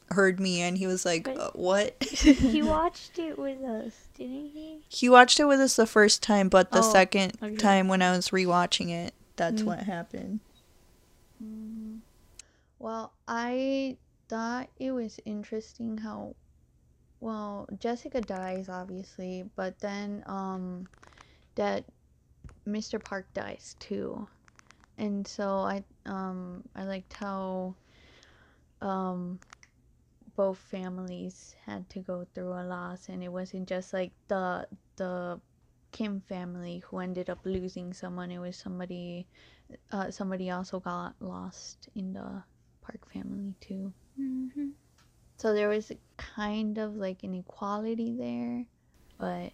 heard 0.09 0.39
me 0.39 0.61
and 0.61 0.77
he 0.77 0.87
was 0.87 1.05
like 1.05 1.27
uh, 1.27 1.49
what 1.53 1.95
he 2.03 2.61
watched 2.61 3.17
it 3.17 3.37
with 3.39 3.63
us, 3.63 4.09
didn't 4.17 4.51
he? 4.53 4.79
he 4.89 5.07
watched 5.09 5.39
it 5.39 5.45
with 5.45 5.59
us 5.59 5.75
the 5.75 5.87
first 5.87 6.21
time 6.21 6.49
but 6.49 6.71
the 6.71 6.79
Oh, 6.79 6.91
second 6.91 7.33
okay. 7.41 7.55
time 7.57 7.87
when 7.87 8.01
I 8.01 8.11
was 8.11 8.29
rewatching 8.29 8.89
it 8.89 9.13
that's 9.37 9.61
Mm. 9.61 9.67
what 9.67 9.79
happened 9.79 10.39
Mhm. 11.43 11.99
Well, 12.79 13.13
I 13.27 13.97
thought 14.27 14.69
it 14.79 14.91
was 14.91 15.19
interesting 15.25 15.97
how 15.97 16.35
well 17.19 17.67
Jessica 17.79 18.21
dies 18.21 18.69
obviously, 18.69 19.43
but 19.55 19.79
then 19.79 20.23
um 20.25 20.87
that 21.55 21.85
Mr. 22.67 23.03
Park 23.03 23.27
dies 23.33 23.75
too. 23.79 24.27
And 24.97 25.27
so 25.27 25.59
I 25.59 25.83
um 26.05 26.63
I 26.75 26.83
liked 26.83 27.13
how 27.13 27.75
um 28.81 29.39
both 30.35 30.57
families 30.57 31.55
had 31.65 31.89
to 31.89 31.99
go 31.99 32.25
through 32.33 32.53
a 32.53 32.63
loss 32.63 33.09
and 33.09 33.23
it 33.23 33.29
wasn't 33.29 33.67
just 33.67 33.93
like 33.93 34.11
the 34.27 34.67
the 34.95 35.39
Kim 35.91 36.21
family 36.21 36.81
who 36.85 36.99
ended 36.99 37.29
up 37.29 37.39
losing 37.43 37.93
someone, 37.93 38.31
it 38.31 38.39
was 38.39 38.55
somebody 38.55 39.27
uh, 39.91 40.09
somebody 40.09 40.49
also 40.49 40.79
got 40.79 41.15
lost 41.19 41.89
in 41.95 42.13
the 42.13 42.43
Park 42.81 43.11
family 43.11 43.53
too. 43.59 43.91
Mm-hmm. 44.19 44.69
So 45.37 45.53
there 45.53 45.69
was 45.69 45.91
kind 46.17 46.77
of 46.77 46.95
like 46.95 47.23
an 47.23 47.35
equality 47.35 48.15
there, 48.17 48.65
but 49.17 49.51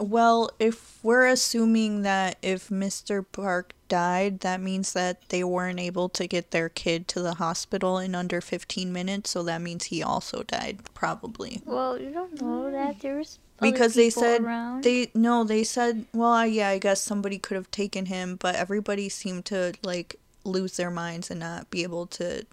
Well, 0.00 0.50
if 0.58 0.98
we're 1.02 1.26
assuming 1.26 2.02
that 2.02 2.38
if 2.42 2.68
Mr. 2.68 3.24
Park 3.30 3.74
died, 3.88 4.40
that 4.40 4.60
means 4.60 4.94
that 4.94 5.28
they 5.28 5.44
weren't 5.44 5.78
able 5.78 6.08
to 6.10 6.26
get 6.26 6.50
their 6.52 6.68
kid 6.70 7.06
to 7.08 7.20
the 7.20 7.34
hospital 7.34 7.98
in 7.98 8.14
under 8.14 8.40
15 8.40 8.92
minutes, 8.92 9.30
so 9.30 9.42
that 9.42 9.60
means 9.60 9.84
he 9.84 10.02
also 10.02 10.42
died, 10.42 10.78
probably. 10.94 11.60
Well, 11.66 12.00
you 12.00 12.10
don't 12.10 12.40
know 12.40 12.70
that 12.70 13.00
There's 13.00 13.38
Because 13.60 13.94
they 13.94 14.08
said 14.08 14.42
around. 14.42 14.84
they 14.84 15.10
no, 15.14 15.44
they 15.44 15.64
said, 15.64 16.06
well, 16.14 16.46
yeah, 16.46 16.68
I 16.68 16.78
guess 16.78 17.00
somebody 17.02 17.38
could 17.38 17.56
have 17.56 17.70
taken 17.70 18.06
him, 18.06 18.36
but 18.36 18.54
everybody 18.54 19.08
seemed 19.10 19.44
to 19.46 19.74
like 19.82 20.16
lose 20.44 20.76
their 20.78 20.90
minds 20.90 21.30
and 21.30 21.40
not 21.40 21.70
be 21.70 21.82
able 21.82 22.06
to 22.06 22.46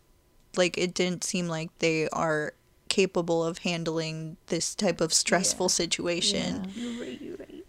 like 0.58 0.78
it 0.78 0.94
didn't 0.94 1.24
seem 1.24 1.48
like 1.48 1.70
they 1.80 2.10
are 2.10 2.54
capable 2.90 3.44
of 3.44 3.60
handling 3.60 4.38
this 4.48 4.74
type 4.76 5.02
of 5.02 5.14
stressful 5.14 5.70
situation. 5.70 6.64
yeah. 6.74 6.84
You're 6.84 7.02
right. 7.02 7.22
You're 7.22 7.38
right. 7.38 7.66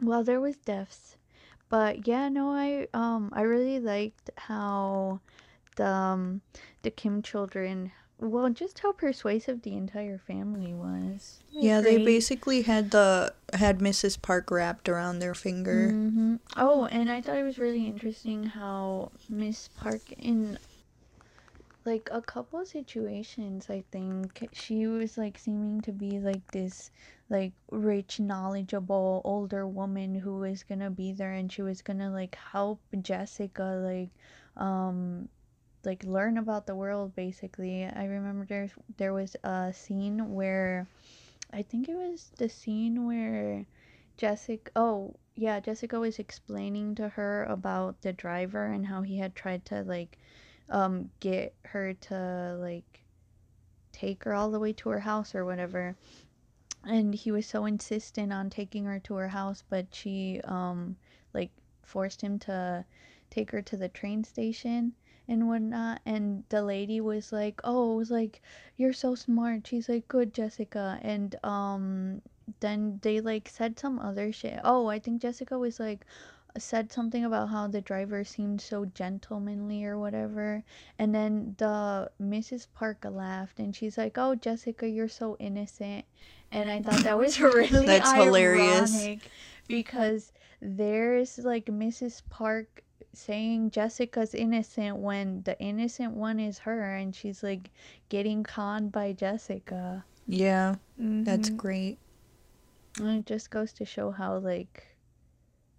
Well, 0.00 0.24
there 0.24 0.40
was 0.40 0.56
deaths, 0.56 1.16
but 1.68 2.06
yeah, 2.06 2.28
no, 2.28 2.50
I 2.50 2.88
um 2.94 3.30
I 3.32 3.42
really 3.42 3.78
liked 3.80 4.30
how 4.36 5.20
the 5.76 5.86
um, 5.86 6.40
the 6.82 6.90
Kim 6.90 7.22
children, 7.22 7.92
well, 8.18 8.48
just 8.50 8.80
how 8.80 8.92
persuasive 8.92 9.62
the 9.62 9.76
entire 9.76 10.18
family 10.18 10.74
was. 10.74 11.42
Yeah, 11.52 11.80
they 11.80 11.98
basically 11.98 12.62
had 12.62 12.90
the 12.90 13.34
had 13.52 13.80
Mrs. 13.80 14.20
Park 14.20 14.50
wrapped 14.50 14.88
around 14.88 15.18
their 15.18 15.34
finger. 15.34 15.90
hmm 15.90 16.36
Oh, 16.56 16.86
and 16.86 17.10
I 17.10 17.20
thought 17.20 17.38
it 17.38 17.42
was 17.44 17.58
really 17.58 17.86
interesting 17.86 18.44
how 18.44 19.12
Miss 19.28 19.68
Park 19.68 20.00
in 20.18 20.58
like 21.84 22.08
a 22.12 22.20
couple 22.20 22.60
of 22.60 22.68
situations, 22.68 23.68
I 23.70 23.84
think 23.90 24.48
she 24.52 24.86
was 24.86 25.16
like 25.16 25.38
seeming 25.38 25.80
to 25.82 25.92
be 25.92 26.18
like 26.18 26.46
this 26.52 26.90
like 27.30 27.52
rich, 27.70 28.18
knowledgeable 28.20 29.22
older 29.24 29.66
woman 29.66 30.14
who 30.16 30.38
was 30.38 30.64
gonna 30.64 30.90
be 30.90 31.12
there 31.12 31.32
and 31.32 31.50
she 31.50 31.62
was 31.62 31.80
gonna 31.80 32.10
like 32.10 32.36
help 32.52 32.80
Jessica 33.02 33.80
like 33.82 34.10
um 34.56 35.28
like 35.84 36.04
learn 36.04 36.36
about 36.38 36.66
the 36.66 36.74
world 36.74 37.14
basically. 37.14 37.84
I 37.84 38.04
remember 38.04 38.44
there 38.44 38.68
there 38.96 39.12
was 39.14 39.36
a 39.44 39.72
scene 39.72 40.34
where 40.34 40.88
I 41.52 41.62
think 41.62 41.88
it 41.88 41.94
was 41.96 42.32
the 42.36 42.48
scene 42.48 43.06
where 43.06 43.64
Jessica 44.16 44.70
oh 44.74 45.14
yeah, 45.36 45.60
Jessica 45.60 45.98
was 45.98 46.18
explaining 46.18 46.96
to 46.96 47.08
her 47.10 47.44
about 47.44 48.02
the 48.02 48.12
driver 48.12 48.66
and 48.66 48.84
how 48.86 49.02
he 49.02 49.18
had 49.18 49.34
tried 49.36 49.64
to 49.66 49.82
like 49.82 50.18
um 50.68 51.10
get 51.20 51.54
her 51.64 51.94
to 51.94 52.56
like 52.60 53.00
take 53.92 54.24
her 54.24 54.34
all 54.34 54.50
the 54.50 54.60
way 54.60 54.72
to 54.72 54.88
her 54.88 55.00
house 55.00 55.34
or 55.34 55.44
whatever. 55.44 55.96
And 56.84 57.14
he 57.14 57.30
was 57.30 57.46
so 57.46 57.66
insistent 57.66 58.32
on 58.32 58.50
taking 58.50 58.84
her 58.86 58.98
to 59.00 59.14
her 59.14 59.28
house, 59.28 59.62
but 59.68 59.86
she 59.94 60.40
um 60.44 60.96
like 61.34 61.50
forced 61.82 62.22
him 62.22 62.38
to 62.40 62.84
take 63.30 63.50
her 63.50 63.62
to 63.62 63.76
the 63.76 63.88
train 63.88 64.24
station 64.24 64.92
and 65.28 65.46
whatnot 65.48 66.00
and 66.04 66.42
the 66.48 66.62
lady 66.62 67.00
was 67.00 67.30
like 67.32 67.60
oh 67.62 67.94
it 67.94 67.96
was 67.96 68.10
like 68.10 68.42
you're 68.76 68.92
so 68.92 69.14
smart. 69.14 69.66
She's 69.66 69.88
like 69.88 70.08
good 70.08 70.32
jessica. 70.34 70.98
And 71.02 71.36
um 71.44 72.22
then 72.60 72.98
they 73.02 73.20
like 73.20 73.48
said 73.48 73.78
some 73.78 73.98
other 73.98 74.32
shit. 74.32 74.58
Oh 74.64 74.86
i 74.88 74.98
think 74.98 75.20
jessica 75.22 75.58
was 75.58 75.78
like 75.78 76.04
said 76.58 76.92
something 76.92 77.24
about 77.24 77.48
how 77.48 77.66
the 77.66 77.80
driver 77.80 78.24
seemed 78.24 78.60
so 78.60 78.84
gentlemanly 78.84 79.84
or 79.84 79.98
whatever 79.98 80.62
and 80.98 81.14
then 81.14 81.54
the 81.58 82.10
mrs 82.20 82.66
park 82.74 83.04
laughed 83.08 83.58
and 83.58 83.74
she's 83.76 83.96
like 83.96 84.16
oh 84.18 84.34
jessica 84.34 84.88
you're 84.88 85.08
so 85.08 85.36
innocent 85.38 86.04
and 86.50 86.70
i 86.70 86.80
thought 86.80 87.02
that 87.04 87.16
was 87.18 87.40
really 87.40 87.86
That's 87.86 88.12
hilarious. 88.12 89.08
because 89.68 90.32
there's 90.60 91.38
like 91.38 91.66
mrs 91.66 92.22
park 92.30 92.82
saying 93.12 93.70
Jessica's 93.70 94.34
innocent 94.34 94.96
when 94.98 95.42
the 95.42 95.58
innocent 95.58 96.12
one 96.14 96.38
is 96.38 96.60
her 96.60 96.94
and 96.94 97.14
she's 97.14 97.42
like 97.42 97.70
getting 98.08 98.44
conned 98.44 98.92
by 98.92 99.12
Jessica. 99.12 100.04
Yeah, 100.28 100.76
that's 100.96 101.50
Mhm. 101.50 101.56
great. 101.56 101.98
And 102.98 103.18
it 103.18 103.26
just 103.26 103.50
goes 103.50 103.72
to 103.74 103.84
show 103.84 104.12
how 104.12 104.38
like 104.38 104.89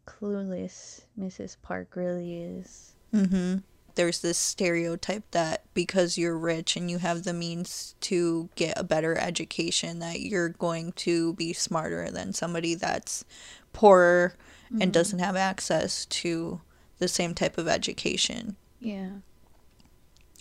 clueless 0.05 1.01
Mrs. 1.19 1.57
Park 1.61 1.95
really 1.95 2.41
is. 2.41 2.93
hmm 3.11 3.57
There's 3.95 4.21
this 4.21 4.37
stereotype 4.37 5.23
that 5.31 5.63
because 5.73 6.17
you're 6.17 6.37
rich 6.37 6.75
and 6.75 6.89
you 6.89 6.97
have 6.99 7.23
the 7.23 7.33
means 7.33 7.95
to 8.01 8.49
get 8.55 8.79
a 8.79 8.83
better 8.83 9.17
education, 9.17 9.99
that 9.99 10.21
you're 10.21 10.49
going 10.49 10.93
to 10.93 11.33
be 11.33 11.53
smarter 11.53 12.09
than 12.09 12.33
somebody 12.33 12.75
that's 12.75 13.25
poorer 13.73 14.35
and 14.79 14.93
doesn't 14.93 15.19
have 15.19 15.35
access 15.35 16.05
to 16.05 16.61
the 16.99 17.07
same 17.07 17.33
type 17.33 17.57
of 17.57 17.67
education. 17.67 18.55
Yeah. 18.79 19.09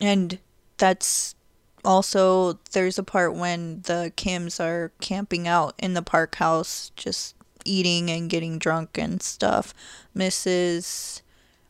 And 0.01 0.39
that's 0.79 1.35
also 1.85 2.59
there's 2.73 2.99
a 2.99 3.03
part 3.03 3.35
when 3.35 3.83
the 3.83 4.13
Kims 4.17 4.61
are 4.61 4.93
camping 5.01 5.49
out 5.49 5.75
in 5.79 5.95
the 5.95 6.03
park 6.03 6.37
house 6.37 6.93
just 6.97 7.35
eating 7.65 8.11
and 8.11 8.31
getting 8.31 8.59
drunk 8.59 8.99
and 8.99 9.23
stuff. 9.23 9.75
Mrs. 10.17 11.23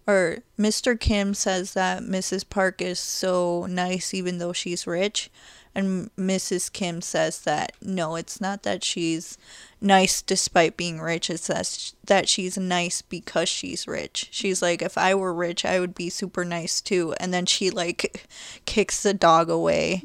or 0.07 0.39
Mr. 0.59 0.99
Kim 0.99 1.35
says 1.35 1.75
that 1.75 2.03
Mrs. 2.03 2.49
Park 2.49 2.81
is 2.81 2.99
so 2.99 3.67
nice 3.69 4.15
even 4.15 4.39
though 4.39 4.53
she's 4.53 4.87
rich. 4.87 5.31
And 5.73 6.11
Mrs. 6.17 6.73
Kim 6.73 7.01
says 7.01 7.43
that 7.43 7.73
no, 7.81 8.17
it's 8.17 8.41
not 8.41 8.65
that 8.65 8.83
she's 8.83 9.39
nice 9.81 10.21
despite 10.21 10.77
being 10.77 11.01
rich. 11.01 11.31
It's 11.31 11.47
that, 11.47 11.93
that 12.07 12.29
she's 12.29 12.59
nice 12.59 13.03
because 13.03 13.49
she's 13.49 13.87
rich. 13.87 14.29
She's 14.33 14.61
like, 14.63 14.83
if 14.83 14.99
I 14.99 15.15
were 15.15 15.33
rich, 15.33 15.65
I 15.65 15.79
would 15.79 15.95
be 15.95 16.11
super 16.11 16.45
nice 16.45 16.81
too. 16.81 17.15
And 17.21 17.33
then 17.33 17.47
she 17.47 17.71
like 17.71 18.27
kicks 18.65 19.03
the 19.03 19.15
dog 19.15 19.49
away. 19.49 20.03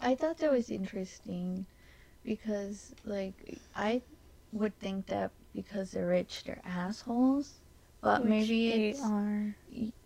I 0.00 0.14
thought 0.14 0.38
that 0.38 0.52
was 0.52 0.70
interesting 0.70 1.66
because 2.24 2.94
like 3.04 3.58
I 3.76 4.02
would 4.54 4.78
think 4.78 5.06
that 5.06 5.30
because 5.54 5.90
they're 5.90 6.06
rich 6.06 6.44
they're 6.44 6.62
assholes. 6.64 7.54
But 8.00 8.20
Which 8.22 8.30
maybe 8.30 8.70
they 8.70 8.88
it's 8.90 9.02
are. 9.02 9.56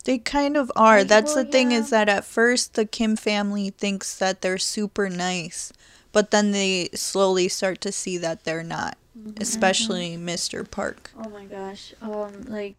They 0.04 0.18
kind 0.18 0.56
of 0.56 0.70
are. 0.76 0.98
Like, 1.00 1.08
That's 1.08 1.34
well, 1.34 1.44
the 1.44 1.50
thing 1.50 1.72
yeah. 1.72 1.78
is 1.78 1.90
that 1.90 2.08
at 2.08 2.24
first 2.24 2.74
the 2.74 2.86
Kim 2.86 3.16
family 3.16 3.70
thinks 3.70 4.16
that 4.18 4.40
they're 4.40 4.58
super 4.58 5.08
nice, 5.08 5.72
but 6.12 6.30
then 6.30 6.52
they 6.52 6.90
slowly 6.94 7.48
start 7.48 7.80
to 7.82 7.92
see 7.92 8.16
that 8.18 8.44
they're 8.44 8.62
not, 8.62 8.96
especially 9.38 10.16
Mr. 10.16 10.68
Park. 10.68 11.10
Oh 11.22 11.28
my 11.28 11.44
gosh. 11.44 11.92
Um 12.00 12.44
like 12.46 12.76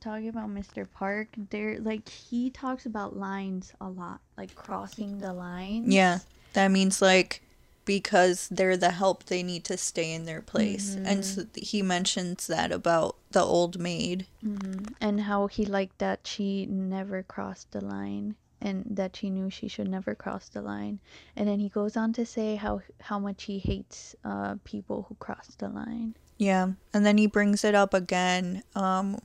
talking 0.00 0.28
about 0.28 0.48
Mr. 0.48 0.86
Park, 0.90 1.28
there 1.50 1.78
like 1.78 2.08
he 2.08 2.48
talks 2.48 2.86
about 2.86 3.16
lines 3.16 3.74
a 3.80 3.88
lot, 3.88 4.20
like 4.38 4.54
crossing 4.54 5.18
the 5.18 5.34
lines. 5.34 5.92
Yeah. 5.92 6.20
That 6.54 6.68
means 6.68 7.02
like 7.02 7.42
because 7.84 8.48
they're 8.50 8.76
the 8.76 8.92
help 8.92 9.24
they 9.24 9.42
need 9.42 9.64
to 9.64 9.76
stay 9.76 10.12
in 10.12 10.24
their 10.24 10.40
place. 10.40 10.96
And 11.04 11.24
so 11.24 11.46
he 11.54 11.82
mentions 11.82 12.46
that 12.46 12.70
about 12.72 13.16
the 13.30 13.42
old 13.42 13.78
maid. 13.78 14.26
hmm 14.42 14.84
And 15.00 15.22
how 15.22 15.46
he 15.46 15.64
liked 15.64 15.98
that 15.98 16.20
she 16.26 16.66
never 16.66 17.22
crossed 17.22 17.72
the 17.72 17.84
line 17.84 18.36
and 18.62 18.84
that 18.88 19.16
she 19.16 19.28
knew 19.28 19.50
she 19.50 19.68
should 19.68 19.88
never 19.88 20.14
cross 20.14 20.48
the 20.48 20.62
line. 20.62 21.00
And 21.36 21.48
then 21.48 21.58
he 21.58 21.68
goes 21.68 21.96
on 21.96 22.12
to 22.14 22.24
say 22.24 22.56
how 22.56 22.80
how 23.00 23.18
much 23.18 23.44
he 23.44 23.58
hates 23.58 24.14
uh, 24.24 24.54
people 24.64 25.06
who 25.08 25.16
cross 25.16 25.48
the 25.58 25.68
line. 25.68 26.14
Yeah, 26.38 26.72
and 26.94 27.04
then 27.04 27.18
he 27.18 27.26
brings 27.26 27.64
it 27.64 27.74
up 27.74 27.92
again 27.92 28.62
um, 28.74 29.20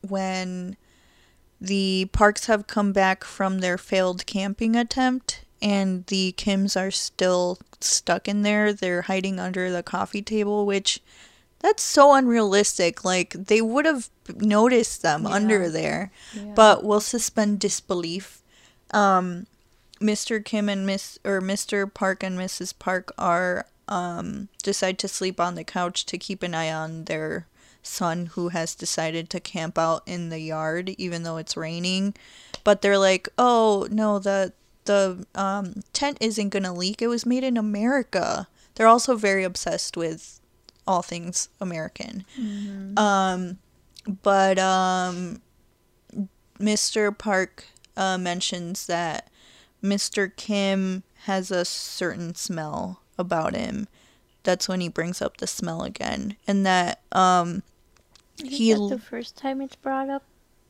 when 0.00 0.76
the 1.60 2.10
Parks 2.12 2.46
have 2.46 2.66
come 2.66 2.92
back 2.92 3.24
from 3.24 3.60
their 3.60 3.78
failed 3.78 4.26
camping 4.26 4.76
attempt, 4.76 5.43
and 5.62 6.06
the 6.06 6.34
Kims 6.36 6.78
are 6.80 6.90
still 6.90 7.58
stuck 7.80 8.28
in 8.28 8.42
there. 8.42 8.72
They're 8.72 9.02
hiding 9.02 9.38
under 9.38 9.70
the 9.70 9.82
coffee 9.82 10.22
table, 10.22 10.66
which 10.66 11.00
that's 11.60 11.82
so 11.82 12.14
unrealistic. 12.14 13.04
Like 13.04 13.30
they 13.32 13.60
would 13.62 13.86
have 13.86 14.10
noticed 14.36 15.02
them 15.02 15.26
under 15.26 15.68
there, 15.68 16.10
but 16.54 16.84
we'll 16.84 17.00
suspend 17.00 17.60
disbelief. 17.60 18.42
Um, 18.92 19.46
Mr. 20.00 20.44
Kim 20.44 20.68
and 20.68 20.86
Miss 20.86 21.18
or 21.24 21.40
Mr. 21.40 21.92
Park 21.92 22.22
and 22.22 22.38
Mrs. 22.38 22.74
Park 22.78 23.12
are 23.16 23.66
um 23.88 24.48
decide 24.62 24.98
to 24.98 25.08
sleep 25.08 25.38
on 25.38 25.54
the 25.54 25.64
couch 25.64 26.06
to 26.06 26.16
keep 26.16 26.42
an 26.42 26.54
eye 26.54 26.72
on 26.72 27.04
their 27.04 27.46
son 27.82 28.26
who 28.32 28.48
has 28.48 28.74
decided 28.74 29.28
to 29.28 29.38
camp 29.40 29.76
out 29.78 30.02
in 30.06 30.30
the 30.30 30.38
yard 30.40 30.88
even 30.96 31.22
though 31.22 31.36
it's 31.36 31.56
raining. 31.56 32.14
But 32.64 32.80
they're 32.80 32.98
like, 32.98 33.28
"Oh, 33.38 33.86
no, 33.90 34.18
the 34.18 34.52
the 34.84 35.26
um 35.34 35.82
tent 35.92 36.18
isn't 36.20 36.50
going 36.50 36.62
to 36.64 36.72
leak. 36.72 37.00
It 37.02 37.08
was 37.08 37.26
made 37.26 37.44
in 37.44 37.56
America." 37.56 38.48
They're 38.74 38.88
also 38.88 39.14
very 39.16 39.44
obsessed 39.44 39.96
with 39.96 40.40
all 40.86 41.02
things 41.02 41.48
American. 41.60 42.24
Um 42.96 43.58
but 44.22 44.58
um 44.58 45.40
Mr. 46.58 47.16
Park 47.16 47.66
uh, 47.96 48.16
mentions 48.18 48.86
that 48.86 49.28
Mr. 49.82 50.34
Kim 50.34 51.02
has 51.24 51.50
a 51.50 51.64
certain 51.64 52.34
smell 52.34 53.00
about 53.18 53.54
him. 53.56 53.88
That's 54.44 54.68
when 54.68 54.80
he 54.80 54.88
brings 54.88 55.20
up 55.22 55.38
the 55.38 55.46
smell 55.46 55.82
again, 55.82 56.36
and 56.46 56.64
that 56.66 57.00
um 57.12 57.62
Is 58.42 58.58
He 58.58 58.72
that 58.72 58.88
the 58.88 58.98
first 58.98 59.36
time 59.36 59.60
it's 59.60 59.76
brought 59.76 60.08
up? 60.10 60.22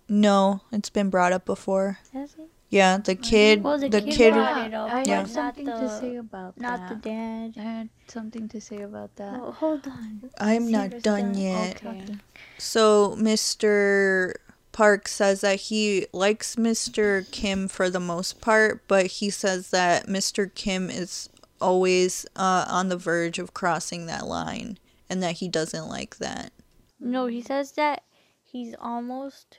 no, 0.09 0.61
it's 0.71 0.91
been 0.91 1.11
brought 1.11 1.33
up 1.33 1.45
before. 1.45 1.99
Has 2.12 2.35
it? 2.39 2.51
Yeah, 2.75 2.99
the 2.99 3.14
kid, 3.14 3.62
Well, 3.62 3.79
the 3.79 3.89
the 3.89 4.01
kid 4.03 4.14
kid, 4.14 4.35
brought 4.35 4.66
it 4.66 4.75
I 4.75 5.03
Yeah. 5.07 5.18
had 5.20 5.29
something 5.31 5.64
Not 5.64 5.79
to 5.81 5.87
the- 5.87 6.01
say 6.01 6.16
about 6.16 6.57
that. 6.57 6.61
Not 6.62 6.89
the 6.89 6.97
dad. 6.97 7.55
I 7.57 7.62
had 7.62 7.89
something 8.09 8.49
to 8.49 8.61
say 8.61 8.83
about 8.83 9.14
that. 9.14 9.39
Oh, 9.41 9.53
hold 9.53 9.87
on. 9.87 10.31
I'm 10.41 10.70
not 10.72 10.91
done 11.03 11.33
done. 11.33 11.35
yet. 11.41 11.85
Okay. 11.87 12.16
So 12.59 13.14
Mr. 13.16 14.35
Park 14.72 15.07
says 15.07 15.41
that 15.43 15.61
he 15.70 16.07
likes 16.12 16.57
Mr. 16.57 17.31
Kim 17.31 17.68
for 17.68 17.89
the 17.89 18.01
most 18.01 18.41
part, 18.41 18.83
but 18.89 19.07
he 19.07 19.31
says 19.31 19.70
that 19.70 20.09
Mr. 20.09 20.53
Kim 20.53 20.91
is 20.91 21.29
always 21.61 22.27
uh, 22.35 22.64
on 22.68 22.89
the 22.89 22.97
verge 22.97 23.39
of 23.39 23.55
crossing 23.55 24.07
that 24.07 24.27
line, 24.27 24.79
and 25.09 25.22
that 25.22 25.37
he 25.37 25.49
doesn't 25.49 25.89
like 25.89 26.16
that. 26.16 26.53
No, 26.99 27.27
he 27.27 27.41
says 27.41 27.70
that 27.72 28.03
he's 28.43 28.75
almost 28.81 29.59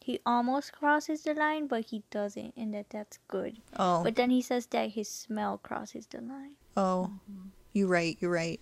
he 0.00 0.20
almost 0.26 0.72
crosses 0.72 1.22
the 1.22 1.34
line, 1.34 1.66
but 1.66 1.86
he 1.86 2.02
doesn't, 2.10 2.54
and 2.56 2.72
that 2.74 2.90
that's 2.90 3.18
good. 3.28 3.60
Oh, 3.78 4.02
But 4.02 4.16
then 4.16 4.30
he 4.30 4.42
says 4.42 4.66
that 4.66 4.90
his 4.90 5.08
smell 5.08 5.58
crosses 5.58 6.06
the 6.06 6.20
line. 6.20 6.56
oh, 6.76 7.10
you're 7.72 7.88
right. 7.88 8.16
You're 8.20 8.32
right. 8.32 8.60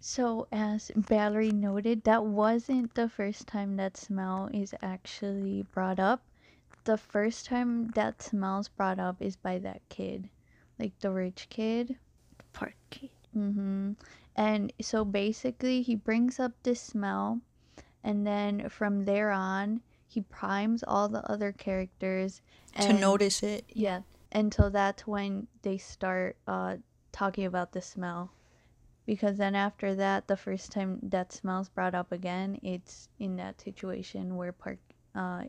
So, 0.00 0.48
as 0.50 0.90
Valerie 0.96 1.52
noted, 1.52 2.02
that 2.04 2.24
wasn't 2.24 2.94
the 2.94 3.08
first 3.08 3.46
time 3.46 3.76
that 3.76 3.96
smell 3.96 4.50
is 4.52 4.74
actually 4.82 5.62
brought 5.72 6.00
up. 6.00 6.24
The 6.84 6.98
first 6.98 7.46
time 7.46 7.88
that 7.94 8.20
smell's 8.20 8.68
brought 8.68 8.98
up 8.98 9.22
is 9.22 9.36
by 9.36 9.58
that 9.60 9.80
kid, 9.88 10.28
like 10.78 10.98
the 10.98 11.12
rich 11.12 11.46
kid. 11.50 11.96
The 12.38 12.44
park 12.52 12.74
kid. 12.90 13.10
Mm-hmm. 13.36 13.92
And 14.34 14.72
so 14.80 15.04
basically, 15.04 15.82
he 15.82 15.94
brings 15.94 16.40
up 16.40 16.52
this 16.64 16.80
smell, 16.80 17.40
and 18.02 18.26
then 18.26 18.68
from 18.68 19.04
there 19.04 19.30
on, 19.30 19.82
he 20.12 20.20
primes 20.20 20.84
all 20.86 21.08
the 21.08 21.24
other 21.30 21.52
characters 21.52 22.42
To 22.80 22.92
notice 22.92 23.42
it. 23.42 23.64
Yeah, 23.68 24.00
and 24.30 24.52
so 24.52 24.68
that's 24.68 25.06
when 25.06 25.46
they 25.62 25.78
start 25.78 26.36
uh, 26.46 26.76
talking 27.12 27.46
about 27.46 27.72
the 27.72 27.80
smell. 27.80 28.30
Because 29.06 29.36
then 29.38 29.54
after 29.54 29.94
that, 29.96 30.28
the 30.28 30.36
first 30.36 30.70
time 30.70 30.98
that 31.02 31.32
smell's 31.32 31.68
brought 31.70 31.94
up 31.94 32.12
again, 32.12 32.58
it's 32.62 33.08
in 33.18 33.36
that 33.36 33.60
situation 33.60 34.36
where 34.36 34.52
park, 34.52 34.78
uh, 35.14 35.44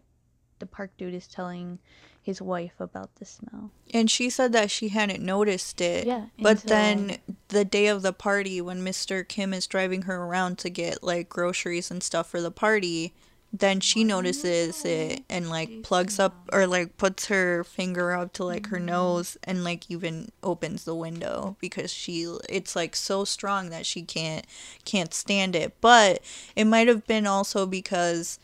the 0.60 0.66
park 0.66 0.92
dude 0.98 1.14
is 1.14 1.28
telling 1.28 1.78
his 2.22 2.42
wife 2.42 2.74
about 2.80 3.14
the 3.16 3.26
smell. 3.26 3.70
And 3.94 4.10
she 4.10 4.30
said 4.30 4.54
that 4.54 4.72
she 4.72 4.90
hadn't 4.90 5.22
noticed 5.22 5.82
it. 5.82 6.08
Yeah, 6.08 6.28
But 6.40 6.60
so- 6.60 6.70
then 6.70 7.18
the 7.50 7.66
day 7.66 7.88
of 7.88 8.02
the 8.02 8.14
party, 8.14 8.60
when 8.62 8.80
Mr. 8.84 9.28
Kim 9.28 9.54
is 9.54 9.68
driving 9.68 10.04
her 10.04 10.24
around 10.24 10.58
to 10.60 10.70
get 10.70 11.04
like 11.04 11.28
groceries 11.30 11.92
and 11.92 12.02
stuff 12.02 12.30
for 12.30 12.42
the 12.42 12.52
party, 12.52 13.14
then 13.56 13.80
she 13.80 14.04
notices 14.04 14.84
it 14.84 15.24
and 15.30 15.48
like 15.48 15.84
plugs 15.84 16.20
up 16.20 16.50
or 16.52 16.66
like 16.66 16.98
puts 16.98 17.28
her 17.28 17.64
finger 17.64 18.12
up 18.12 18.34
to 18.34 18.44
like 18.44 18.68
her 18.68 18.80
nose 18.80 19.38
and 19.44 19.64
like 19.64 19.92
even 19.92 20.32
opens 20.42 20.86
the 20.86 20.96
window 20.96 21.56
because 21.60 21.94
she 21.94 22.24
it's 22.50 22.76
like 22.76 22.96
so 22.96 23.24
strong 23.24 23.70
that 23.70 23.86
she 23.86 24.02
can't 24.02 24.48
can't 24.86 25.14
stand 25.14 25.56
it. 25.56 25.80
But 25.82 26.22
it 26.56 26.66
might 26.66 26.88
have 26.88 27.06
been 27.06 27.28
also 27.28 27.68
because 27.68 28.40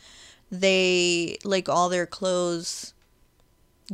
they 0.51 1.39
like 1.43 1.68
all 1.68 1.89
their 1.89 2.05
clothes 2.05 2.93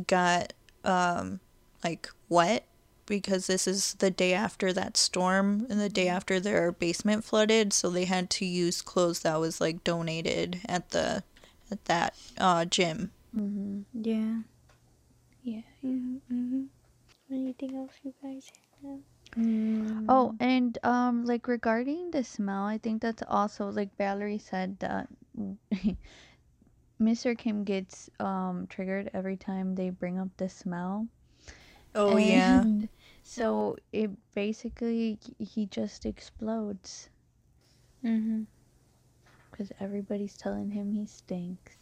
got 0.06 0.52
um 0.84 1.40
like 1.82 2.10
wet 2.28 2.66
because 3.06 3.46
this 3.46 3.66
is 3.66 3.94
the 3.94 4.10
day 4.10 4.32
after 4.34 4.72
that 4.72 4.96
storm 4.96 5.66
and 5.70 5.80
the 5.80 5.88
day 5.88 6.08
after 6.08 6.40
their 6.40 6.72
basement 6.72 7.24
flooded 7.24 7.72
so 7.72 7.90
they 7.90 8.04
had 8.04 8.28
to 8.30 8.44
use 8.44 8.82
clothes 8.82 9.20
that 9.20 9.40
was 9.40 9.60
like 9.60 9.84
donated 9.84 10.60
at 10.68 10.90
the 10.90 11.22
at 11.70 11.84
that 11.86 12.14
uh 12.38 12.64
gym 12.64 13.10
Mm-hmm. 13.36 13.80
Yeah. 14.02 14.38
Yeah. 15.42 15.62
Mm-hmm. 15.84 16.64
Anything 17.30 17.76
else 17.76 17.92
you 18.04 18.14
guys 18.22 18.50
have? 18.82 19.00
Oh, 20.08 20.34
and 20.40 20.78
um, 20.84 21.24
like 21.24 21.46
regarding 21.48 22.10
the 22.10 22.24
smell, 22.24 22.64
I 22.64 22.78
think 22.78 23.02
that's 23.02 23.22
also 23.28 23.70
like 23.70 23.96
Valerie 23.96 24.38
said 24.38 24.78
that 24.80 25.08
Mr. 26.98 27.34
Kim 27.34 27.64
gets 27.64 28.08
um 28.20 28.66
triggered 28.68 29.10
every 29.14 29.36
time 29.36 29.74
they 29.74 29.90
bring 29.90 30.18
up 30.18 30.28
the 30.38 30.48
smell. 30.48 31.06
oh 31.94 32.16
yeah 32.16 32.64
And 32.64 32.88
So 33.28 33.76
it 33.92 34.10
basically 34.34 35.18
he 35.38 35.66
just 35.66 36.06
explodes 36.06 37.08
Mm-hmm. 38.04 38.42
because 39.50 39.72
everybody's 39.80 40.36
telling 40.36 40.70
him 40.70 40.92
he 40.92 41.06
stinks. 41.06 41.72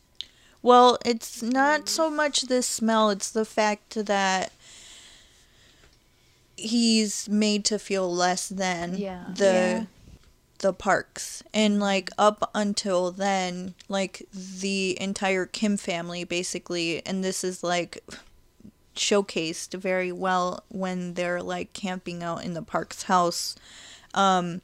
well 0.62 0.96
it's 1.04 1.42
not 1.42 1.88
so 1.88 2.08
much 2.08 2.42
the 2.42 2.62
smell 2.62 3.10
it's 3.10 3.30
the 3.30 3.44
fact 3.44 3.94
that 4.06 4.52
he's 6.56 7.28
made 7.28 7.64
to 7.66 7.78
feel 7.78 8.12
less 8.12 8.48
than 8.48 8.96
Yeah. 8.96 9.24
the 9.36 9.44
Yeah. 9.44 9.84
the 10.60 10.72
parks 10.72 11.42
and 11.52 11.78
like 11.80 12.08
up 12.16 12.50
until 12.54 13.10
then 13.10 13.74
like 13.88 14.22
the 14.32 14.96
entire 15.00 15.44
kim 15.44 15.76
family 15.76 16.24
basically 16.24 17.04
and 17.04 17.22
this 17.22 17.44
is 17.44 17.62
like 17.62 18.02
showcased 18.94 19.74
very 19.78 20.12
well 20.12 20.64
when 20.68 21.14
they're 21.14 21.42
like 21.42 21.72
camping 21.72 22.22
out 22.22 22.44
in 22.44 22.54
the 22.54 22.62
park's 22.62 23.04
house. 23.04 23.54
Um 24.14 24.60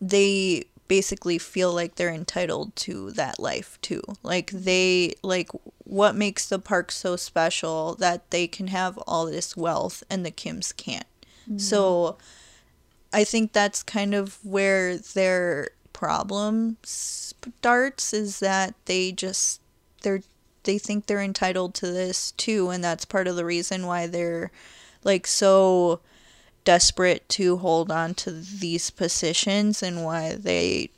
they 0.00 0.64
basically 0.88 1.38
feel 1.38 1.72
like 1.72 1.94
they're 1.94 2.12
entitled 2.12 2.74
to 2.74 3.12
that 3.12 3.38
life 3.38 3.78
too. 3.80 4.02
Like 4.22 4.50
they 4.50 5.14
like 5.22 5.50
what 5.84 6.16
makes 6.16 6.48
the 6.48 6.58
park 6.58 6.90
so 6.90 7.14
special 7.16 7.94
that 7.96 8.30
they 8.30 8.46
can 8.48 8.68
have 8.68 8.98
all 9.06 9.26
this 9.26 9.56
wealth 9.56 10.02
and 10.10 10.26
the 10.26 10.30
kims 10.32 10.76
can't? 10.76 11.06
So 11.58 12.16
I 13.12 13.24
think 13.24 13.52
that's 13.52 13.82
kind 13.82 14.14
of 14.14 14.44
where 14.44 14.96
their 14.98 15.70
problem 15.92 16.76
starts 16.82 18.12
is 18.12 18.38
that 18.40 18.74
they 18.86 19.12
just 19.12 19.60
they're 20.02 20.22
they 20.64 20.78
think 20.78 21.06
they're 21.06 21.22
entitled 21.22 21.74
to 21.74 21.86
this 21.86 22.32
too 22.32 22.70
and 22.70 22.82
that's 22.82 23.04
part 23.04 23.26
of 23.26 23.36
the 23.36 23.44
reason 23.44 23.86
why 23.86 24.06
they're 24.06 24.50
like 25.04 25.26
so 25.26 26.00
desperate 26.64 27.28
to 27.28 27.56
hold 27.58 27.90
on 27.90 28.14
to 28.14 28.30
these 28.30 28.90
positions 28.90 29.82
and 29.82 30.04
why 30.04 30.34
they 30.34 30.90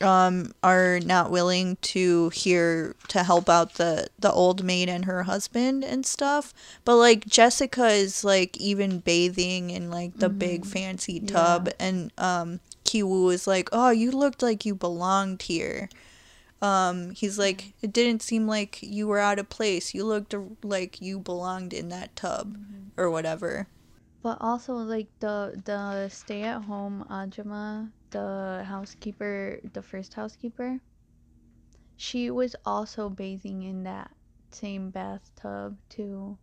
um 0.00 0.52
are 0.62 1.00
not 1.00 1.30
willing 1.30 1.76
to 1.82 2.28
hear 2.30 2.94
to 3.08 3.22
help 3.24 3.48
out 3.48 3.74
the 3.74 4.06
the 4.18 4.30
old 4.30 4.62
maid 4.62 4.88
and 4.88 5.04
her 5.06 5.24
husband 5.24 5.84
and 5.84 6.06
stuff. 6.06 6.54
But 6.84 6.96
like 6.96 7.26
jessica 7.26 7.88
is 7.88 8.22
like 8.24 8.56
even 8.58 9.00
bathing 9.00 9.70
in 9.70 9.90
like 9.90 10.18
the 10.18 10.28
big 10.28 10.64
fancy 10.64 11.18
tub 11.20 11.68
and 11.80 12.12
um 12.18 12.60
kiwoo 12.84 13.32
is 13.32 13.46
like 13.46 13.68
oh 13.72 13.90
you 13.90 14.10
looked 14.10 14.42
like 14.42 14.64
you 14.64 14.74
belonged 14.74 15.42
here 15.42 15.88
um 16.60 17.10
he's 17.10 17.38
like 17.38 17.74
it 17.82 17.92
didn't 17.92 18.22
seem 18.22 18.46
like 18.48 18.78
you 18.82 19.06
were 19.06 19.18
out 19.18 19.38
of 19.38 19.48
place. 19.48 19.94
You 19.94 20.04
looked 20.04 20.34
like 20.64 21.00
you 21.00 21.18
belonged 21.18 21.72
in 21.72 21.88
that 21.90 22.14
tub 22.16 22.56
or 22.96 23.10
whatever. 23.10 23.68
But 24.22 24.38
also 24.40 24.74
like 24.74 25.06
the 25.20 25.60
the 25.64 26.08
stay 26.08 26.42
at 26.42 26.62
home 26.62 27.04
Ajima, 27.08 27.90
the 28.10 28.64
housekeeper, 28.66 29.60
the 29.72 29.82
first 29.82 30.14
housekeeper, 30.14 30.80
she 31.96 32.30
was 32.30 32.56
also 32.64 33.08
bathing 33.08 33.62
in 33.62 33.84
that 33.84 34.10
same 34.50 34.90
bathtub 34.90 35.76
too. 35.88 36.38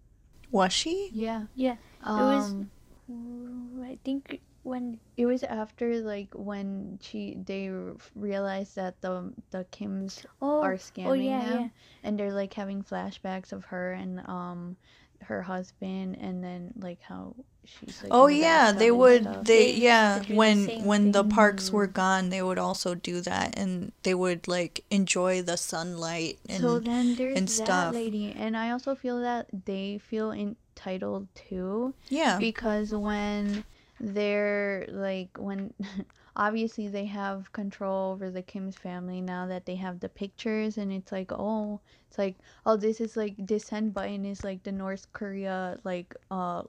was 0.52 0.72
she? 0.72 1.10
Yeah. 1.12 1.48
Yeah, 1.56 1.76
was- 2.06 2.52
Um 2.52 2.72
Ooh, 3.12 3.84
I 3.84 4.00
think 4.04 4.42
when 4.66 5.00
it 5.16 5.26
was 5.26 5.44
after 5.44 6.02
like 6.02 6.30
when 6.34 6.98
she 7.02 7.38
they 7.46 7.70
realized 8.16 8.76
that 8.76 9.00
the 9.02 9.32
the 9.52 9.66
Kims 9.72 10.26
oh 10.42 10.62
are 10.62 10.74
oh 10.74 10.78
scamming 10.78 11.26
yeah 11.26 11.46
them 11.46 11.62
yeah 11.62 11.68
and 12.04 12.20
they're 12.20 12.34
like 12.34 12.54
having 12.54 12.82
flashbacks 12.84 13.54
of 13.54 13.66
her 13.66 13.94
and 13.94 14.20
um 14.28 14.76
her 15.22 15.42
husband 15.42 16.18
and 16.20 16.44
then 16.44 16.74
like 16.80 17.02
how 17.02 17.36
she's 17.64 18.02
like 18.04 18.12
Oh 18.12 18.28
yeah, 18.28 18.72
they 18.72 18.92
would 18.92 19.22
stuff. 19.24 19.46
they 19.46 19.72
They 19.72 19.72
yeah, 19.74 20.18
used 20.18 20.28
to 20.28 20.34
do 20.34 20.34
the 20.34 20.38
when 20.38 20.66
same 20.66 20.86
when 20.86 21.12
the 21.12 21.24
parks 21.24 21.72
were 21.72 21.88
gone, 21.88 22.30
they 22.30 22.42
would 22.42 22.58
also 22.60 22.96
do 22.96 23.22
that 23.22 23.58
and 23.58 23.92
they 24.04 24.14
would 24.14 24.48
like 24.48 24.84
enjoy 24.92 25.42
the 25.42 25.58
sunlight 25.58 26.38
and 26.50 26.62
so 26.62 26.80
then 26.80 27.16
there's 27.16 27.38
and 27.38 27.48
that 27.48 27.66
stuff. 27.66 27.94
lady 27.94 28.34
and 28.38 28.56
i 28.58 28.70
also 28.72 28.94
feel 28.96 29.20
that 29.22 29.48
they 29.66 29.98
feel 29.98 30.32
entitled 30.32 31.28
too 31.36 31.94
yeah. 32.10 32.38
because 32.40 32.94
when 32.94 33.64
they're 34.00 34.86
like 34.90 35.30
when 35.38 35.74
obviously 36.36 36.88
they 36.88 37.06
have 37.06 37.52
control 37.54 38.12
over 38.12 38.30
the 38.30 38.42
Kim's 38.42 38.76
family 38.76 39.22
now 39.22 39.48
that 39.48 39.66
they 39.66 39.76
have 39.76 40.00
the 40.00 40.10
pictures 40.10 40.78
and 40.78 40.92
it's 40.92 41.12
like 41.12 41.32
oh 41.32 41.80
it's 42.08 42.18
like 42.18 42.36
oh 42.66 42.76
this 42.76 43.00
is 43.00 43.16
like 43.16 43.36
this 43.38 43.66
send 43.66 43.94
button 43.94 44.26
is 44.26 44.44
like 44.44 44.64
the 44.64 44.72
North 44.72 45.12
Korea 45.14 45.80
like 45.84 46.16
uh 46.32 46.64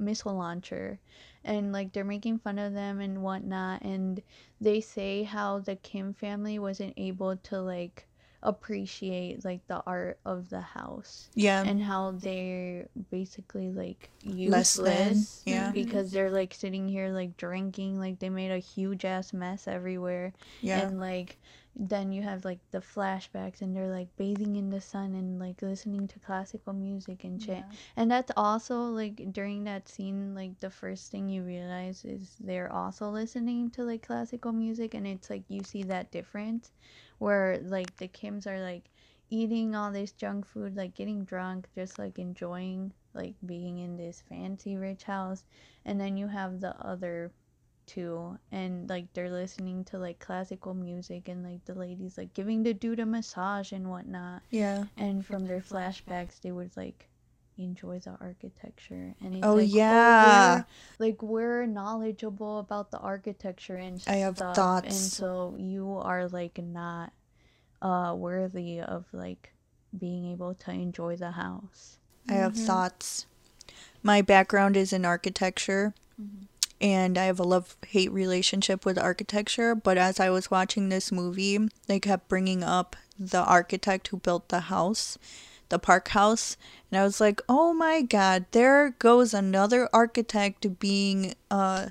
missile 0.00 0.34
launcher. 0.34 0.98
And 1.44 1.72
like 1.72 1.92
they're 1.92 2.04
making 2.04 2.38
fun 2.38 2.58
of 2.58 2.74
them 2.74 3.00
and 3.00 3.22
whatnot 3.22 3.82
and 3.82 4.22
they 4.60 4.80
say 4.80 5.22
how 5.22 5.60
the 5.60 5.76
Kim 5.76 6.12
family 6.14 6.58
wasn't 6.58 6.94
able 6.96 7.36
to 7.36 7.60
like 7.60 8.06
appreciate 8.42 9.44
like 9.44 9.66
the 9.66 9.82
art 9.86 10.18
of 10.24 10.48
the 10.48 10.60
house 10.60 11.28
Yeah. 11.34 11.62
and 11.62 11.82
how 11.82 12.12
they're 12.12 12.88
basically 13.10 13.70
like 13.70 14.10
Less 14.24 14.74
than, 14.76 14.86
useless 14.86 15.42
yeah. 15.44 15.64
Mm-hmm. 15.64 15.72
because 15.74 16.10
they're 16.10 16.30
like 16.30 16.54
sitting 16.54 16.88
here 16.88 17.10
like 17.10 17.36
drinking 17.36 17.98
like 17.98 18.18
they 18.18 18.30
made 18.30 18.50
a 18.50 18.58
huge 18.58 19.04
ass 19.04 19.32
mess 19.32 19.68
everywhere 19.68 20.32
yeah. 20.62 20.80
and 20.86 20.98
like 20.98 21.36
then 21.76 22.12
you 22.12 22.20
have 22.22 22.44
like 22.44 22.58
the 22.72 22.80
flashbacks 22.80 23.60
and 23.62 23.76
they're 23.76 23.92
like 23.92 24.08
bathing 24.16 24.56
in 24.56 24.70
the 24.70 24.80
sun 24.80 25.14
and 25.14 25.38
like 25.38 25.62
listening 25.62 26.08
to 26.08 26.18
classical 26.18 26.72
music 26.72 27.24
and 27.24 27.40
shit 27.40 27.62
and 27.96 28.10
that's 28.10 28.32
also 28.36 28.82
like 28.82 29.32
during 29.32 29.64
that 29.64 29.88
scene 29.88 30.34
like 30.34 30.58
the 30.60 30.70
first 30.70 31.10
thing 31.12 31.28
you 31.28 31.42
realize 31.42 32.04
is 32.04 32.36
they're 32.40 32.72
also 32.72 33.08
listening 33.08 33.70
to 33.70 33.84
like 33.84 34.02
classical 34.06 34.50
music 34.52 34.94
and 34.94 35.06
it's 35.06 35.30
like 35.30 35.42
you 35.48 35.62
see 35.62 35.82
that 35.84 36.10
difference 36.10 36.72
where 37.20 37.60
like 37.62 37.94
the 37.98 38.08
kims 38.08 38.46
are 38.46 38.60
like 38.60 38.90
eating 39.28 39.76
all 39.76 39.92
this 39.92 40.10
junk 40.10 40.44
food 40.44 40.74
like 40.74 40.94
getting 40.94 41.22
drunk 41.24 41.68
just 41.74 41.98
like 41.98 42.18
enjoying 42.18 42.92
like 43.14 43.34
being 43.46 43.78
in 43.78 43.96
this 43.96 44.22
fancy 44.28 44.76
rich 44.76 45.04
house. 45.04 45.44
And 45.84 46.00
then 46.00 46.16
you 46.16 46.26
have 46.28 46.60
the 46.60 46.74
other 46.84 47.30
two 47.86 48.38
and 48.52 48.88
like 48.88 49.12
they're 49.12 49.30
listening 49.30 49.84
to 49.84 49.98
like 49.98 50.18
classical 50.18 50.74
music 50.74 51.28
and 51.28 51.44
like 51.44 51.64
the 51.64 51.74
ladies 51.74 52.16
like 52.16 52.32
giving 52.34 52.62
the 52.62 52.72
dude 52.72 53.00
a 53.00 53.06
massage 53.06 53.72
and 53.72 53.88
whatnot. 53.90 54.42
Yeah. 54.50 54.84
and 54.96 55.24
from 55.24 55.46
their 55.46 55.60
flashbacks 55.60 56.40
they 56.40 56.52
would 56.52 56.76
like 56.76 57.09
enjoy 57.60 57.98
the 58.00 58.16
architecture 58.20 59.14
and 59.22 59.34
it's 59.36 59.44
Oh, 59.44 59.56
like, 59.56 59.70
yeah. 59.72 60.64
we're, 60.98 61.06
like 61.06 61.22
we're 61.22 61.66
knowledgeable 61.66 62.58
about 62.58 62.90
the 62.90 62.98
architecture 62.98 63.76
and 63.76 64.00
I 64.06 64.16
have 64.16 64.36
stuff, 64.36 64.82
and 64.84 64.92
so 64.92 65.56
you 65.58 65.96
are 66.02 66.28
like 66.28 66.58
not 66.58 67.12
uh 67.82 68.14
worthy 68.16 68.80
of 68.80 69.06
like 69.12 69.52
being 69.96 70.32
able 70.32 70.54
to 70.54 70.70
enjoy 70.70 71.16
the 71.16 71.32
house 71.32 71.98
I 72.28 72.34
have 72.34 72.54
Mm-hmm. 72.54 72.66
thoughts. 72.66 73.26
My 74.02 74.22
background 74.22 74.76
is 74.76 74.92
in 74.92 75.04
architecture 75.04 75.94
Mm-hmm. 76.20 76.44
and 76.80 77.18
I 77.18 77.24
have 77.24 77.40
a 77.40 77.44
love 77.44 77.76
hate 77.88 78.12
relationship 78.12 78.84
with 78.84 78.98
architecture, 78.98 79.74
but 79.74 79.98
as 79.98 80.20
I 80.20 80.30
was 80.30 80.50
watching 80.50 80.88
this 80.88 81.10
movie, 81.12 81.58
they 81.86 81.98
kept 82.00 82.28
bringing 82.28 82.62
up 82.62 82.96
the 83.18 83.42
architect 83.42 84.08
who 84.08 84.16
built 84.18 84.48
the 84.48 84.60
house, 84.60 85.18
the 85.70 85.78
park 85.78 86.08
house, 86.08 86.56
and 86.90 87.00
I 87.00 87.04
was 87.04 87.20
like, 87.20 87.40
"Oh 87.48 87.72
my 87.72 88.02
god, 88.02 88.44
there 88.52 88.90
goes 88.98 89.32
another 89.34 89.88
architect 89.92 90.78
being 90.78 91.34
uh 91.50 91.88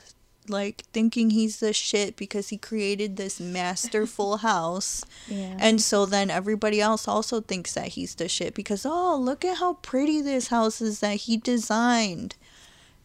like 0.48 0.84
thinking 0.94 1.30
he's 1.30 1.60
the 1.60 1.74
shit 1.74 2.16
because 2.16 2.50
he 2.50 2.58
created 2.58 3.16
this 3.18 3.40
masterful 3.40 4.38
house." 4.50 5.04
yeah 5.28 5.58
And 5.60 5.82
so 5.82 6.06
then 6.06 6.30
everybody 6.30 6.80
else 6.82 7.08
also 7.08 7.42
thinks 7.42 7.74
that 7.74 7.90
he's 7.90 8.16
the 8.16 8.28
shit 8.28 8.54
because, 8.54 8.86
oh, 8.86 9.16
look 9.18 9.44
at 9.44 9.58
how 9.58 9.74
pretty 9.76 10.22
this 10.22 10.48
house 10.48 10.82
is 10.82 11.00
that 11.00 11.16
he 11.26 11.38
designed. 11.38 12.36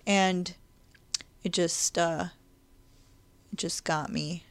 And 0.07 0.55
it 1.43 1.53
just, 1.53 1.97
uh, 1.99 2.27
it 3.53 3.59
just 3.59 3.85
got 3.85 4.11
me. 4.11 4.45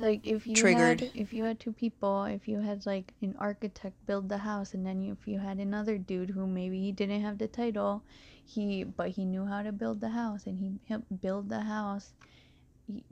Like 0.00 0.26
if 0.26 0.46
you 0.46 0.54
Triggered. 0.56 1.00
had 1.00 1.10
if 1.14 1.32
you 1.32 1.44
had 1.44 1.60
two 1.60 1.72
people 1.72 2.24
if 2.24 2.48
you 2.48 2.60
had 2.60 2.86
like 2.86 3.12
an 3.22 3.34
architect 3.38 3.94
build 4.06 4.28
the 4.28 4.38
house 4.38 4.72
and 4.74 4.86
then 4.86 5.00
you, 5.02 5.12
if 5.20 5.28
you 5.28 5.38
had 5.38 5.58
another 5.58 5.98
dude 5.98 6.30
who 6.30 6.46
maybe 6.46 6.80
he 6.80 6.90
didn't 6.92 7.20
have 7.22 7.38
the 7.38 7.46
title 7.48 8.02
he 8.44 8.82
but 8.84 9.10
he 9.10 9.24
knew 9.24 9.44
how 9.46 9.62
to 9.62 9.72
build 9.72 10.00
the 10.00 10.08
house 10.08 10.46
and 10.46 10.58
he 10.58 10.72
helped 10.88 11.20
build 11.20 11.48
the 11.50 11.60
house 11.60 12.12
y- 12.88 13.02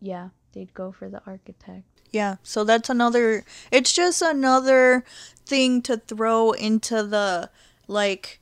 yeah 0.00 0.28
they'd 0.52 0.72
go 0.74 0.90
for 0.92 1.08
the 1.08 1.20
architect 1.26 1.84
Yeah, 2.10 2.36
so 2.44 2.62
that's 2.64 2.88
another, 2.88 3.44
it's 3.72 3.92
just 3.92 4.22
another 4.22 5.04
thing 5.44 5.82
to 5.82 5.96
throw 5.96 6.52
into 6.52 7.02
the, 7.02 7.50
like, 7.88 8.38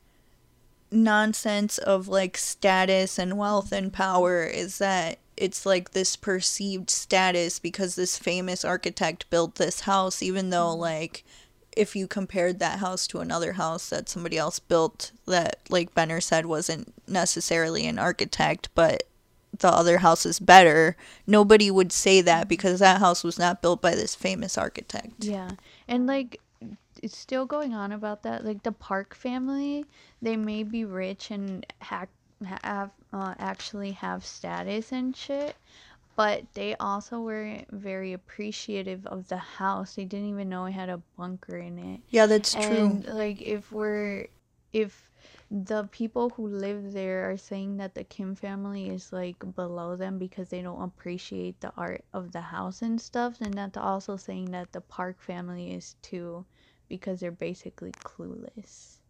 nonsense 0.90 1.78
of, 1.78 2.06
like, 2.06 2.36
status 2.36 3.18
and 3.18 3.38
wealth 3.38 3.72
and 3.72 3.90
power 3.90 4.44
is 4.44 4.76
that 4.76 5.18
it's 5.42 5.66
like 5.66 5.90
this 5.90 6.14
perceived 6.14 6.88
status 6.88 7.58
because 7.58 7.96
this 7.96 8.16
famous 8.16 8.64
architect 8.64 9.28
built 9.28 9.56
this 9.56 9.80
house, 9.80 10.22
even 10.22 10.50
though, 10.50 10.68
mm-hmm. 10.68 10.82
like, 10.82 11.24
if 11.76 11.96
you 11.96 12.06
compared 12.06 12.60
that 12.60 12.78
house 12.78 13.08
to 13.08 13.18
another 13.18 13.54
house 13.54 13.88
that 13.88 14.08
somebody 14.08 14.38
else 14.38 14.60
built 14.60 15.10
that, 15.26 15.58
like 15.68 15.94
Benner 15.94 16.20
said, 16.20 16.46
wasn't 16.46 16.94
necessarily 17.08 17.86
an 17.86 17.98
architect, 17.98 18.68
but 18.76 19.02
the 19.58 19.68
other 19.68 19.98
house 19.98 20.24
is 20.24 20.38
better, 20.38 20.96
nobody 21.26 21.72
would 21.72 21.90
say 21.90 22.20
that 22.20 22.42
mm-hmm. 22.42 22.48
because 22.48 22.78
that 22.78 23.00
house 23.00 23.24
was 23.24 23.36
not 23.36 23.60
built 23.62 23.82
by 23.82 23.96
this 23.96 24.14
famous 24.14 24.56
architect. 24.56 25.24
yeah 25.24 25.50
and 25.88 26.06
like 26.06 26.40
it's 27.02 27.18
still 27.18 27.46
going 27.46 27.74
on 27.74 27.90
about 27.90 28.22
that 28.22 28.44
like 28.44 28.62
the 28.62 28.70
park 28.70 29.12
family 29.14 29.84
they 30.20 30.36
may 30.36 30.62
be 30.62 30.84
rich 30.84 31.30
and 31.32 31.66
hack 31.80 32.08
have 32.62 32.90
uh, 33.12 33.34
actually 33.38 33.92
have 33.92 34.24
status 34.24 34.92
and 34.92 35.16
shit 35.16 35.56
but 36.16 36.44
they 36.54 36.74
also 36.76 37.20
weren't 37.20 37.70
very 37.70 38.12
appreciative 38.12 39.06
of 39.06 39.28
the 39.28 39.36
house 39.38 39.96
they 39.96 40.04
didn't 40.04 40.28
even 40.28 40.48
know 40.48 40.66
it 40.66 40.72
had 40.72 40.88
a 40.90 41.02
bunker 41.16 41.56
in 41.58 41.78
it 41.78 42.00
Yeah, 42.10 42.26
that's 42.26 42.54
true. 42.56 43.00
and 43.00 43.06
like 43.06 43.40
if 43.42 43.72
we're 43.72 44.26
if 44.72 45.10
the 45.50 45.84
people 45.92 46.30
who 46.30 46.46
live 46.48 46.92
there 46.92 47.30
are 47.30 47.36
saying 47.36 47.76
that 47.78 47.94
the 47.94 48.04
Kim 48.04 48.34
family 48.34 48.88
is 48.90 49.12
like 49.12 49.44
below 49.54 49.96
them 49.96 50.18
because 50.18 50.48
they 50.50 50.62
don't 50.62 50.82
appreciate 50.82 51.60
the 51.60 51.72
art 51.76 52.04
of 52.12 52.32
the 52.32 52.40
house 52.40 52.82
and 52.82 53.00
stuff, 53.00 53.38
then 53.38 53.52
that's 53.52 53.76
also 53.78 54.16
saying 54.16 54.50
that 54.52 54.72
the 54.72 54.80
Park 54.80 55.20
family 55.20 55.72
is 55.72 55.96
too 56.02 56.44
because 56.88 57.20
they're 57.20 57.30
basically 57.32 57.92
clueless. 58.04 59.01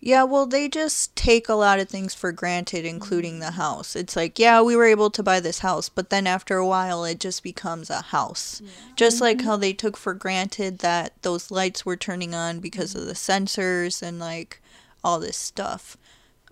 Yeah, 0.00 0.24
well, 0.24 0.44
they 0.46 0.68
just 0.68 1.16
take 1.16 1.48
a 1.48 1.54
lot 1.54 1.80
of 1.80 1.88
things 1.88 2.14
for 2.14 2.30
granted, 2.30 2.84
including 2.84 3.38
the 3.38 3.52
house. 3.52 3.96
It's 3.96 4.14
like, 4.14 4.38
yeah, 4.38 4.60
we 4.60 4.76
were 4.76 4.84
able 4.84 5.10
to 5.10 5.22
buy 5.22 5.40
this 5.40 5.60
house, 5.60 5.88
but 5.88 6.10
then 6.10 6.26
after 6.26 6.58
a 6.58 6.66
while, 6.66 7.04
it 7.04 7.18
just 7.18 7.42
becomes 7.42 7.88
a 7.88 8.02
house. 8.02 8.60
Just 8.94 9.20
like 9.22 9.40
how 9.40 9.56
they 9.56 9.72
took 9.72 9.96
for 9.96 10.12
granted 10.12 10.80
that 10.80 11.14
those 11.22 11.50
lights 11.50 11.86
were 11.86 11.96
turning 11.96 12.34
on 12.34 12.60
because 12.60 12.94
of 12.94 13.06
the 13.06 13.14
sensors 13.14 14.02
and 14.02 14.18
like 14.18 14.60
all 15.02 15.18
this 15.18 15.36
stuff. 15.36 15.96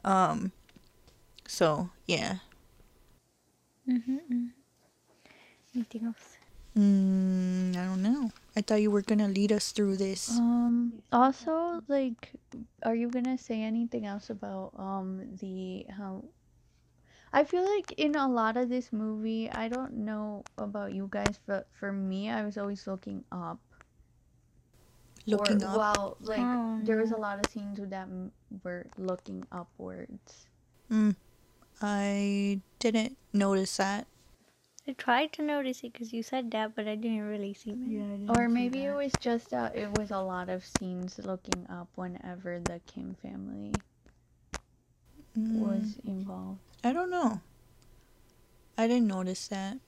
Um, 0.04 0.52
so 1.46 1.90
yeah. 2.06 2.36
Mm-hmm. 3.88 4.46
Anything 5.74 6.06
else? 6.06 6.36
Mm, 6.76 7.76
I 7.76 7.84
don't 7.84 8.02
know. 8.02 8.30
I 8.56 8.60
thought 8.62 8.80
you 8.82 8.90
were 8.90 9.02
gonna 9.02 9.28
lead 9.28 9.50
us 9.50 9.72
through 9.72 9.96
this. 9.96 10.30
Um. 10.38 11.02
Also, 11.12 11.82
like, 11.88 12.30
are 12.84 12.94
you 12.94 13.10
gonna 13.10 13.36
say 13.36 13.62
anything 13.62 14.06
else 14.06 14.30
about 14.30 14.72
um 14.78 15.36
the 15.40 15.86
how? 15.90 16.24
I 17.32 17.42
feel 17.42 17.66
like 17.66 17.90
in 17.98 18.14
a 18.14 18.28
lot 18.28 18.56
of 18.56 18.68
this 18.68 18.92
movie, 18.92 19.50
I 19.50 19.66
don't 19.66 20.06
know 20.06 20.44
about 20.56 20.94
you 20.94 21.08
guys, 21.10 21.40
but 21.46 21.66
for 21.72 21.90
me, 21.90 22.30
I 22.30 22.44
was 22.44 22.56
always 22.56 22.86
looking 22.86 23.24
up. 23.32 23.58
Looking 25.26 25.64
or, 25.64 25.66
up. 25.66 25.76
Well, 25.76 26.16
like 26.20 26.38
Oh, 26.38 26.78
there 26.84 26.98
was 26.98 27.10
a 27.10 27.16
lot 27.16 27.40
of 27.44 27.50
scenes 27.50 27.80
with 27.80 27.90
that 27.90 28.06
were 28.62 28.86
looking 28.96 29.42
upwards. 29.50 30.46
Mm, 30.92 31.16
I 31.82 32.60
didn't 32.78 33.16
notice 33.32 33.76
that. 33.78 34.06
I 34.86 34.92
tried 34.92 35.32
to 35.34 35.42
notice 35.42 35.82
it 35.82 35.92
because 35.92 36.12
you 36.12 36.22
said 36.22 36.50
that, 36.50 36.74
but 36.76 36.86
I 36.86 36.94
didn't 36.94 37.22
really 37.26 37.54
see 37.54 37.70
it. 37.70 37.78
Yeah, 37.86 38.34
Or 38.34 38.48
maybe 38.48 38.84
it 38.84 38.94
was 38.94 39.12
just 39.18 39.52
uh, 39.54 39.70
it 39.74 39.90
was 39.98 40.10
a 40.10 40.20
lot 40.20 40.48
of 40.48 40.64
scenes 40.64 41.18
looking 41.18 41.66
up 41.70 41.88
whenever 41.94 42.60
the 42.60 42.80
Kim 42.86 43.14
family 43.22 43.72
Mm, 45.36 45.58
was 45.58 45.96
involved. 46.06 46.60
I 46.84 46.92
don't 46.92 47.10
know. 47.10 47.40
I 48.78 48.86
didn't 48.86 49.08
notice 49.08 49.48
that. 49.48 49.78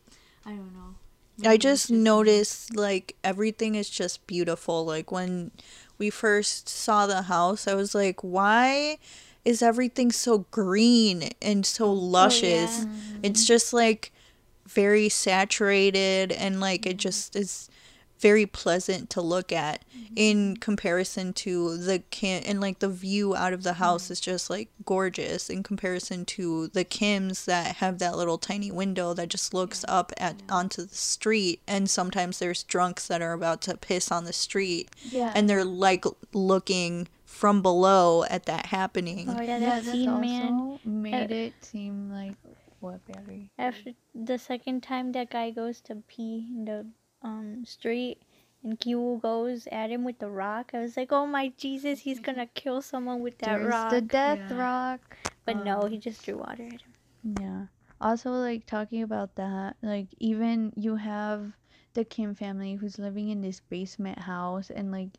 I 0.45 0.51
don't 0.51 0.73
know. 0.75 1.49
I 1.49 1.57
just 1.57 1.91
noticed 1.91 2.75
like 2.75 3.15
everything 3.23 3.75
is 3.75 3.91
just 3.91 4.27
beautiful. 4.27 4.85
Like 4.85 5.13
when 5.13 5.51
we 5.99 6.11
first 6.11 6.69
saw 6.69 7.07
the 7.07 7.23
house, 7.23 7.69
I 7.69 7.75
was 7.75 7.95
like, 7.95 8.25
why 8.25 8.99
is 9.45 9.63
everything 9.63 10.11
so 10.11 10.47
green 10.51 11.31
and 11.43 11.65
so 11.67 11.93
luscious? 11.93 12.81
Oh, 12.81 12.89
yeah. 12.89 13.21
It's 13.29 13.45
just 13.45 13.73
like 13.73 14.13
very 14.67 15.09
saturated 15.09 16.33
and 16.33 16.61
like 16.61 16.87
it 16.87 16.97
just 16.97 17.37
is 17.37 17.71
very 18.19 18.47
pleasant 18.47 19.11
to 19.11 19.21
look 19.21 19.53
at 19.53 19.85
mm-hmm. 19.95 20.15
in 20.17 20.57
comparison 20.57 21.33
to 21.33 21.77
the 21.77 21.99
Kim 22.11 22.43
and 22.47 22.61
like 22.61 22.79
the 22.79 22.89
view 22.89 23.37
out 23.37 23.53
of 23.53 23.63
the 23.63 23.71
mm-hmm. 23.71 23.83
house 23.83 24.11
is 24.11 24.21
just 24.21 24.49
like 24.49 24.69
gorgeous 24.85 25.51
in 25.51 25.63
comparison 25.63 26.25
to 26.25 26.69
the 26.69 26.85
Kims 26.85 27.45
that 27.45 27.77
have 27.77 27.99
that 27.99 28.17
little 28.17 28.39
tiny 28.39 28.73
window 28.73 29.13
that 29.15 29.29
just 29.29 29.53
looks 29.53 29.85
up 29.87 30.13
at 30.17 30.37
onto 30.49 30.83
the 30.83 30.95
street 30.95 31.61
and 31.67 31.91
sometimes 31.91 32.39
there's 32.39 32.63
drunks 32.63 33.07
that 33.07 33.21
are 33.21 33.33
about 33.33 33.61
to 33.63 33.77
piss 33.77 34.11
on 34.11 34.25
the 34.25 34.33
street 34.33 34.91
Yeah. 35.05 35.33
and 35.35 35.49
they're 35.49 35.65
like 35.65 36.05
looking 36.33 37.09
from 37.27 37.61
below 37.61 38.25
at 38.25 38.47
that 38.47 38.67
happening. 38.67 39.29
Oh 39.29 39.35
yeah, 39.35 39.43
yeah, 39.43 39.59
that 39.59 39.85
that's 39.85 39.93
scene, 39.93 40.09
also 40.09 40.21
man. 40.23 40.79
made 40.85 41.31
it 41.31 41.53
seem 41.61 42.11
like 42.11 42.35
what 42.81 43.05
Barry. 43.07 43.51
After 43.59 43.93
the 44.15 44.39
second 44.39 44.83
time 44.83 45.13
that 45.13 45.31
guy 45.31 45.51
goes 45.51 45.81
to 45.83 45.97
pee 46.09 46.47
in 46.51 46.65
the 46.65 46.87
um 47.23 47.65
street 47.65 48.23
and 48.63 48.79
Kiwoo 48.79 49.21
goes 49.21 49.67
at 49.73 49.91
him 49.91 50.05
with 50.05 50.19
the 50.19 50.29
rock, 50.31 50.71
I 50.75 50.81
was 50.81 50.97
like, 50.97 51.13
oh 51.13 51.27
my 51.27 51.53
Jesus, 51.57 52.01
he's 52.01 52.21
gonna 52.21 52.47
kill 52.55 52.83
someone 52.83 53.21
with 53.21 53.39
that 53.39 53.61
There's 53.61 53.75
rock. 53.75 53.91
the 53.91 54.01
death 54.01 54.51
Yeah. 54.51 54.59
rock. 54.61 55.17
but 55.45 55.57
no, 55.57 55.83
um, 55.83 55.91
he 55.91 55.99
just 55.99 56.21
threw 56.23 56.39
water 56.39 56.65
at 56.65 56.81
him. 56.83 56.95
Yeah. 57.41 57.67
Also, 58.01 58.31
like 58.31 58.67
talking 58.67 59.03
about 59.03 59.35
that, 59.37 59.77
like 59.83 60.09
even 60.19 60.73
you 60.77 60.97
have 60.97 61.53
the 61.95 62.05
Kim 62.05 62.35
family 62.35 62.75
who's 62.75 62.99
living 62.99 63.31
in 63.31 63.41
this 63.41 63.61
basement 63.61 64.19
house, 64.19 64.71
and 64.71 64.91
like 64.93 65.11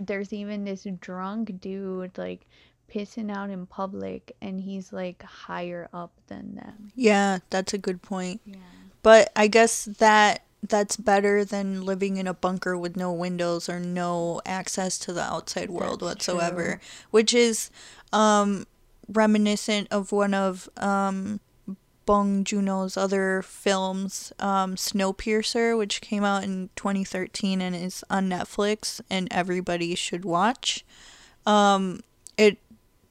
there's 0.00 0.32
even 0.32 0.64
this 0.64 0.86
drunk 1.00 1.60
dude 1.60 2.16
like 2.16 2.46
pissing 2.92 3.34
out 3.34 3.50
in 3.50 3.66
public, 3.66 4.34
and 4.40 4.60
he's 4.60 4.92
like 4.92 5.22
higher 5.22 5.88
up 5.92 6.12
than 6.28 6.56
them. 6.56 6.92
Yeah, 6.94 7.38
that's 7.50 7.74
a 7.74 7.78
good 7.78 8.02
point. 8.02 8.40
Yeah. 8.44 8.56
But 9.02 9.30
I 9.36 9.46
guess 9.46 9.84
that 9.84 10.42
that's 10.62 10.96
better 10.96 11.44
than 11.44 11.84
living 11.84 12.16
in 12.16 12.26
a 12.26 12.34
bunker 12.34 12.76
with 12.76 12.96
no 12.96 13.12
windows 13.12 13.68
or 13.68 13.78
no 13.78 14.40
access 14.44 14.98
to 14.98 15.12
the 15.12 15.22
outside 15.22 15.70
world 15.70 16.00
That's 16.00 16.28
whatsoever, 16.28 16.80
which 17.10 17.32
is 17.32 17.70
um 18.12 18.66
reminiscent 19.08 19.88
of 19.90 20.12
one 20.12 20.34
of 20.34 20.68
um 20.76 21.40
Bong 22.08 22.42
Joon-ho's 22.42 22.96
other 22.96 23.42
films, 23.42 24.32
um, 24.38 24.76
Snowpiercer, 24.76 25.76
which 25.76 26.00
came 26.00 26.24
out 26.24 26.42
in 26.42 26.70
2013 26.74 27.60
and 27.60 27.76
is 27.76 28.02
on 28.08 28.30
Netflix, 28.30 29.02
and 29.10 29.28
everybody 29.30 29.94
should 29.94 30.24
watch. 30.24 30.86
Um, 31.44 32.00
it 32.38 32.56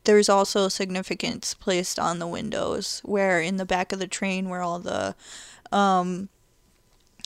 there's 0.08 0.30
also 0.30 0.70
significance 0.70 1.54
placed 1.54 2.00
on 2.00 2.18
the 2.18 2.28
windows, 2.28 3.02
where 3.04 3.42
in 3.42 3.58
the 3.58 3.66
back 3.66 3.92
of 3.92 4.00
the 4.00 4.08
train, 4.08 4.48
where 4.48 4.62
all 4.62 4.80
the 4.80 5.14
um, 5.70 6.30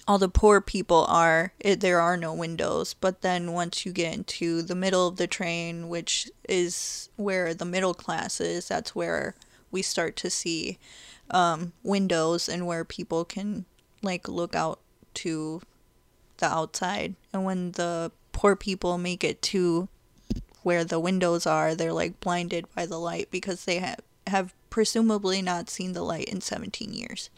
all 0.07 0.17
the 0.17 0.27
poor 0.27 0.59
people 0.59 1.05
are, 1.07 1.53
it, 1.59 1.79
there 1.79 2.01
are 2.01 2.17
no 2.17 2.33
windows. 2.33 2.95
But 2.95 3.21
then 3.21 3.53
once 3.53 3.85
you 3.85 3.91
get 3.91 4.15
into 4.15 4.63
the 4.63 4.73
middle 4.73 5.07
of 5.07 5.17
the 5.17 5.27
train, 5.27 5.89
which 5.89 6.31
is 6.49 7.09
where 7.17 7.53
the 7.53 7.65
middle 7.65 7.93
class 7.93 8.41
is, 8.41 8.67
that's 8.67 8.95
where 8.95 9.35
we 9.69 9.83
start 9.83 10.15
to 10.15 10.31
see 10.31 10.79
um, 11.29 11.73
windows 11.83 12.49
and 12.49 12.65
where 12.65 12.83
people 12.83 13.23
can 13.23 13.65
like 14.01 14.27
look 14.27 14.55
out 14.55 14.79
to 15.13 15.61
the 16.37 16.47
outside. 16.47 17.13
And 17.31 17.45
when 17.45 17.73
the 17.73 18.11
poor 18.31 18.55
people 18.55 18.97
make 18.97 19.23
it 19.23 19.39
to 19.43 19.87
where 20.63 20.83
the 20.83 20.99
windows 20.99 21.45
are, 21.45 21.75
they're 21.75 21.93
like 21.93 22.19
blinded 22.19 22.65
by 22.75 22.85
the 22.85 22.99
light 22.99 23.29
because 23.31 23.65
they 23.65 23.79
have 23.79 23.99
have 24.27 24.53
presumably 24.69 25.41
not 25.41 25.69
seen 25.69 25.93
the 25.93 26.03
light 26.03 26.25
in 26.25 26.39
17 26.41 26.93
years. 26.93 27.29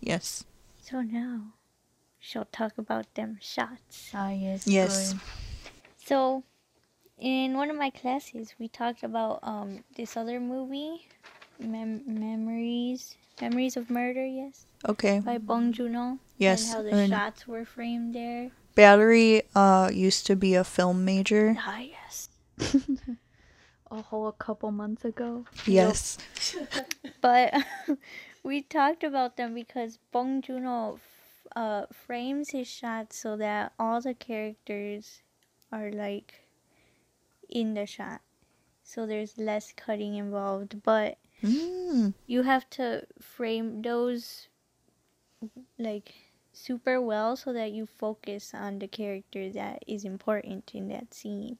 Yes. 0.00 0.44
So 0.82 1.00
now, 1.02 1.52
she'll 2.20 2.46
talk 2.46 2.78
about 2.78 3.12
them 3.14 3.38
shots. 3.40 4.10
Ah, 4.14 4.30
yes. 4.30 4.66
Yes. 4.66 5.12
good. 5.12 5.20
So, 6.04 6.44
in 7.18 7.54
one 7.54 7.70
of 7.70 7.76
my 7.76 7.90
classes, 7.90 8.54
we 8.58 8.68
talked 8.68 9.02
about 9.02 9.40
um 9.42 9.84
this 9.96 10.16
other 10.16 10.40
movie, 10.40 11.08
Mem- 11.58 12.04
Memories, 12.06 13.16
Memories 13.40 13.76
of 13.76 13.88
Murder. 13.90 14.26
Yes, 14.26 14.66
Okay. 14.86 15.20
by 15.20 15.38
Bong 15.38 15.72
Joon-ho. 15.72 16.18
Yes. 16.38 16.64
And 16.64 16.72
how 16.74 16.82
the 16.82 16.94
and 16.94 17.10
shots 17.10 17.46
were 17.48 17.64
framed 17.64 18.14
there. 18.14 18.50
Valerie 18.76 19.42
uh 19.54 19.90
used 19.92 20.26
to 20.26 20.36
be 20.36 20.54
a 20.54 20.64
film 20.64 21.04
major. 21.04 21.56
Ah, 21.58 21.78
yes. 21.80 22.28
A 23.90 24.02
whole 24.02 24.32
couple 24.32 24.70
months 24.72 25.04
ago. 25.04 25.44
Yes. 25.66 26.18
But 27.20 27.54
we 28.42 28.62
talked 28.62 29.04
about 29.04 29.36
them 29.36 29.54
because 29.54 29.98
Bong 30.12 30.42
Joon-ho 30.42 30.94
f- 31.00 31.46
uh, 31.56 31.86
frames 31.92 32.50
his 32.50 32.66
shots 32.68 33.16
so 33.16 33.36
that 33.36 33.72
all 33.78 34.00
the 34.00 34.14
characters 34.14 35.22
are 35.72 35.90
like 35.90 36.46
in 37.48 37.74
the 37.74 37.86
shot. 37.86 38.20
So 38.82 39.06
there's 39.06 39.38
less 39.38 39.72
cutting 39.76 40.16
involved, 40.16 40.82
but 40.82 41.16
Mm. 41.42 42.14
you 42.26 42.42
have 42.42 42.68
to 42.70 43.06
frame 43.20 43.82
those 43.82 44.48
like 45.78 46.14
super 46.54 47.00
well 47.00 47.36
so 47.36 47.52
that 47.52 47.72
you 47.72 47.86
focus 47.86 48.52
on 48.54 48.78
the 48.78 48.88
character 48.88 49.50
that 49.50 49.84
is 49.86 50.04
important 50.04 50.70
in 50.74 50.88
that 50.88 51.12
scene. 51.14 51.58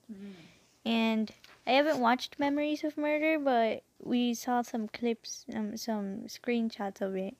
And 0.84 1.30
I 1.66 1.72
haven't 1.72 1.99
watched 2.01 2.38
Memories 2.38 2.84
of 2.84 2.97
Murder, 2.97 3.38
but 3.38 3.82
we 4.03 4.34
saw 4.34 4.62
some 4.62 4.88
clips, 4.88 5.47
um, 5.55 5.76
some 5.76 6.24
screenshots 6.26 7.01
of 7.01 7.16
it, 7.16 7.36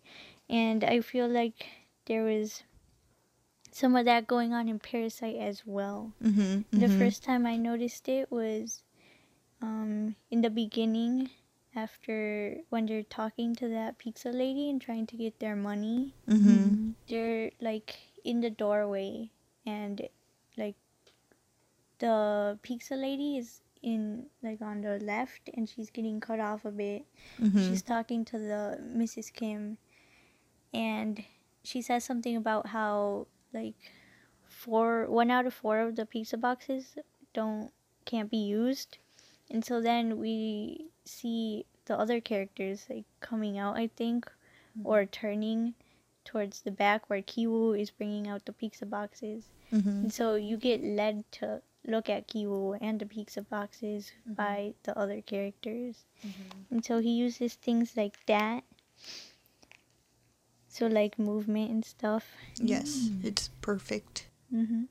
and 0.49 0.83
I 0.85 1.01
feel 1.01 1.29
like 1.29 1.67
there 2.07 2.25
was 2.25 2.63
some 3.71 3.97
of 3.97 4.05
that 4.07 4.27
going 4.27 4.53
on 4.53 4.69
in 4.69 4.79
Parasite 4.79 5.37
as 5.37 5.67
well. 5.67 6.13
Mhm. 6.23 6.65
The 6.71 6.87
mhm. 6.87 6.99
first 6.99 7.23
time 7.25 7.45
I 7.47 7.57
noticed 7.57 8.09
it 8.09 8.31
was 8.31 8.83
um, 9.61 10.17
in 10.31 10.43
the 10.43 10.51
beginning, 10.51 11.31
after 11.75 12.57
when 12.71 12.87
they're 12.87 13.03
talking 13.03 13.55
to 13.57 13.69
that 13.69 13.99
pizza 13.99 14.31
lady 14.31 14.71
and 14.71 14.81
trying 14.81 15.07
to 15.09 15.17
get 15.17 15.39
their 15.41 15.57
money. 15.57 16.15
Mhm. 16.29 16.95
They're 17.09 17.51
like 17.61 17.97
in 18.25 18.41
the 18.41 18.51
doorway, 18.51 19.31
and 19.67 20.09
like 20.57 20.77
the 21.99 22.59
pizza 22.63 22.95
lady 22.97 23.39
is 23.39 23.61
in 23.83 24.27
like 24.43 24.63
on 24.63 24.81
the 24.81 24.99
left, 25.01 25.51
and 25.55 25.69
she's 25.69 25.91
getting 25.91 26.21
cut 26.21 26.41
off 26.41 26.65
a 26.65 26.71
bit. 26.71 27.05
Mhm. 27.39 27.69
She's 27.69 27.83
talking 27.83 28.25
to 28.27 28.39
the 28.39 28.79
Mrs. 28.81 29.33
Kim, 29.33 29.79
and 30.73 31.25
she 31.63 31.83
says 31.83 32.05
something 32.05 32.37
about 32.37 32.69
how 32.69 33.27
like 33.53 33.75
four 34.47 35.07
one 35.11 35.31
out 35.31 35.47
of 35.47 35.55
four 35.55 35.81
of 35.81 35.97
the 35.97 36.07
pizza 36.07 36.37
boxes 36.37 36.97
don't 37.33 37.73
can't 38.05 38.31
be 38.31 38.37
used 38.37 38.99
and 39.51 39.65
so 39.65 39.81
then 39.81 40.19
we 40.19 40.91
see 41.05 41.67
the 41.87 41.99
other 41.99 42.21
characters 42.21 42.87
like 42.89 43.05
coming 43.21 43.59
out 43.59 43.77
i 43.77 43.87
think 43.87 44.27
mm-hmm. 44.27 44.87
or 44.87 45.05
turning 45.05 45.75
towards 46.25 46.63
the 46.63 46.71
back 46.71 47.09
where 47.09 47.23
kiwoo 47.23 47.79
is 47.79 47.91
bringing 47.91 48.27
out 48.27 48.45
the 48.47 48.53
pizza 48.53 48.87
boxes. 48.87 49.45
Mhm. 49.73 50.05
and 50.05 50.13
so 50.13 50.35
you 50.35 50.57
get 50.57 50.83
led 50.83 51.25
to 51.33 51.63
look 51.87 52.09
at 52.09 52.29
kiwoo 52.29 52.79
and 52.81 53.01
the 53.01 53.07
pizza 53.07 53.43
boxes 53.43 54.13
mm-hmm. 54.23 54.35
by 54.35 54.75
the 54.85 54.99
other 54.99 55.21
characters. 55.21 56.05
Mm-hmm. 56.27 56.75
And 56.75 56.85
so 56.85 56.99
he 56.99 57.11
uses 57.11 57.55
things 57.55 57.97
like 57.97 58.25
that. 58.27 58.65
So 60.69 60.87
like 60.87 61.19
movement 61.19 61.71
and 61.71 61.85
stuff. 61.85 62.33
Yes, 62.57 63.09
mm. 63.09 63.25
it's 63.25 63.49
perfect. 63.61 64.27
Mm-hmm. 64.55 64.83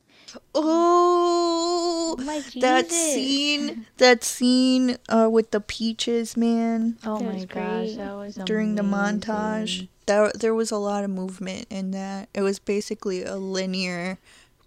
Oh, 0.55 2.15
my 2.19 2.41
that 2.59 2.89
Jesus. 2.89 3.13
scene, 3.13 3.85
that 3.97 4.23
scene 4.23 4.97
uh, 5.09 5.29
with 5.31 5.51
the 5.51 5.61
peaches, 5.61 6.35
man. 6.35 6.97
Oh 7.05 7.19
That 7.19 7.25
my 7.33 7.45
gosh, 7.45 7.93
that 7.95 8.13
was 8.15 8.35
During 8.35 8.75
the 8.75 8.81
montage, 8.83 9.87
That 10.05 10.07
there 10.07 10.31
there 10.35 10.53
was 10.55 10.71
a 10.71 10.77
lot 10.77 11.03
of 11.03 11.09
movement 11.11 11.67
in 11.69 11.91
that. 11.91 12.29
It 12.33 12.41
was 12.41 12.59
basically 12.59 13.23
a 13.23 13.35
linear 13.37 14.17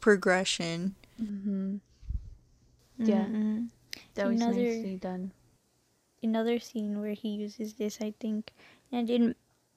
progression. 0.01 0.95
Mm-hmm. 1.23 1.77
Yeah. 2.99 3.27
Mhm. 3.27 3.69
That 4.15 4.27
was 4.29 4.41
Another- 4.41 4.63
nicely 4.63 4.97
done. 4.97 5.33
Another 6.23 6.59
scene 6.59 7.01
where 7.01 7.13
he 7.13 7.29
uses 7.29 7.75
this, 7.75 7.99
I 8.01 8.15
think, 8.19 8.53
and 8.91 9.11
in 9.11 9.35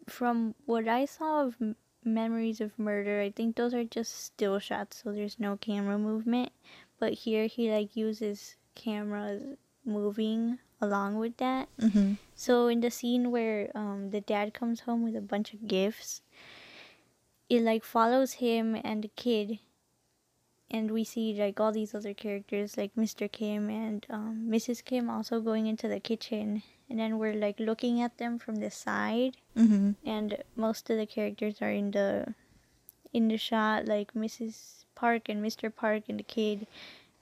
from 0.08 0.56
what 0.66 0.88
I 0.88 1.06
saw 1.06 1.44
of 1.46 1.56
M- 1.62 1.76
Memories 2.04 2.62
of 2.62 2.78
Murder, 2.80 3.22
I 3.22 3.32
think 3.32 3.56
those 3.56 3.74
are 3.74 3.84
just 3.84 4.24
still 4.24 4.60
shots, 4.60 5.02
so 5.04 5.12
there's 5.12 5.40
no 5.40 5.58
camera 5.58 5.98
movement. 5.98 6.52
But 7.00 7.14
here 7.14 7.48
he 7.48 7.72
like 7.72 7.96
uses 7.96 8.56
cameras 8.76 9.58
moving 9.86 10.60
along 10.82 11.18
with 11.18 11.38
that. 11.38 11.68
Mm-hmm. 11.80 12.14
So 12.36 12.68
in 12.68 12.80
the 12.80 12.92
scene 12.92 13.32
where 13.32 13.72
um, 13.76 14.12
the 14.12 14.22
dad 14.22 14.54
comes 14.54 14.82
home 14.82 15.04
with 15.04 15.16
a 15.16 15.22
bunch 15.22 15.54
of 15.54 15.68
gifts, 15.68 16.22
it 17.50 17.62
like 17.62 17.84
follows 17.84 18.34
him 18.34 18.78
and 18.84 19.04
the 19.04 19.12
kid, 19.16 19.60
and 20.70 20.92
we 20.92 21.04
see 21.04 21.34
like 21.34 21.60
all 21.60 21.72
these 21.72 21.96
other 21.96 22.14
characters 22.14 22.78
like 22.78 22.96
Mr. 22.96 23.32
Kim 23.32 23.70
and 23.70 24.06
um, 24.10 24.48
Mrs. 24.50 24.84
Kim 24.84 25.10
also 25.10 25.42
going 25.42 25.68
into 25.68 25.88
the 25.88 26.00
kitchen, 26.00 26.64
and 26.90 27.00
then 27.00 27.18
we're 27.20 27.34
like 27.36 27.60
looking 27.60 28.02
at 28.02 28.18
them 28.18 28.40
from 28.40 28.58
the 28.58 28.72
side, 28.72 29.38
Mm-hmm. 29.58 29.92
and 30.06 30.38
most 30.56 30.90
of 30.90 30.98
the 30.98 31.06
characters 31.06 31.62
are 31.62 31.72
in 31.72 31.92
the 31.92 32.34
in 33.14 33.28
the 33.28 33.38
shot 33.38 33.86
like 33.86 34.14
Mrs. 34.14 34.86
Park 34.96 35.30
and 35.30 35.44
Mr. 35.44 35.74
Park 35.74 36.04
and 36.10 36.20
the 36.20 36.24
kid, 36.24 36.68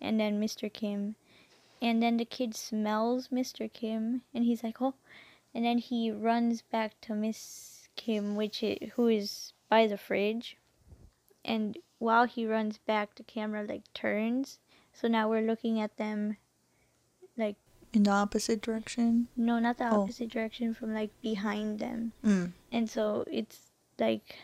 and 0.02 0.20
then 0.20 0.40
Mr. 0.42 0.72
Kim, 0.72 1.16
and 1.82 2.02
then 2.02 2.18
the 2.18 2.26
kid 2.26 2.56
smells 2.56 3.30
Mr. 3.30 3.72
Kim, 3.72 4.22
and 4.34 4.44
he's 4.46 4.64
like, 4.64 4.82
oh, 4.82 4.96
and 5.54 5.64
then 5.66 5.78
he 5.78 6.12
runs 6.12 6.62
back 6.62 7.00
to 7.02 7.14
Miss 7.16 7.88
Kim, 7.96 8.36
which 8.36 8.64
i 8.64 8.78
who 8.96 9.08
is 9.08 9.54
by 9.70 9.88
the 9.88 9.98
fridge, 9.98 10.58
and 11.44 11.78
while 12.00 12.26
he 12.26 12.46
runs 12.46 12.78
back, 12.78 13.16
the 13.16 13.24
camera 13.24 13.64
like 13.64 13.92
turns, 13.94 14.60
so 14.94 15.08
now 15.08 15.28
we're 15.30 15.42
looking 15.48 15.80
at 15.80 15.98
them, 15.98 16.38
like 17.38 17.56
In 17.98 18.04
the 18.04 18.12
opposite 18.12 18.62
direction. 18.62 19.28
no, 19.36 19.58
not 19.58 19.80
the 19.82 19.90
Oh. 19.90 20.04
opposite 20.04 20.30
direction, 20.30 20.76
from 20.78 20.94
like 20.94 21.10
behind 21.22 21.80
them. 21.80 22.14
Mm. 22.24 22.54
And 22.72 22.86
so 22.88 23.26
it's 23.26 23.72
like 23.98 24.38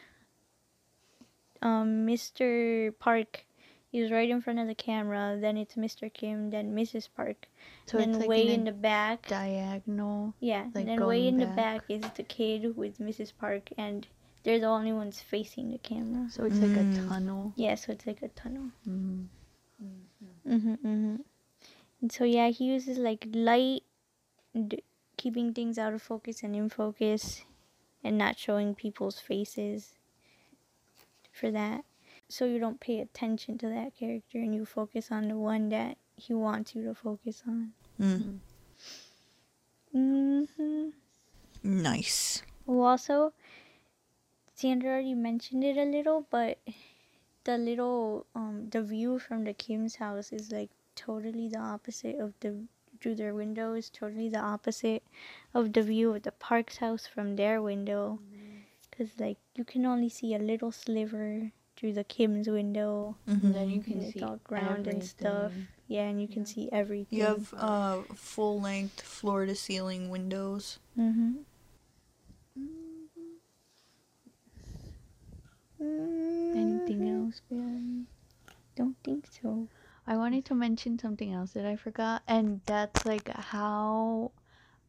um 1.62 2.06
Mr. 2.10 2.98
Park 2.98 3.46
is 3.92 4.10
right 4.12 4.30
in 4.30 4.42
front 4.42 4.58
of 4.58 4.66
the 4.68 4.74
camera, 4.74 5.38
then 5.40 5.56
it's 5.56 5.76
Mr. 5.76 6.12
Kim, 6.12 6.50
then 6.50 6.74
Mrs. 6.74 7.08
Park. 7.16 7.46
So 7.86 7.98
then 8.00 8.10
it's 8.10 8.20
like 8.22 8.30
way 8.30 8.48
in 8.48 8.62
in 8.62 8.64
the 8.66 8.72
back 8.72 9.28
diagonal. 9.28 10.34
yeah, 10.40 10.64
like, 10.74 10.76
and 10.76 10.88
then 10.90 11.06
way 11.06 11.28
in 11.28 11.38
going 11.38 11.48
the 11.50 11.54
back. 11.56 11.86
back 11.86 11.90
is 11.90 12.02
the 12.18 12.24
kid 12.24 12.76
with 12.76 12.98
Mrs. 12.98 13.32
Park 13.38 13.70
and 13.78 14.08
they're 14.42 14.60
the 14.60 14.66
only 14.66 14.94
ones 14.94 15.22
facing 15.22 15.70
the 15.70 15.78
camera. 15.78 16.26
So 16.32 16.46
it's 16.46 16.58
like 16.60 16.76
a 16.76 16.84
Mm. 16.90 17.08
tunnel. 17.08 17.54
Yeah, 17.56 17.76
so 17.76 17.92
it's 17.94 18.08
like 18.08 18.24
a 18.24 18.30
tunnel. 18.30 18.72
Mm. 18.90 19.28
Mhm, 20.48 20.78
mhm. 20.82 21.20
And 22.04 22.12
so 22.12 22.26
yeah, 22.26 22.50
he 22.50 22.66
uses 22.66 22.98
like 22.98 23.26
light, 23.32 23.84
keeping 25.16 25.54
things 25.54 25.78
out 25.78 25.94
of 25.94 26.02
focus 26.02 26.44
and 26.44 26.54
in 26.54 26.68
focus, 26.68 27.46
and 28.04 28.18
not 28.18 28.38
showing 28.38 28.76
people's 28.76 29.20
faces. 29.20 29.94
For 31.32 31.50
that, 31.50 31.86
so 32.28 32.44
you 32.44 32.60
don't 32.60 32.82
pay 32.82 33.00
attention 33.00 33.58
to 33.60 33.70
that 33.70 33.96
character 33.96 34.38
and 34.38 34.54
you 34.54 34.66
focus 34.66 35.12
on 35.12 35.30
the 35.30 35.38
one 35.38 35.70
that 35.70 35.98
he 36.18 36.34
wants 36.34 36.76
you 36.76 36.84
to 36.84 36.94
focus 36.94 37.42
on. 37.48 37.72
Mm. 37.98 38.40
hmm 39.94 40.90
Nice. 41.64 42.44
Well, 42.66 42.86
also, 42.86 43.32
Sandra 44.54 44.92
already 44.92 45.14
mentioned 45.14 45.64
it 45.64 45.78
a 45.78 45.86
little, 45.86 46.28
but 46.30 46.60
the 47.46 47.58
little 47.58 48.26
um 48.36 48.70
the 48.72 48.84
view 48.84 49.20
from 49.20 49.46
the 49.46 49.54
Kim's 49.54 49.96
house 49.96 50.34
is 50.34 50.52
like 50.52 50.70
totally 50.96 51.48
the 51.48 51.60
opposite 51.60 52.20
of 52.20 52.34
the 52.40 52.66
through 53.02 53.16
their 53.16 53.34
window 53.34 53.74
is 53.74 53.90
totally 53.90 54.30
the 54.30 54.40
opposite 54.40 55.04
of 55.54 55.74
the 55.74 55.84
view 55.84 56.16
of 56.16 56.24
the 56.24 56.32
Park's 56.32 56.78
house 56.78 57.06
from 57.06 57.36
their 57.36 57.62
window, 57.62 58.20
because 58.90 59.20
like 59.20 59.38
you 59.56 59.66
can 59.66 59.86
only 59.86 60.10
see 60.10 60.34
a 60.34 60.40
little 60.40 60.72
sliver 60.72 61.52
through 61.76 61.94
the 61.94 62.04
Kim's 62.04 62.48
window. 62.48 63.18
Mm-hmm. 63.28 63.48
And 63.48 63.56
then 63.56 63.70
you 63.70 63.82
can 63.82 64.00
It's 64.00 64.14
see 64.14 64.22
all 64.22 64.40
ground 64.44 64.88
and 64.88 65.04
stuff. 65.04 65.52
Yeah, 65.88 66.04
and 66.04 66.22
you 66.22 66.28
can 66.28 66.46
see 66.46 66.70
everything. 66.72 67.20
You 67.20 67.26
have 67.26 67.54
uh, 67.58 68.02
full 68.16 68.62
length 68.62 69.02
floor 69.02 69.46
to 69.46 69.56
ceiling 69.56 70.10
windows. 70.10 70.80
Mm-hmm. 70.98 71.44
Anything 75.82 77.10
else, 77.10 77.42
Ben? 77.50 78.08
Don't 78.78 78.96
think 79.04 79.28
so. 79.42 79.68
I 80.06 80.18
wanted 80.18 80.46
to 80.46 80.56
mention 80.56 81.00
something 81.00 81.32
else 81.34 81.52
that 81.54 81.66
I 81.66 81.76
forgot, 81.76 82.24
and 82.28 82.62
that's 82.66 83.06
like 83.06 83.30
how 83.30 84.32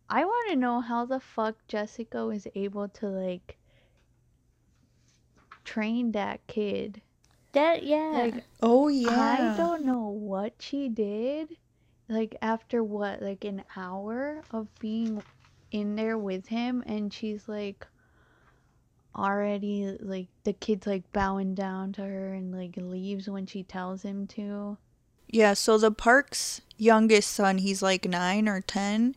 I 0.08 0.24
want 0.24 0.50
to 0.50 0.56
know 0.56 0.80
how 0.80 1.06
the 1.06 1.20
fuck 1.20 1.56
Jessica 1.68 2.26
was 2.26 2.46
able 2.54 2.88
to 2.88 3.08
like 3.08 3.56
train 5.64 6.12
that 6.12 6.46
kid. 6.46 7.00
That 7.52 7.84
yeah. 7.84 8.10
Like 8.12 8.44
Oh 8.62 8.88
yeah. 8.88 9.54
I 9.54 9.56
don't 9.56 9.84
know 9.84 10.08
what 10.08 10.54
she 10.58 10.88
did. 10.88 11.56
Like 12.08 12.36
after 12.42 12.82
what, 12.82 13.22
like 13.22 13.44
an 13.44 13.64
hour 13.76 14.42
of 14.50 14.68
being 14.78 15.22
in 15.70 15.96
there 15.96 16.18
with 16.18 16.48
him, 16.48 16.82
and 16.86 17.12
she's 17.12 17.48
like 17.48 17.86
already 19.16 19.96
like 20.00 20.26
the 20.42 20.52
kid's 20.52 20.86
like 20.88 21.10
bowing 21.12 21.54
down 21.54 21.92
to 21.92 22.02
her 22.02 22.34
and 22.34 22.52
like 22.52 22.76
leaves 22.76 23.28
when 23.28 23.46
she 23.46 23.62
tells 23.62 24.02
him 24.02 24.26
to. 24.26 24.76
Yeah, 25.34 25.54
so 25.54 25.78
the 25.78 25.90
park's 25.90 26.60
youngest 26.78 27.28
son, 27.32 27.58
he's 27.58 27.82
like 27.82 28.08
nine 28.08 28.48
or 28.48 28.60
ten. 28.60 29.16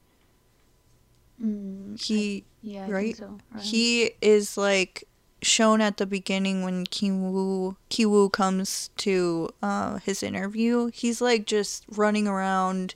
Mm, 1.40 2.02
He 2.02 2.44
yeah, 2.64 2.88
I 2.88 2.90
right? 2.90 3.16
think 3.16 3.18
so. 3.18 3.38
Right. 3.54 3.64
he 3.64 4.12
is 4.20 4.58
like 4.58 5.04
shown 5.44 5.80
at 5.80 5.98
the 5.98 6.08
beginning 6.08 6.64
when 6.64 6.86
Kiwoo 6.88 7.76
Kiwoo 7.92 8.32
comes 8.32 8.90
to 8.98 9.50
uh, 9.62 10.00
his 10.00 10.24
interview. 10.24 10.90
He's 10.92 11.22
like 11.22 11.46
just 11.46 11.86
running 11.88 12.28
around, 12.28 12.96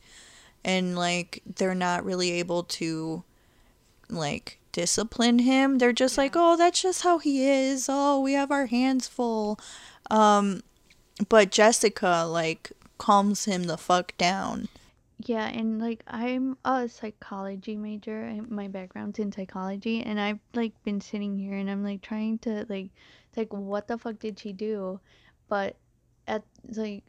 and 0.66 0.96
like 0.98 1.44
they're 1.46 1.76
not 1.76 2.04
really 2.04 2.32
able 2.32 2.64
to 2.64 3.24
like 4.10 4.58
discipline 4.72 5.38
him. 5.38 5.78
They're 5.78 5.94
just 5.94 6.18
like, 6.18 6.34
oh, 6.36 6.58
that's 6.58 6.82
just 6.82 7.04
how 7.04 7.20
he 7.20 7.48
is. 7.48 7.86
Oh, 7.88 8.20
we 8.20 8.34
have 8.34 8.50
our 8.50 8.66
hands 8.66 9.08
full. 9.08 9.60
Um, 10.10 10.64
but 11.30 11.52
Jessica 11.52 12.26
like 12.28 12.72
calms 13.02 13.46
him 13.46 13.64
the 13.64 13.78
fuck 13.78 14.16
down. 14.18 14.68
Yeah, 15.26 15.48
and 15.48 15.82
like 15.82 16.04
I'm 16.08 16.58
a 16.64 16.88
psychology 16.88 17.76
major. 17.76 18.26
I- 18.26 18.42
My 18.42 18.68
background's 18.68 19.18
in 19.18 19.32
psychology, 19.32 20.02
and 20.04 20.20
I've 20.20 20.40
like 20.54 20.74
been 20.84 21.02
sitting 21.02 21.36
here 21.38 21.56
and 21.58 21.70
I'm 21.70 21.84
like 21.84 22.02
trying 22.02 22.38
to 22.40 22.66
like, 22.70 22.90
like 23.36 23.52
what 23.52 23.88
the 23.88 23.98
fuck 23.98 24.20
did 24.20 24.38
she 24.38 24.54
do? 24.54 25.00
But 25.50 25.78
at 26.28 26.44
like, 26.76 27.04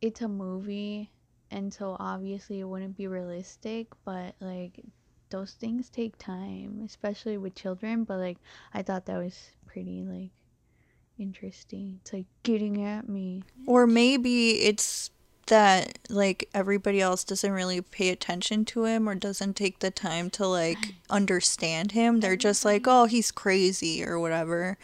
it's 0.00 0.20
a 0.20 0.28
movie, 0.28 1.10
and 1.50 1.72
so 1.72 1.96
obviously 2.00 2.58
it 2.58 2.64
wouldn't 2.64 2.96
be 2.96 3.06
realistic. 3.06 3.86
But 4.04 4.34
like, 4.40 4.82
those 5.30 5.52
things 5.52 5.90
take 5.90 6.18
time, 6.18 6.82
especially 6.84 7.38
with 7.38 7.54
children. 7.54 8.02
But 8.04 8.18
like, 8.18 8.38
I 8.74 8.82
thought 8.82 9.06
that 9.06 9.18
was 9.18 9.38
pretty 9.66 10.02
like 10.02 10.30
interesting. 11.18 11.98
It's 12.02 12.12
like 12.12 12.26
getting 12.42 12.82
at 12.84 13.08
me. 13.08 13.42
Or 13.66 13.86
maybe 13.86 14.62
it's 14.66 15.10
that 15.46 15.98
like 16.08 16.48
everybody 16.54 17.00
else 17.00 17.24
doesn't 17.24 17.52
really 17.52 17.80
pay 17.80 18.10
attention 18.10 18.64
to 18.66 18.84
him 18.84 19.08
or 19.08 19.14
doesn't 19.14 19.54
take 19.54 19.78
the 19.78 19.90
time 19.90 20.30
to 20.30 20.46
like 20.46 20.78
understand 21.10 21.92
him. 21.92 22.20
They're 22.20 22.36
just 22.36 22.64
like, 22.64 22.84
"Oh, 22.86 23.06
he's 23.06 23.30
crazy" 23.30 24.04
or 24.04 24.18
whatever. 24.18 24.78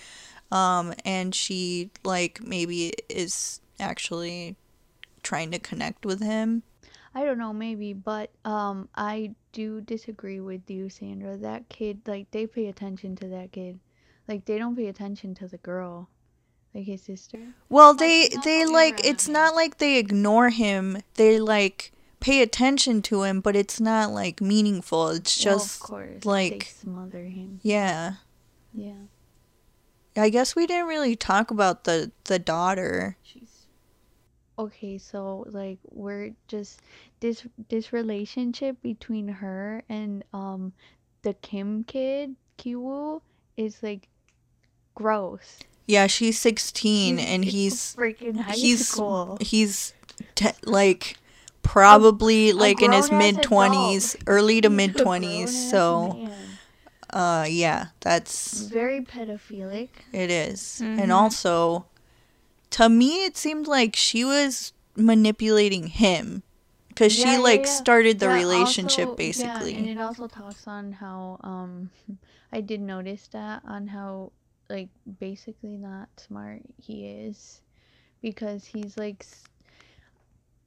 Um 0.50 0.94
and 1.04 1.34
she 1.34 1.90
like 2.04 2.40
maybe 2.42 2.92
is 3.08 3.60
actually 3.80 4.56
trying 5.22 5.50
to 5.50 5.58
connect 5.58 6.04
with 6.04 6.20
him. 6.20 6.62
I 7.14 7.24
don't 7.24 7.38
know, 7.38 7.52
maybe, 7.52 7.92
but 7.92 8.30
um, 8.44 8.88
I 8.94 9.34
do 9.52 9.80
disagree 9.82 10.40
with 10.40 10.70
you, 10.70 10.88
Sandra. 10.88 11.36
That 11.36 11.68
kid, 11.68 12.00
like, 12.06 12.30
they 12.30 12.46
pay 12.46 12.68
attention 12.68 13.16
to 13.16 13.28
that 13.28 13.52
kid. 13.52 13.78
Like, 14.26 14.46
they 14.46 14.56
don't 14.58 14.76
pay 14.76 14.86
attention 14.86 15.34
to 15.36 15.48
the 15.48 15.58
girl, 15.58 16.08
like 16.74 16.84
his 16.84 17.02
sister. 17.02 17.38
Well, 17.68 17.94
they 17.94 18.28
they 18.44 18.64
like 18.66 19.00
of 19.00 19.06
it's 19.06 19.28
not 19.28 19.54
like 19.54 19.78
they 19.78 19.98
ignore 19.98 20.50
him. 20.50 21.02
They 21.14 21.38
like 21.40 21.92
pay 22.20 22.40
attention 22.42 23.02
to 23.02 23.22
him, 23.24 23.40
but 23.40 23.56
it's 23.56 23.80
not 23.80 24.10
like 24.12 24.40
meaningful. 24.40 25.08
It's 25.10 25.44
Well, 25.44 25.54
just 25.58 25.76
of 25.82 25.86
course, 25.88 26.24
like- 26.24 26.52
they 26.52 26.66
smother 26.66 27.24
him. 27.24 27.60
yeah. 27.62 28.14
Yeah. 28.72 28.94
I 30.16 30.28
guess 30.28 30.54
we 30.54 30.66
didn't 30.66 30.88
really 30.88 31.16
talk 31.16 31.50
about 31.50 31.84
the 31.84 32.12
the 32.24 32.38
daughter. 32.38 33.16
She's 33.22 33.66
okay. 34.58 34.98
So 34.98 35.46
like 35.48 35.78
we're 35.90 36.32
just 36.48 36.80
this 37.20 37.46
this 37.68 37.92
relationship 37.92 38.80
between 38.82 39.28
her 39.28 39.82
and 39.88 40.22
um 40.32 40.72
the 41.22 41.32
Kim 41.34 41.84
kid 41.84 42.36
Kiwoo 42.58 43.22
is 43.56 43.82
like 43.82 44.08
gross. 44.94 45.58
Yeah, 45.86 46.06
she's 46.06 46.38
16 46.38 47.18
He's 47.18 47.26
and 47.26 47.44
he's 47.44 47.94
freaking 47.96 48.38
high 48.40 48.52
he's 48.52 48.88
school. 48.88 49.36
he's 49.40 49.94
te- 50.34 50.50
like 50.64 51.16
probably 51.62 52.50
A 52.50 52.54
like 52.54 52.82
in 52.82 52.92
his 52.92 53.10
mid 53.10 53.36
20s, 53.36 54.14
adult. 54.14 54.24
early 54.26 54.60
to 54.60 54.70
mid 54.80 54.94
20s. 54.94 55.48
So, 55.70 56.28
uh 57.10 57.46
yeah, 57.48 57.86
that's 58.00 58.62
very 58.62 59.00
pedophilic. 59.00 59.90
it 60.12 60.30
is. 60.30 60.80
Mhm. 60.82 61.00
And 61.02 61.12
also 61.12 61.86
to 62.70 62.88
me 62.88 63.24
it 63.24 63.36
seemed 63.36 63.66
like 63.66 63.94
she 63.96 64.24
was 64.24 64.72
manipulating 64.96 65.88
him 65.88 66.42
cuz 66.96 67.18
Yeah, 67.18 67.36
she 67.36 67.38
like 67.38 67.64
yeah. 67.66 67.70
started 67.72 68.18
the 68.18 68.28
relationship 68.28 69.08
also- 69.08 69.16
basically. 69.16 69.74
And 69.74 69.88
it 69.88 69.98
also 69.98 70.26
talks 70.26 70.66
on 70.66 70.92
how 70.92 71.38
um 71.42 71.90
I 72.52 72.60
did 72.60 72.80
notice 72.80 73.28
that 73.32 73.62
on 73.66 73.88
how 73.88 74.32
like 74.72 74.88
basically 75.20 75.76
not 75.76 76.08
smart 76.16 76.62
he 76.80 77.06
is 77.06 77.60
because 78.22 78.64
he's 78.64 78.96
like 78.96 79.26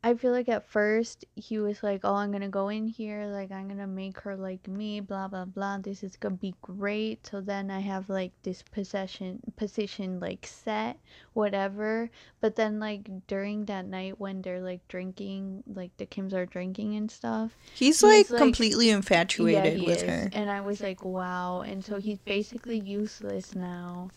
I 0.06 0.14
feel 0.14 0.32
like 0.32 0.48
at 0.50 0.70
first 0.70 1.26
he 1.34 1.58
was 1.58 1.82
like, 1.82 2.02
"Oh, 2.04 2.14
I'm 2.14 2.32
gonna 2.32 2.48
go 2.48 2.70
in 2.70 2.86
here, 2.86 3.26
like 3.26 3.52
I'm 3.52 3.68
gonna 3.68 3.88
make 3.88 4.20
her 4.22 4.36
like 4.36 4.68
me, 4.68 5.00
blah 5.00 5.28
blah 5.28 5.46
blah. 5.46 5.80
This 5.80 6.04
is 6.04 6.16
gonna 6.16 6.36
be 6.36 6.54
great." 6.62 7.26
So 7.26 7.42
then 7.42 7.72
I 7.72 7.80
have 7.80 8.08
like 8.08 8.32
this 8.44 8.62
possession 8.62 9.42
position 9.56 10.20
like 10.20 10.46
set, 10.46 11.00
whatever. 11.34 12.12
But 12.40 12.56
then 12.56 12.80
like 12.80 13.10
during 13.26 13.66
that 13.66 13.88
night 13.88 14.20
when 14.20 14.44
they're 14.44 14.62
like 14.62 14.88
drinking, 14.90 15.64
like 15.74 15.90
the 15.98 16.06
Kims 16.06 16.34
are 16.34 16.46
drinking 16.46 16.96
and 16.96 17.10
stuff, 17.10 17.58
he's 17.74 18.02
he's, 18.02 18.04
like, 18.04 18.30
like- 18.30 18.38
completely 18.38 18.90
yeah, 18.90 18.98
infatuated 18.98 19.80
he 19.80 19.88
with 19.88 20.04
is. 20.04 20.08
her. 20.08 20.30
And 20.34 20.52
I 20.52 20.62
was 20.62 20.82
like, 20.82 21.04
wow. 21.04 21.62
And 21.62 21.84
so 21.84 21.98
he's 21.98 22.20
basically 22.20 22.78
useless 22.78 23.56
now. 23.56 24.12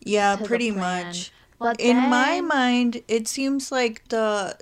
Yeah, 0.00 0.36
pretty 0.36 0.70
much. 0.72 1.32
But 1.58 1.80
in 1.80 1.96
my 1.96 2.42
mind 2.42 3.02
it 3.08 3.28
seems 3.28 3.72
like 3.72 4.06
the 4.08 4.58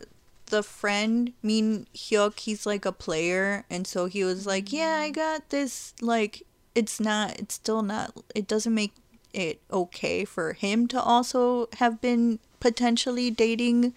the 0.50 0.62
friend 0.62 1.32
Min 1.42 1.86
Hyuk 1.94 2.40
he's 2.40 2.66
like 2.66 2.84
a 2.84 2.92
player 2.92 3.64
and 3.70 3.86
so 3.86 4.06
he 4.06 4.24
was 4.24 4.46
like 4.46 4.72
yeah. 4.72 4.98
I 5.00 5.10
mm. 5.10 5.14
got 5.14 5.50
this 5.50 5.94
like 6.00 6.42
it's 6.74 7.00
not 7.00 7.38
it's 7.38 7.54
still 7.54 7.82
not 7.82 8.12
it 8.34 8.46
doesn't 8.46 8.74
make 8.74 8.92
it 9.32 9.60
okay 9.70 10.24
for 10.24 10.54
him 10.54 10.86
to 10.88 11.00
also 11.00 11.68
have 11.78 12.00
been 12.00 12.38
potentially 12.60 13.30
dating 13.30 13.94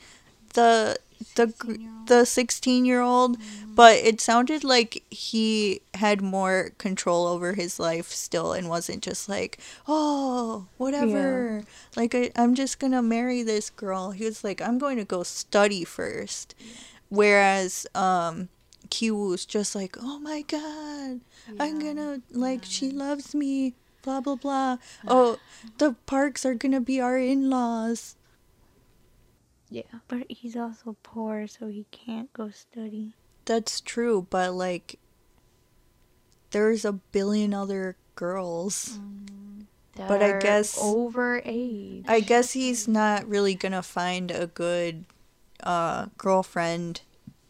the 0.53 0.97
the 1.35 1.47
16-year-old. 1.47 2.07
the 2.07 2.25
16 2.25 2.85
year 2.85 3.01
old 3.01 3.37
Mm-hmm. 3.39 3.75
but 3.75 3.95
it 3.95 4.19
sounded 4.19 4.63
like 4.63 5.03
he 5.09 5.81
had 5.93 6.21
more 6.21 6.71
control 6.77 7.27
over 7.27 7.53
his 7.53 7.79
life 7.79 8.09
still 8.09 8.53
and 8.53 8.67
wasn't 8.69 9.01
just 9.03 9.29
like 9.29 9.59
oh 9.87 10.67
whatever. 10.77 11.63
Like 11.95 12.13
I, 12.15 12.31
i'm 12.35 12.55
just 12.55 12.79
gonna 12.79 13.01
marry 13.01 13.43
this 13.43 13.69
girl. 13.69 14.11
He 14.11 14.25
was 14.25 14.43
like 14.43 14.61
i'm 14.61 14.77
going 14.77 14.97
to 14.97 15.05
go 15.05 15.23
study 15.23 15.83
first. 15.85 16.55
Whereas 17.09 17.87
um 17.95 18.49
Kiwoo's 18.89 19.45
just 19.45 19.73
like 19.75 19.95
oh 20.01 20.19
my 20.19 20.41
god 20.43 21.21
i'm 21.59 21.79
gonna 21.79 22.21
like 22.31 22.65
she 22.65 22.91
loves 22.91 23.33
me 23.33 23.73
blah 24.01 24.19
blah 24.19 24.35
blah. 24.35 24.77
Oh 25.07 25.37
the 25.77 25.95
parks 26.05 26.45
are 26.45 26.55
gonna 26.55 26.81
be 26.81 26.99
our 26.99 27.17
in-laws 27.17 28.15
Yeah. 29.71 29.83
But 30.09 30.25
he's 30.29 30.55
also 30.57 30.97
poor, 31.01 31.47
so 31.47 31.67
he 31.67 31.85
can't 31.91 32.31
go 32.33 32.49
study. 32.51 33.13
That's 33.45 33.79
true, 33.81 34.27
but 34.29 34.53
like 34.53 34.99
there's 36.51 36.83
a 36.85 36.91
billion 36.91 37.53
other 37.53 37.95
girls. 38.15 38.99
But 39.95 40.21
I 40.21 40.39
guess- 40.39 40.77
over 40.79 41.41
age. 41.45 42.03
I 42.07 42.19
guess 42.19 42.51
he's 42.51 42.87
not 42.87 43.27
really 43.27 43.55
gonna 43.55 43.81
find 43.81 44.29
a 44.29 44.47
good 44.47 45.05
uh 45.63 46.07
girlfriend 46.17 47.01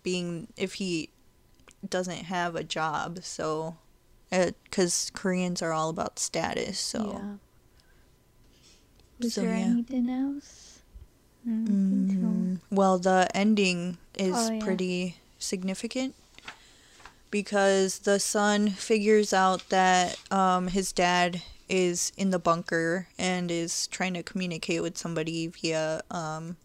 being 0.04 0.48
if 0.58 0.74
he 0.76 1.10
doesn't 1.88 2.26
have 2.26 2.56
a 2.56 2.64
job, 2.64 3.20
so 3.24 3.78
because 4.30 5.12
Koreans 5.14 5.62
are 5.62 5.72
all 5.74 5.90
about 5.90 6.20
status, 6.20 6.80
so 6.80 7.20
Yeah. 7.20 7.34
Was 9.20 9.34
So, 9.36 9.42
there 9.42 9.56
yeah. 9.58 9.66
anything 9.66 10.10
else? 10.10 10.61
Mm, 11.48 12.10
so. 12.10 12.28
Mm, 12.28 12.60
well, 12.70 12.98
the 13.00 13.28
ending 13.34 13.98
is 14.18 14.36
Oh, 14.38 14.52
yeah. 14.54 14.64
pretty 14.64 15.18
significant 15.40 16.16
because 17.30 18.00
the 18.00 18.20
son 18.20 18.70
figures 18.70 19.34
out 19.34 19.68
that 19.70 20.18
um, 20.32 20.68
his 20.68 20.92
dad 20.92 21.42
is 21.70 22.12
in 22.18 22.30
the 22.32 22.40
bunker 22.40 23.08
and 23.18 23.50
is 23.50 23.88
trying 23.88 24.14
to 24.14 24.24
communicate 24.24 24.82
with 24.82 24.98
somebody 24.98 25.48
via 25.48 26.02
um, 26.12 26.58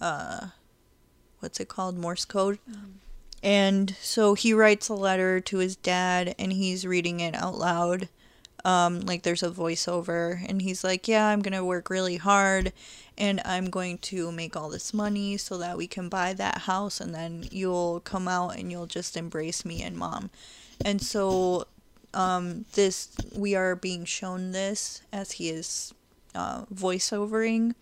uh, 0.00 0.48
what's 1.40 1.60
it 1.60 1.68
called 1.68 1.98
Morse 1.98 2.24
code. 2.24 2.58
And 3.42 3.94
so 4.00 4.32
he 4.32 4.54
writes 4.54 4.88
a 4.88 4.94
letter 4.94 5.38
to 5.40 5.58
his 5.58 5.76
dad 5.76 6.34
and 6.38 6.50
he's 6.50 6.86
reading 6.86 7.20
it 7.20 7.34
out 7.34 7.58
loud. 7.58 8.08
Um, 8.64 9.00
like 9.00 9.22
there's 9.22 9.42
a 9.42 9.50
voiceover 9.50 10.42
and 10.48 10.62
he's 10.62 10.82
like, 10.82 11.06
Yeah, 11.06 11.26
I'm 11.26 11.42
gonna 11.42 11.62
work 11.62 11.90
really 11.90 12.16
hard 12.16 12.72
and 13.16 13.40
I'm 13.44 13.70
going 13.70 13.98
to 13.98 14.32
make 14.32 14.56
all 14.56 14.68
this 14.68 14.92
money 14.92 15.36
so 15.36 15.58
that 15.58 15.76
we 15.76 15.86
can 15.86 16.08
buy 16.08 16.32
that 16.34 16.62
house 16.62 17.00
and 17.00 17.14
then 17.14 17.46
you'll 17.50 18.00
come 18.00 18.26
out 18.26 18.56
and 18.56 18.70
you'll 18.70 18.86
just 18.86 19.16
embrace 19.16 19.64
me 19.64 19.82
and 19.82 19.96
mom. 19.96 20.30
And 20.84 21.00
so 21.00 21.66
um, 22.12 22.64
this 22.72 23.10
we 23.34 23.54
are 23.54 23.76
being 23.76 24.04
shown 24.04 24.52
this 24.52 25.02
as 25.12 25.32
he 25.32 25.48
is 25.48 25.94
uh, 26.34 26.64
voiceovering. 26.66 27.74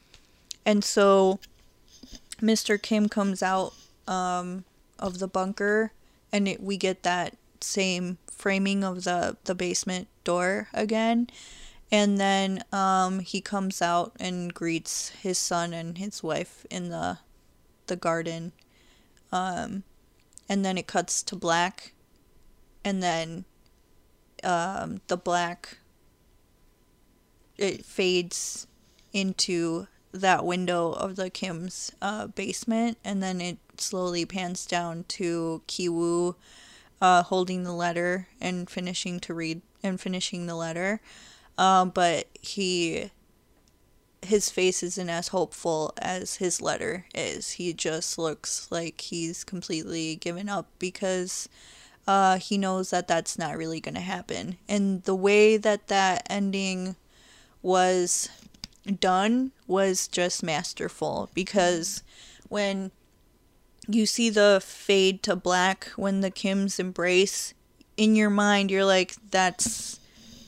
And 0.67 0.85
so 0.85 1.41
Mr. 2.41 2.81
Kim 2.81 3.09
comes 3.09 3.43
out 3.43 3.75
um, 4.07 4.65
of 4.99 5.19
the 5.19 5.29
bunker 5.29 5.93
and 6.31 6.47
it, 6.47 6.63
we 6.63 6.77
get 6.77 7.03
that 7.05 7.37
same 7.61 8.19
framing 8.31 8.85
of 8.85 9.05
the, 9.05 9.37
the 9.45 9.55
basement 9.55 10.09
door 10.25 10.69
again 10.75 11.29
and 11.93 12.19
then 12.19 12.65
um, 12.73 13.21
he 13.21 13.43
comes 13.43 13.83
out 13.83 14.13
and 14.19 14.55
greets 14.55 15.11
his 15.11 15.37
son 15.37 15.75
and 15.75 15.99
his 15.99 16.23
wife 16.23 16.67
in 16.71 16.89
the 16.89 17.19
the 17.87 17.97
garden. 17.97 18.53
Um, 19.31 19.85
and 20.49 20.65
then 20.65 20.79
it 20.79 20.87
cuts 20.87 21.23
to 21.25 21.37
black. 21.37 21.93
And 22.85 23.03
then 23.03 23.45
um, 24.43 25.03
the 25.09 25.19
black 25.19 25.79
it 27.59 27.85
fades 27.85 28.67
into 29.13 29.87
that 30.13 30.45
window 30.45 30.93
of 30.93 31.17
the 31.17 31.29
Kim's 31.29 31.93
uh, 32.01 32.29
basement. 32.29 32.97
And 33.05 33.23
then 33.23 33.41
it 33.43 33.59
slowly 33.77 34.25
pans 34.25 34.65
down 34.65 35.05
to 35.09 35.63
Kiwoo 35.69 36.37
uh, 37.03 37.23
holding 37.25 37.65
the 37.65 37.73
letter 37.73 38.29
and 38.41 38.71
finishing 38.71 39.21
to 39.21 39.35
read 39.35 39.61
and 39.83 40.01
finishing 40.01 40.47
the 40.47 40.55
letter 40.55 41.01
um, 41.63 41.91
but 41.91 42.27
he 42.41 43.13
his 44.21 44.51
face 44.51 44.83
isn't 44.83 45.09
as 45.09 45.29
hopeful 45.29 45.93
as 45.99 46.37
his 46.37 46.61
letter 46.61 47.07
is. 47.15 47.53
He 47.53 47.73
just 47.73 48.19
looks 48.19 48.67
like 48.71 49.01
he's 49.01 49.45
completely 49.45 50.17
given 50.17 50.49
up 50.49 50.67
because 50.81 51.49
uh, 52.07 52.39
he 52.39 52.59
knows 52.59 52.91
that 52.91 53.07
that's 53.07 53.39
not 53.39 53.57
really 53.57 53.81
going 53.81 53.95
to 53.95 54.01
happen. 54.01 54.59
And 54.69 55.05
the 55.05 55.15
way 55.15 55.57
that 55.57 55.87
that 55.87 56.27
ending 56.29 56.97
was 57.63 58.29
done 59.01 59.53
was 59.69 60.09
just 60.09 60.43
masterful 60.43 61.31
because 61.33 62.03
when 62.49 62.91
you 63.89 64.07
see 64.07 64.31
the 64.31 64.61
fade 64.65 65.23
to 65.25 65.37
black 65.37 65.87
when 65.95 66.23
the 66.23 66.31
Kims 66.31 66.81
embrace, 66.81 67.55
in 67.97 68.17
your 68.17 68.31
mind, 68.31 68.71
you're 68.71 68.85
like, 68.85 69.15
that's 69.31 70.01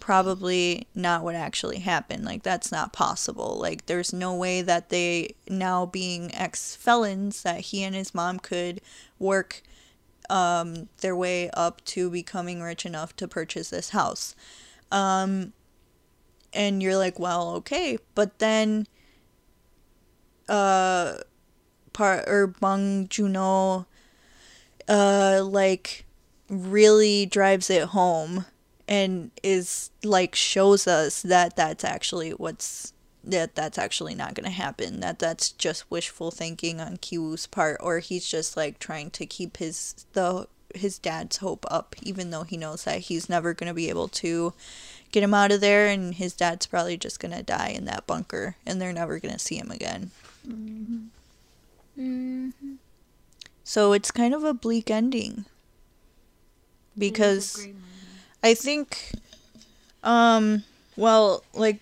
probably 0.04 0.86
not 0.94 1.24
what 1.24 1.34
actually 1.34 1.78
happened. 1.78 2.26
Like, 2.26 2.42
that's 2.42 2.70
not 2.70 2.92
possible. 2.92 3.58
Like, 3.58 3.86
there's 3.86 4.12
no 4.12 4.34
way 4.34 4.60
that 4.60 4.90
they, 4.90 5.34
now 5.48 5.86
being 5.86 6.30
ex 6.34 6.76
felons, 6.76 7.42
that 7.42 7.60
he 7.60 7.82
and 7.82 7.94
his 7.94 8.14
mom 8.14 8.38
could 8.38 8.82
work 9.18 9.62
um, 10.28 10.90
their 11.00 11.16
way 11.16 11.48
up 11.54 11.82
to 11.86 12.10
becoming 12.10 12.60
rich 12.60 12.84
enough 12.84 13.16
to 13.16 13.26
purchase 13.26 13.70
this 13.70 13.90
house. 13.90 14.36
Um, 14.92 15.54
and 16.52 16.82
you're 16.82 16.98
like, 16.98 17.18
well, 17.18 17.54
okay. 17.54 17.96
But 18.14 18.40
then, 18.40 18.86
uh, 20.50 21.14
part 21.94 22.28
or 22.28 22.48
Bong 22.48 23.08
Joon 23.08 23.36
Ho, 23.36 23.86
uh, 24.86 25.42
like 25.42 26.04
really 26.50 27.24
drives 27.24 27.70
it 27.70 27.84
home 27.84 28.44
and 28.86 29.30
is 29.42 29.90
like 30.02 30.34
shows 30.34 30.86
us 30.86 31.22
that 31.22 31.56
that's 31.56 31.84
actually 31.84 32.30
what's 32.30 32.92
that 33.22 33.54
that's 33.54 33.78
actually 33.78 34.14
not 34.14 34.34
going 34.34 34.44
to 34.44 34.50
happen 34.50 35.00
that 35.00 35.18
that's 35.18 35.52
just 35.52 35.90
wishful 35.90 36.30
thinking 36.30 36.80
on 36.80 36.96
Kiwoo's 36.98 37.46
part 37.46 37.78
or 37.80 37.98
he's 38.00 38.28
just 38.28 38.56
like 38.56 38.78
trying 38.78 39.10
to 39.12 39.24
keep 39.24 39.56
his 39.56 40.04
the 40.12 40.46
his 40.74 40.98
dad's 40.98 41.38
hope 41.38 41.64
up 41.70 41.94
even 42.02 42.30
though 42.30 42.42
he 42.42 42.56
knows 42.56 42.84
that 42.84 42.98
he's 43.00 43.28
never 43.28 43.54
going 43.54 43.68
to 43.68 43.74
be 43.74 43.88
able 43.88 44.08
to 44.08 44.52
get 45.12 45.22
him 45.22 45.32
out 45.32 45.52
of 45.52 45.60
there 45.60 45.86
and 45.86 46.16
his 46.16 46.34
dad's 46.34 46.66
probably 46.66 46.96
just 46.96 47.20
going 47.20 47.32
to 47.32 47.42
die 47.42 47.68
in 47.68 47.84
that 47.84 48.04
bunker 48.06 48.56
and 48.66 48.80
they're 48.80 48.92
never 48.92 49.20
going 49.20 49.32
to 49.32 49.38
see 49.38 49.56
him 49.56 49.70
again. 49.70 50.10
Mm-hmm. 51.96 52.74
so 53.62 53.92
it's 53.92 54.10
kind 54.10 54.34
of 54.34 54.42
a 54.42 54.52
bleak 54.52 54.90
ending. 54.90 55.44
Because 56.98 57.68
I 58.44 58.52
think, 58.52 59.12
um, 60.02 60.64
well, 60.96 61.42
like, 61.54 61.80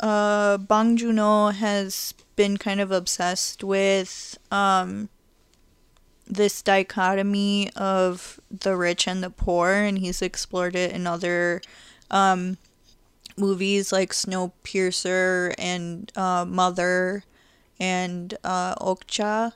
uh, 0.00 0.56
Bong 0.56 0.96
has 0.96 2.14
been 2.36 2.56
kind 2.56 2.80
of 2.80 2.90
obsessed 2.90 3.62
with, 3.62 4.38
um, 4.50 5.10
this 6.26 6.62
dichotomy 6.62 7.70
of 7.76 8.40
the 8.50 8.78
rich 8.78 9.06
and 9.06 9.22
the 9.22 9.28
poor, 9.28 9.72
and 9.72 9.98
he's 9.98 10.22
explored 10.22 10.74
it 10.74 10.92
in 10.92 11.06
other, 11.06 11.60
um, 12.10 12.56
movies 13.36 13.92
like 13.92 14.14
Snowpiercer 14.14 15.54
and, 15.58 16.10
uh, 16.16 16.46
Mother 16.46 17.24
and, 17.78 18.32
uh, 18.42 18.74
Okja, 18.76 19.52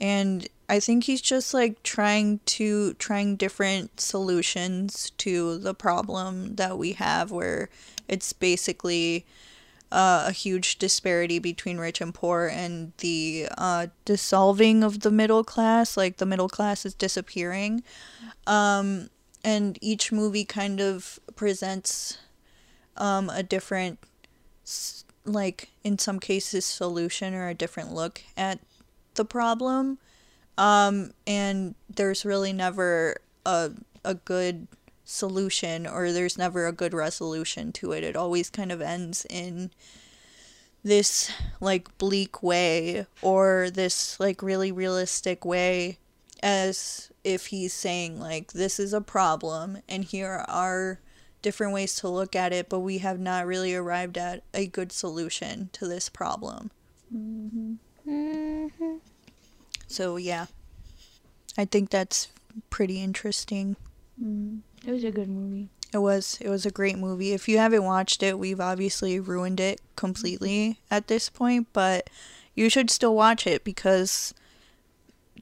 and 0.00 0.48
I 0.70 0.78
think 0.78 1.04
he's 1.04 1.20
just 1.20 1.52
like 1.52 1.82
trying 1.82 2.38
to 2.46 2.94
trying 2.94 3.34
different 3.34 4.00
solutions 4.00 5.10
to 5.18 5.58
the 5.58 5.74
problem 5.74 6.54
that 6.54 6.78
we 6.78 6.92
have 6.92 7.32
where 7.32 7.68
it's 8.06 8.32
basically 8.32 9.26
uh, 9.90 10.26
a 10.28 10.30
huge 10.30 10.78
disparity 10.78 11.40
between 11.40 11.78
rich 11.78 12.00
and 12.00 12.14
poor 12.14 12.46
and 12.46 12.92
the 12.98 13.48
uh, 13.58 13.88
dissolving 14.04 14.84
of 14.84 15.00
the 15.00 15.10
middle 15.10 15.42
class 15.42 15.96
like 15.96 16.18
the 16.18 16.24
middle 16.24 16.48
class 16.48 16.86
is 16.86 16.94
disappearing. 16.94 17.82
Um, 18.46 19.10
and 19.42 19.76
each 19.80 20.12
movie 20.12 20.44
kind 20.44 20.80
of 20.80 21.18
presents 21.34 22.18
um, 22.96 23.28
a 23.28 23.42
different 23.42 23.98
like 25.24 25.70
in 25.82 25.98
some 25.98 26.20
cases 26.20 26.64
solution 26.64 27.34
or 27.34 27.48
a 27.48 27.54
different 27.54 27.92
look 27.92 28.22
at 28.36 28.60
the 29.14 29.24
problem 29.24 29.98
um, 30.58 31.12
and 31.26 31.74
there's 31.88 32.24
really 32.24 32.52
never 32.52 33.16
a 33.46 33.70
a 34.04 34.14
good 34.14 34.66
solution 35.04 35.86
or 35.86 36.12
there's 36.12 36.38
never 36.38 36.66
a 36.66 36.72
good 36.72 36.94
resolution 36.94 37.72
to 37.72 37.92
it. 37.92 38.04
It 38.04 38.16
always 38.16 38.48
kind 38.48 38.70
of 38.70 38.80
ends 38.80 39.26
in 39.28 39.70
this 40.82 41.30
like 41.60 41.96
bleak 41.98 42.42
way 42.42 43.06
or 43.20 43.70
this 43.70 44.18
like 44.18 44.42
really 44.42 44.72
realistic 44.72 45.44
way 45.44 45.98
as 46.42 47.10
if 47.22 47.46
he's 47.46 47.74
saying 47.74 48.18
like 48.18 48.52
this 48.52 48.80
is 48.80 48.94
a 48.94 49.00
problem 49.00 49.78
and 49.88 50.04
here 50.04 50.42
are 50.48 50.98
different 51.42 51.74
ways 51.74 51.96
to 51.96 52.08
look 52.08 52.34
at 52.34 52.52
it 52.52 52.70
but 52.70 52.80
we 52.80 52.98
have 52.98 53.20
not 53.20 53.46
really 53.46 53.74
arrived 53.74 54.16
at 54.16 54.42
a 54.54 54.66
good 54.66 54.90
solution 54.90 55.68
to 55.72 55.86
this 55.86 56.08
problem. 56.08 56.70
Mm-hmm. 57.14 57.74
So 59.90 60.16
yeah. 60.16 60.46
I 61.58 61.64
think 61.64 61.90
that's 61.90 62.28
pretty 62.70 63.02
interesting. 63.02 63.76
Mm. 64.22 64.60
It 64.86 64.92
was 64.92 65.04
a 65.04 65.10
good 65.10 65.28
movie. 65.28 65.68
It 65.92 65.98
was 65.98 66.38
it 66.40 66.48
was 66.48 66.64
a 66.64 66.70
great 66.70 66.96
movie. 66.96 67.32
If 67.32 67.48
you 67.48 67.58
haven't 67.58 67.84
watched 67.84 68.22
it, 68.22 68.38
we've 68.38 68.60
obviously 68.60 69.18
ruined 69.18 69.58
it 69.58 69.80
completely 69.96 70.78
at 70.90 71.08
this 71.08 71.28
point, 71.28 71.66
but 71.72 72.08
you 72.54 72.70
should 72.70 72.90
still 72.90 73.14
watch 73.14 73.46
it 73.46 73.64
because 73.64 74.32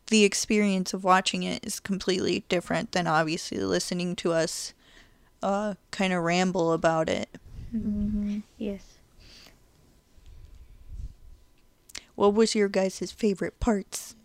the 0.07 0.25
experience 0.25 0.95
of 0.95 1.05
watching 1.05 1.43
it 1.43 1.65
is 1.65 1.79
completely 1.79 2.45
different 2.49 2.93
than 2.93 3.07
obviously 3.07 3.59
listening 3.59 4.17
to 4.17 4.33
us 4.33 4.73
uh 5.43 5.75
kind 5.91 6.13
of 6.13 6.25
ramble 6.25 6.73
about 6.73 7.11
it. 7.11 7.29
Mm-hmm. 7.75 8.39
Yes. 8.57 8.95
What 12.15 12.35
was 12.35 12.55
your 12.55 12.69
guys' 12.69 13.13
favorite 13.13 13.61
parts? 13.61 14.17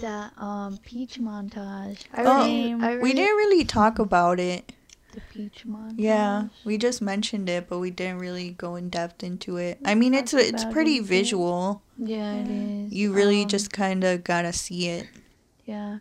That 0.00 0.32
um 0.38 0.78
peach 0.78 1.18
montage. 1.20 2.04
I 2.12 2.24
Oh, 2.24 2.44
really, 2.44 2.72
I 2.72 2.92
really 2.92 3.02
We 3.02 3.12
didn't 3.12 3.36
really 3.36 3.64
talk 3.64 3.98
about 3.98 4.40
it. 4.40 4.72
the 5.12 5.20
peach 5.32 5.64
montage. 5.66 5.94
Yeah, 5.98 6.48
we 6.64 6.78
just 6.78 7.02
mentioned 7.02 7.48
it, 7.48 7.68
but 7.68 7.78
we 7.80 7.90
didn't 7.90 8.18
really 8.18 8.50
go 8.50 8.76
in 8.76 8.88
depth 8.90 9.22
into 9.22 9.56
it. 9.56 9.78
I 9.84 9.94
mean, 9.94 10.14
it's 10.14 10.32
it's 10.32 10.64
pretty 10.66 10.98
it. 10.98 11.04
visual. 11.04 11.82
Yeah, 11.98 12.34
it 12.34 12.48
is. 12.48 12.92
You 12.92 13.12
really 13.12 13.42
Um, 13.42 13.48
just 13.48 13.72
kind 13.72 14.04
of 14.04 14.24
gotta 14.24 14.52
see 14.52 14.88
it. 14.88 15.06
yeah. 15.66 15.98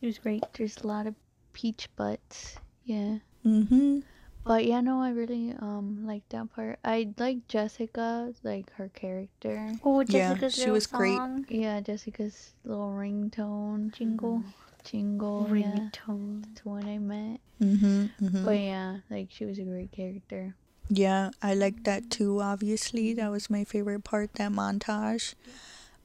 It 0.00 0.06
was 0.06 0.18
great. 0.18 0.44
There's 0.54 0.76
a 0.78 0.86
lot 0.86 1.06
of 1.06 1.14
peach 1.52 1.88
butts. 1.96 2.56
Yeah. 2.84 3.18
Mm-hmm. 3.44 4.00
But 4.48 4.64
yeah, 4.64 4.80
no, 4.80 5.02
I 5.02 5.10
really 5.10 5.52
um 5.60 6.06
like 6.06 6.26
that 6.30 6.48
part. 6.56 6.78
I 6.82 7.12
like 7.18 7.46
Jessica, 7.48 8.32
like 8.42 8.72
her 8.80 8.88
character. 8.88 9.76
Oh, 9.84 10.00
Yeah, 10.08 10.34
she 10.48 10.64
little 10.64 10.72
was 10.72 10.86
great. 10.86 11.20
Yeah, 11.50 11.80
Jessica's 11.80 12.54
little 12.64 12.96
ringtone. 12.96 13.92
Jingle. 13.92 14.42
Jingle, 14.84 15.44
yeah. 15.52 15.92
Ringtone. 15.92 16.46
That's 16.46 16.64
what 16.64 16.84
I 16.86 16.96
meant. 16.96 17.40
Mm-hmm. 17.60 18.24
mm-hmm. 18.24 18.44
But 18.46 18.58
yeah, 18.58 19.04
like 19.10 19.28
she 19.28 19.44
was 19.44 19.58
a 19.58 19.68
great 19.68 19.92
character. 19.92 20.54
Yeah, 20.88 21.28
I 21.42 21.52
liked 21.52 21.84
that 21.84 22.08
too. 22.08 22.40
Obviously, 22.40 23.12
that 23.20 23.30
was 23.30 23.50
my 23.50 23.64
favorite 23.64 24.02
part. 24.02 24.32
That 24.40 24.50
montage. 24.52 25.34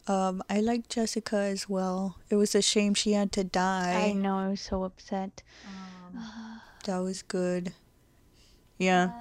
Um, 0.06 0.44
I 0.50 0.60
liked 0.60 0.90
Jessica 0.90 1.38
as 1.38 1.70
well. 1.70 2.18
It 2.30 2.36
was 2.36 2.54
a 2.56 2.62
shame 2.62 2.94
she 2.94 3.14
had 3.14 3.32
to 3.40 3.46
die. 3.46 4.12
I 4.12 4.12
know, 4.12 4.36
I 4.36 4.50
was 4.50 4.60
so 4.60 4.84
upset. 4.84 5.44
That 6.84 7.00
was 7.00 7.22
good. 7.22 7.72
Yeah, 8.78 9.12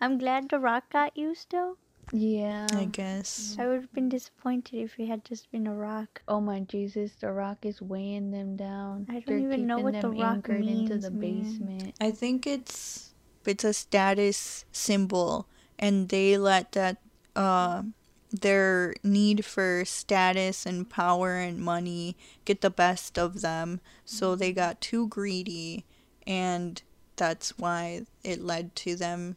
I'm 0.00 0.18
glad 0.18 0.48
The 0.48 0.58
Rock 0.58 0.90
got 0.92 1.16
used 1.16 1.50
though. 1.50 1.76
Yeah. 2.12 2.66
I 2.72 2.86
guess. 2.86 3.56
I 3.58 3.66
would 3.66 3.82
have 3.82 3.92
been 3.92 4.08
disappointed 4.08 4.80
if 4.82 4.98
it 4.98 5.06
had 5.06 5.24
just 5.24 5.50
been 5.50 5.66
a 5.66 5.74
rock. 5.74 6.22
Oh 6.26 6.40
my 6.40 6.60
Jesus, 6.60 7.12
the 7.20 7.32
rock 7.32 7.58
is 7.64 7.80
weighing 7.80 8.30
them 8.30 8.56
down. 8.56 9.06
I 9.08 9.14
don't 9.14 9.24
They're 9.26 9.38
even 9.38 9.66
know 9.66 9.78
what 9.78 9.92
them 9.92 10.14
The 10.14 10.22
Rock 10.22 10.34
anchored 10.36 10.64
into 10.64 10.94
means, 10.94 11.04
the 11.04 11.10
man. 11.10 11.20
basement. 11.20 11.94
I 12.00 12.10
think 12.10 12.46
it's 12.46 13.14
it's 13.46 13.64
a 13.64 13.72
status 13.72 14.64
symbol, 14.72 15.48
and 15.78 16.08
they 16.08 16.36
let 16.36 16.72
that 16.72 16.98
uh 17.36 17.82
their 18.32 18.94
need 19.02 19.44
for 19.44 19.84
status 19.84 20.64
and 20.64 20.88
power 20.88 21.34
and 21.34 21.58
money 21.58 22.16
get 22.44 22.60
the 22.60 22.70
best 22.70 23.18
of 23.18 23.40
them. 23.40 23.80
So 24.04 24.36
they 24.36 24.52
got 24.52 24.80
too 24.80 25.08
greedy, 25.08 25.84
and 26.26 26.82
that's 27.20 27.58
why 27.58 28.06
it 28.24 28.40
led 28.40 28.74
to 28.76 28.96
them 28.96 29.36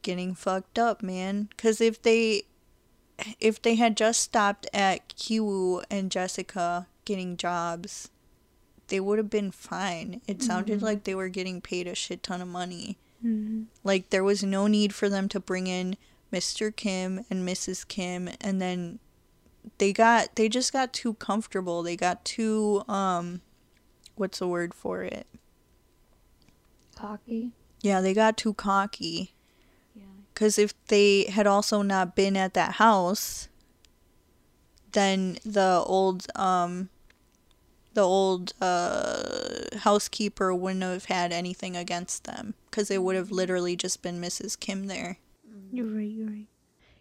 getting 0.00 0.34
fucked 0.34 0.78
up, 0.78 1.02
man. 1.02 1.48
Because 1.50 1.78
if 1.82 2.00
they 2.00 2.44
if 3.38 3.60
they 3.60 3.74
had 3.74 3.98
just 3.98 4.22
stopped 4.22 4.66
at 4.72 5.08
Kiwoo 5.10 5.84
and 5.90 6.10
Jessica 6.10 6.86
getting 7.04 7.36
jobs, 7.36 8.08
they 8.88 8.98
would 8.98 9.18
have 9.18 9.28
been 9.28 9.50
fine. 9.50 10.22
It 10.26 10.42
sounded 10.42 10.80
like 10.80 11.04
they 11.04 11.14
were 11.14 11.28
getting 11.28 11.60
paid 11.60 11.86
a 11.86 11.94
shit 11.94 12.22
ton 12.22 12.40
of 12.40 12.48
money. 12.48 12.96
Mm-hmm. 13.22 13.64
Like 13.84 14.08
there 14.08 14.24
was 14.24 14.42
no 14.42 14.66
need 14.66 14.94
for 14.94 15.10
them 15.10 15.28
to 15.28 15.40
bring 15.40 15.66
in 15.66 15.98
Mr. 16.32 16.74
Kim 16.74 17.26
and 17.28 17.46
Mrs. 17.46 17.86
Kim 17.86 18.30
and 18.40 18.62
then 18.62 19.00
they 19.76 19.92
got 19.92 20.36
they 20.36 20.48
just 20.48 20.72
got 20.72 20.94
too 20.94 21.12
comfortable. 21.14 21.82
They 21.82 21.96
got 21.96 22.24
too 22.24 22.84
um 22.88 23.42
what's 24.14 24.38
the 24.38 24.48
word 24.48 24.72
for 24.72 25.02
it? 25.02 25.26
Cocky. 26.98 27.52
Yeah, 27.80 28.00
they 28.00 28.12
got 28.12 28.36
too 28.36 28.54
cocky. 28.54 29.34
Yeah. 29.94 30.02
Cuz 30.34 30.58
if 30.58 30.74
they 30.86 31.24
had 31.24 31.46
also 31.46 31.82
not 31.82 32.16
been 32.16 32.36
at 32.36 32.54
that 32.54 32.74
house, 32.74 33.48
then 34.92 35.38
the 35.44 35.82
old 35.86 36.26
um 36.34 36.88
the 37.94 38.02
old 38.02 38.52
uh 38.60 39.76
housekeeper 39.78 40.54
wouldn't 40.54 40.82
have 40.82 41.06
had 41.06 41.32
anything 41.32 41.76
against 41.76 42.24
them 42.24 42.54
cuz 42.70 42.90
it 42.90 43.02
would 43.02 43.16
have 43.16 43.30
literally 43.30 43.76
just 43.76 44.02
been 44.02 44.20
Mrs. 44.20 44.58
Kim 44.58 44.86
there. 44.86 45.18
You're 45.70 45.86
right. 45.86 46.10
You're 46.10 46.26
right. 46.28 46.48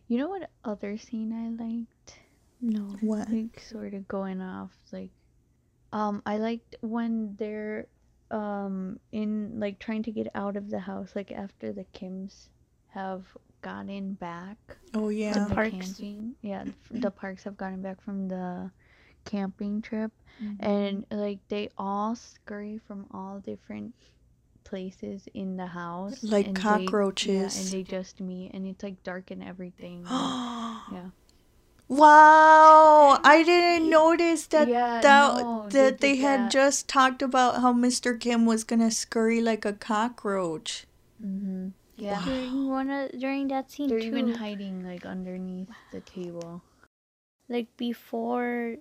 You 0.08 0.20
know 0.20 0.30
what 0.30 0.50
other 0.64 0.98
scene 0.98 1.34
I 1.34 1.50
liked? 1.50 2.20
No. 2.62 2.98
What? 3.02 3.30
Like 3.30 3.60
sort 3.60 3.94
of 3.94 4.08
going 4.08 4.42
off 4.42 4.78
like 4.92 5.12
um 5.92 6.22
I 6.26 6.38
liked 6.38 6.76
when 6.82 7.36
they're 7.38 7.88
um 8.32 9.00
in 9.12 9.60
like 9.60 9.80
trying 9.80 10.04
to 10.04 10.12
get 10.12 10.28
out 10.36 10.56
of 10.58 10.70
the 10.70 10.80
house 10.80 11.12
like 11.16 11.32
after 11.32 11.72
the 11.72 11.86
Kims 11.94 12.50
have 12.90 13.24
gotten 13.62 14.14
back 14.14 14.58
Oh 14.94 15.10
yeah. 15.10 15.34
the 15.48 15.54
Parks. 15.54 15.72
camping. 15.72 16.36
Yeah, 16.42 16.66
the 16.92 17.12
parks 17.12 17.44
have 17.44 17.58
gotten 17.58 17.82
back 17.82 18.02
from 18.02 18.28
the 18.28 18.72
camping 19.26 19.82
trip 19.82 20.12
Mm-hmm. 20.44 20.64
and 20.64 21.06
like 21.10 21.40
they 21.50 21.70
all 21.80 22.16
scurry 22.16 22.80
from 22.88 23.08
all 23.12 23.40
different 23.40 23.96
places 24.64 25.28
in 25.34 25.58
the 25.58 25.66
house, 25.66 26.24
Like 26.24 26.46
and 26.48 26.56
they- 26.58 26.62
cockroaches. 26.62 27.56
yeah, 27.56 27.62
and 27.64 27.72
they 27.72 27.82
just 27.90 28.22
meet, 28.22 28.52
and 28.54 28.68
it's 28.68 28.84
like 28.84 29.02
dark 29.02 29.32
and 29.32 29.42
everything. 29.44 30.06
yeah. 30.10 31.10
Wow, 31.90 33.20
I 33.24 33.44
didn't 33.44 33.90
notice 33.90 34.48
that 34.48 34.68
Yeah, 34.68 35.00
that 35.02 35.44
no, 35.44 35.68
that 35.70 36.00
they 36.00 36.16
they 36.16 36.16
had 36.22 36.40
that. 36.42 36.52
just 36.52 36.88
talked 36.88 37.22
about 37.22 37.62
how 37.62 37.72
Mr. 37.74 38.14
Kim 38.20 38.46
was 38.46 38.64
gonna 38.66 38.92
scurry 38.92 39.42
like 39.42 39.64
a 39.66 39.74
cockroach. 39.74 40.86
Mm-hmm. 41.24 41.70
Yeah. 41.98 42.24
During 42.26 42.70
one 42.70 42.90
of 42.90 43.12
during 43.20 43.48
that 43.50 43.72
scene 43.72 43.88
They're 43.90 44.00
too, 44.00 44.08
even 44.08 44.36
hiding 44.36 44.86
like 44.86 45.06
underneath 45.06 45.70
the 45.92 46.02
table. 46.02 46.62
like 47.50 47.68
before, 47.78 48.76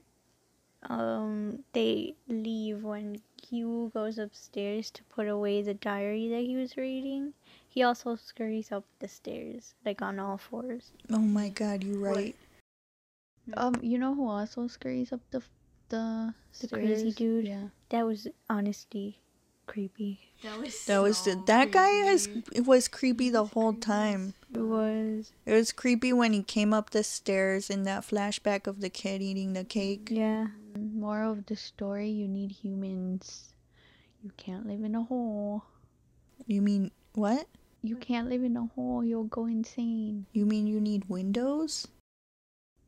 um, 0.91 1.63
they 1.73 2.15
leave 2.29 2.83
when 2.83 3.23
Kiwoo 3.43 3.93
goes 3.93 4.19
upstairs 4.19 4.91
to 4.91 5.03
put 5.05 5.29
away 5.29 5.63
the 5.63 5.75
diary 5.75 6.29
that 6.29 6.43
he 6.43 6.57
was 6.57 6.77
reading. 6.77 7.35
He 7.69 7.83
also 7.83 8.17
scurries 8.17 8.73
up 8.73 8.85
the 8.99 9.09
stairs, 9.09 9.75
like 9.85 10.03
on 10.03 10.19
all 10.19 10.39
fours. 10.39 10.91
Oh 11.11 11.19
my 11.19 11.49
god, 11.51 11.85
you're 11.85 11.99
right. 11.99 12.35
Um, 13.57 13.75
you 13.83 13.99
know 13.99 14.15
who 14.15 14.29
also 14.29 14.67
scurries 14.69 15.13
up 15.13 15.21
the 15.31 15.43
the, 15.89 16.35
The 16.61 16.69
crazy 16.69 17.13
dude? 17.13 17.47
Yeah. 17.47 17.69
That 17.91 18.07
was 18.07 18.27
honestly 18.51 19.21
creepy. 19.67 20.33
That 20.43 20.59
was 20.59 20.85
That 20.87 20.99
was 20.99 21.23
the, 21.23 21.33
so 21.33 21.43
that 21.47 21.71
guy 21.71 21.89
has 22.11 22.27
creepy. 22.27 22.57
it 22.57 22.67
was 22.67 22.89
creepy 22.89 23.31
the 23.31 23.45
whole 23.45 23.73
time. 23.73 24.35
It 24.53 24.61
was 24.61 25.33
It 25.45 25.53
was 25.53 25.71
creepy 25.73 26.13
when 26.13 26.33
he 26.33 26.43
came 26.43 26.75
up 26.75 26.91
the 26.91 27.05
stairs 27.05 27.71
in 27.71 27.85
that 27.85 28.03
flashback 28.03 28.67
of 28.67 28.81
the 28.81 28.91
kid 28.91 29.23
eating 29.23 29.53
the 29.53 29.65
cake. 29.65 30.09
yeah. 30.11 30.49
Moral 30.77 31.33
of 31.33 31.47
the 31.47 31.57
story: 31.57 32.11
You 32.11 32.29
need 32.29 32.51
humans. 32.53 33.55
You 34.23 34.31
can't 34.37 34.67
live 34.67 34.83
in 34.83 34.95
a 34.95 35.03
hole. 35.05 35.65
You 36.47 36.61
mean 36.63 36.91
what? 37.15 37.47
You 37.83 37.97
can't 37.97 38.29
live 38.29 38.43
in 38.45 38.57
a 38.57 38.67
hole. 38.75 39.03
You'll 39.05 39.25
go 39.31 39.47
insane. 39.47 40.27
You 40.33 40.45
mean 40.45 40.67
you 40.67 40.81
need 40.81 41.09
windows? 41.09 41.87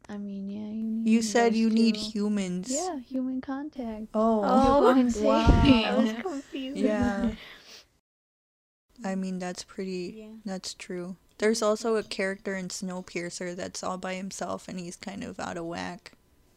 I 0.09 0.17
mean, 0.17 0.49
yeah. 0.49 0.59
You 0.61 0.85
need. 0.85 1.11
You 1.11 1.23
said 1.23 1.53
those 1.53 1.59
you 1.59 1.71
need 1.71 1.97
humans. 1.97 2.69
Yeah, 2.71 2.99
human 3.01 3.41
contact. 3.41 4.07
Oh. 4.15 4.41
Oh, 4.45 4.81
go 4.95 4.99
insane. 5.01 5.27
I 5.85 5.95
was 5.97 6.13
confused. 6.23 6.79
Yeah. 6.79 7.31
I 9.05 9.15
mean 9.15 9.39
that's 9.39 9.63
pretty 9.63 10.15
Yeah. 10.19 10.33
that's 10.45 10.75
true. 10.75 11.17
There's 11.39 11.63
also 11.63 11.95
a 11.97 12.03
character 12.03 12.57
in 12.57 12.67
Snowpiercer 12.69 13.55
that's 13.55 13.85
all 13.85 13.97
by 13.97 14.15
himself 14.15 14.67
and 14.67 14.81
he's 14.81 14.97
kind 14.97 15.23
of 15.23 15.39
out 15.39 15.57
of 15.57 15.67
whack. 15.67 16.13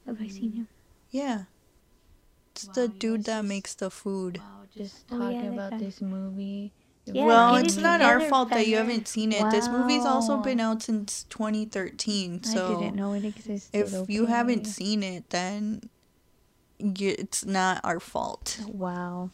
Have 0.08 0.20
I 0.20 0.28
seen 0.28 0.54
him? 0.54 0.68
Yeah. 1.12 1.44
It's 2.56 2.66
Wow, 2.68 2.74
the 2.74 2.88
dude 2.88 3.26
that 3.26 3.42
just- 3.42 3.48
makes 3.48 3.74
the 3.76 3.92
food. 3.92 4.40
Wow, 4.40 4.64
just 4.76 4.94
Just 4.96 5.06
Oh, 5.12 5.30
yeah, 5.30 5.36
talking 5.42 5.56
that 5.58 5.68
about 5.68 5.80
this 5.80 6.02
movie. 6.02 6.72
It 7.08 7.16
Yeah, 7.16 7.26
well, 7.26 7.56
get 7.56 7.66
it's 7.66 7.78
it 7.78 7.82
not 7.82 8.02
our 8.02 8.16
together, 8.16 8.30
fault 8.30 8.50
that 8.50 8.68
you 8.68 8.76
haven't 8.78 9.08
seen 9.08 9.32
it. 9.32 9.50
This 9.52 9.70
movie's 9.70 10.06
also 10.06 10.38
been 10.38 10.60
out 10.60 10.84
since 10.84 11.24
2013. 11.30 12.44
So 12.44 12.66
I 12.66 12.68
didn't 12.82 12.96
know 12.96 13.14
it 13.14 13.26
existed. 13.26 13.70
if 13.78 14.10
you 14.10 14.28
haven't 14.28 14.66
seen 14.66 15.02
it, 15.04 15.30
then 15.32 15.82
y- 16.80 17.16
it's 17.18 17.44
not 17.46 17.82
our 17.84 18.00
fault. 18.00 18.60
Wow. 18.68 19.32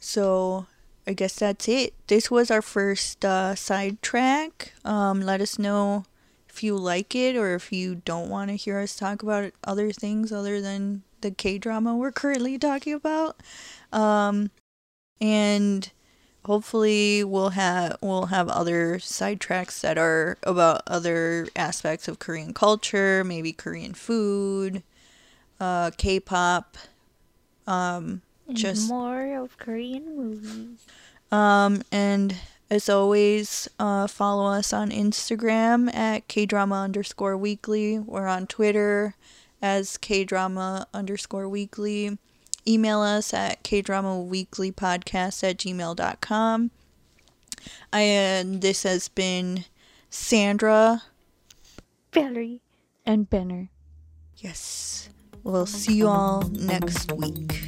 So 0.00 0.66
I 1.06 1.12
guess 1.12 1.36
that's 1.36 1.68
it. 1.68 1.94
This 2.08 2.30
was 2.30 2.50
our 2.50 2.62
first 2.62 3.24
uh, 3.24 3.54
sidetrack. 3.54 4.72
Um, 4.84 5.20
let 5.20 5.40
us 5.40 5.58
know 5.58 6.04
if 6.48 6.62
you 6.62 6.76
like 6.76 7.14
it 7.14 7.36
or 7.36 7.54
if 7.54 7.72
you 7.72 7.96
don't 7.96 8.28
want 8.28 8.50
to 8.50 8.56
hear 8.56 8.78
us 8.78 8.96
talk 8.96 9.22
about 9.22 9.52
other 9.64 9.92
things 9.92 10.32
other 10.32 10.60
than 10.60 11.02
the 11.20 11.30
K 11.30 11.58
drama 11.58 11.96
we're 11.96 12.12
currently 12.12 12.58
talking 12.58 12.92
about. 12.94 13.40
Um, 13.92 14.50
and 15.24 15.90
hopefully 16.44 17.24
we'll 17.24 17.50
have 17.50 17.96
we'll 18.02 18.26
have 18.26 18.48
other 18.50 18.98
sidetracks 18.98 19.80
that 19.80 19.96
are 19.96 20.36
about 20.42 20.82
other 20.86 21.48
aspects 21.56 22.06
of 22.08 22.18
Korean 22.18 22.52
culture, 22.52 23.24
maybe 23.24 23.52
Korean 23.52 23.94
food, 23.94 24.82
uh, 25.58 25.90
K-pop. 25.96 26.76
Um, 27.66 28.20
And 28.46 28.58
Just- 28.58 28.88
more 28.90 29.42
of 29.42 29.56
Korean 29.56 30.14
movies. 30.16 30.80
Um, 31.32 31.80
and 31.90 32.36
as 32.70 32.90
always, 32.90 33.68
uh, 33.78 34.06
follow 34.06 34.44
us 34.52 34.70
on 34.74 34.90
Instagram 34.90 35.92
at 35.94 36.28
kdrama 36.28 36.84
underscore 36.84 37.38
weekly. 37.38 37.98
We're 37.98 38.26
on 38.26 38.46
Twitter 38.46 39.14
as 39.62 39.96
kdrama 39.96 40.84
underscore 40.92 41.48
weekly. 41.48 42.18
Email 42.66 43.00
us 43.00 43.34
at 43.34 43.62
kdramaweeklypodcast 43.64 45.44
at 45.44 45.58
gmail.com. 45.58 46.70
And 47.92 48.60
this 48.60 48.82
has 48.82 49.08
been 49.08 49.64
Sandra. 50.10 51.02
Valerie. 52.12 52.62
And 53.06 53.28
Benner. 53.28 53.70
Yes. 54.38 55.08
We'll 55.42 55.66
see 55.66 55.94
you 55.96 56.08
all 56.08 56.42
next 56.48 57.12
week. 57.12 57.63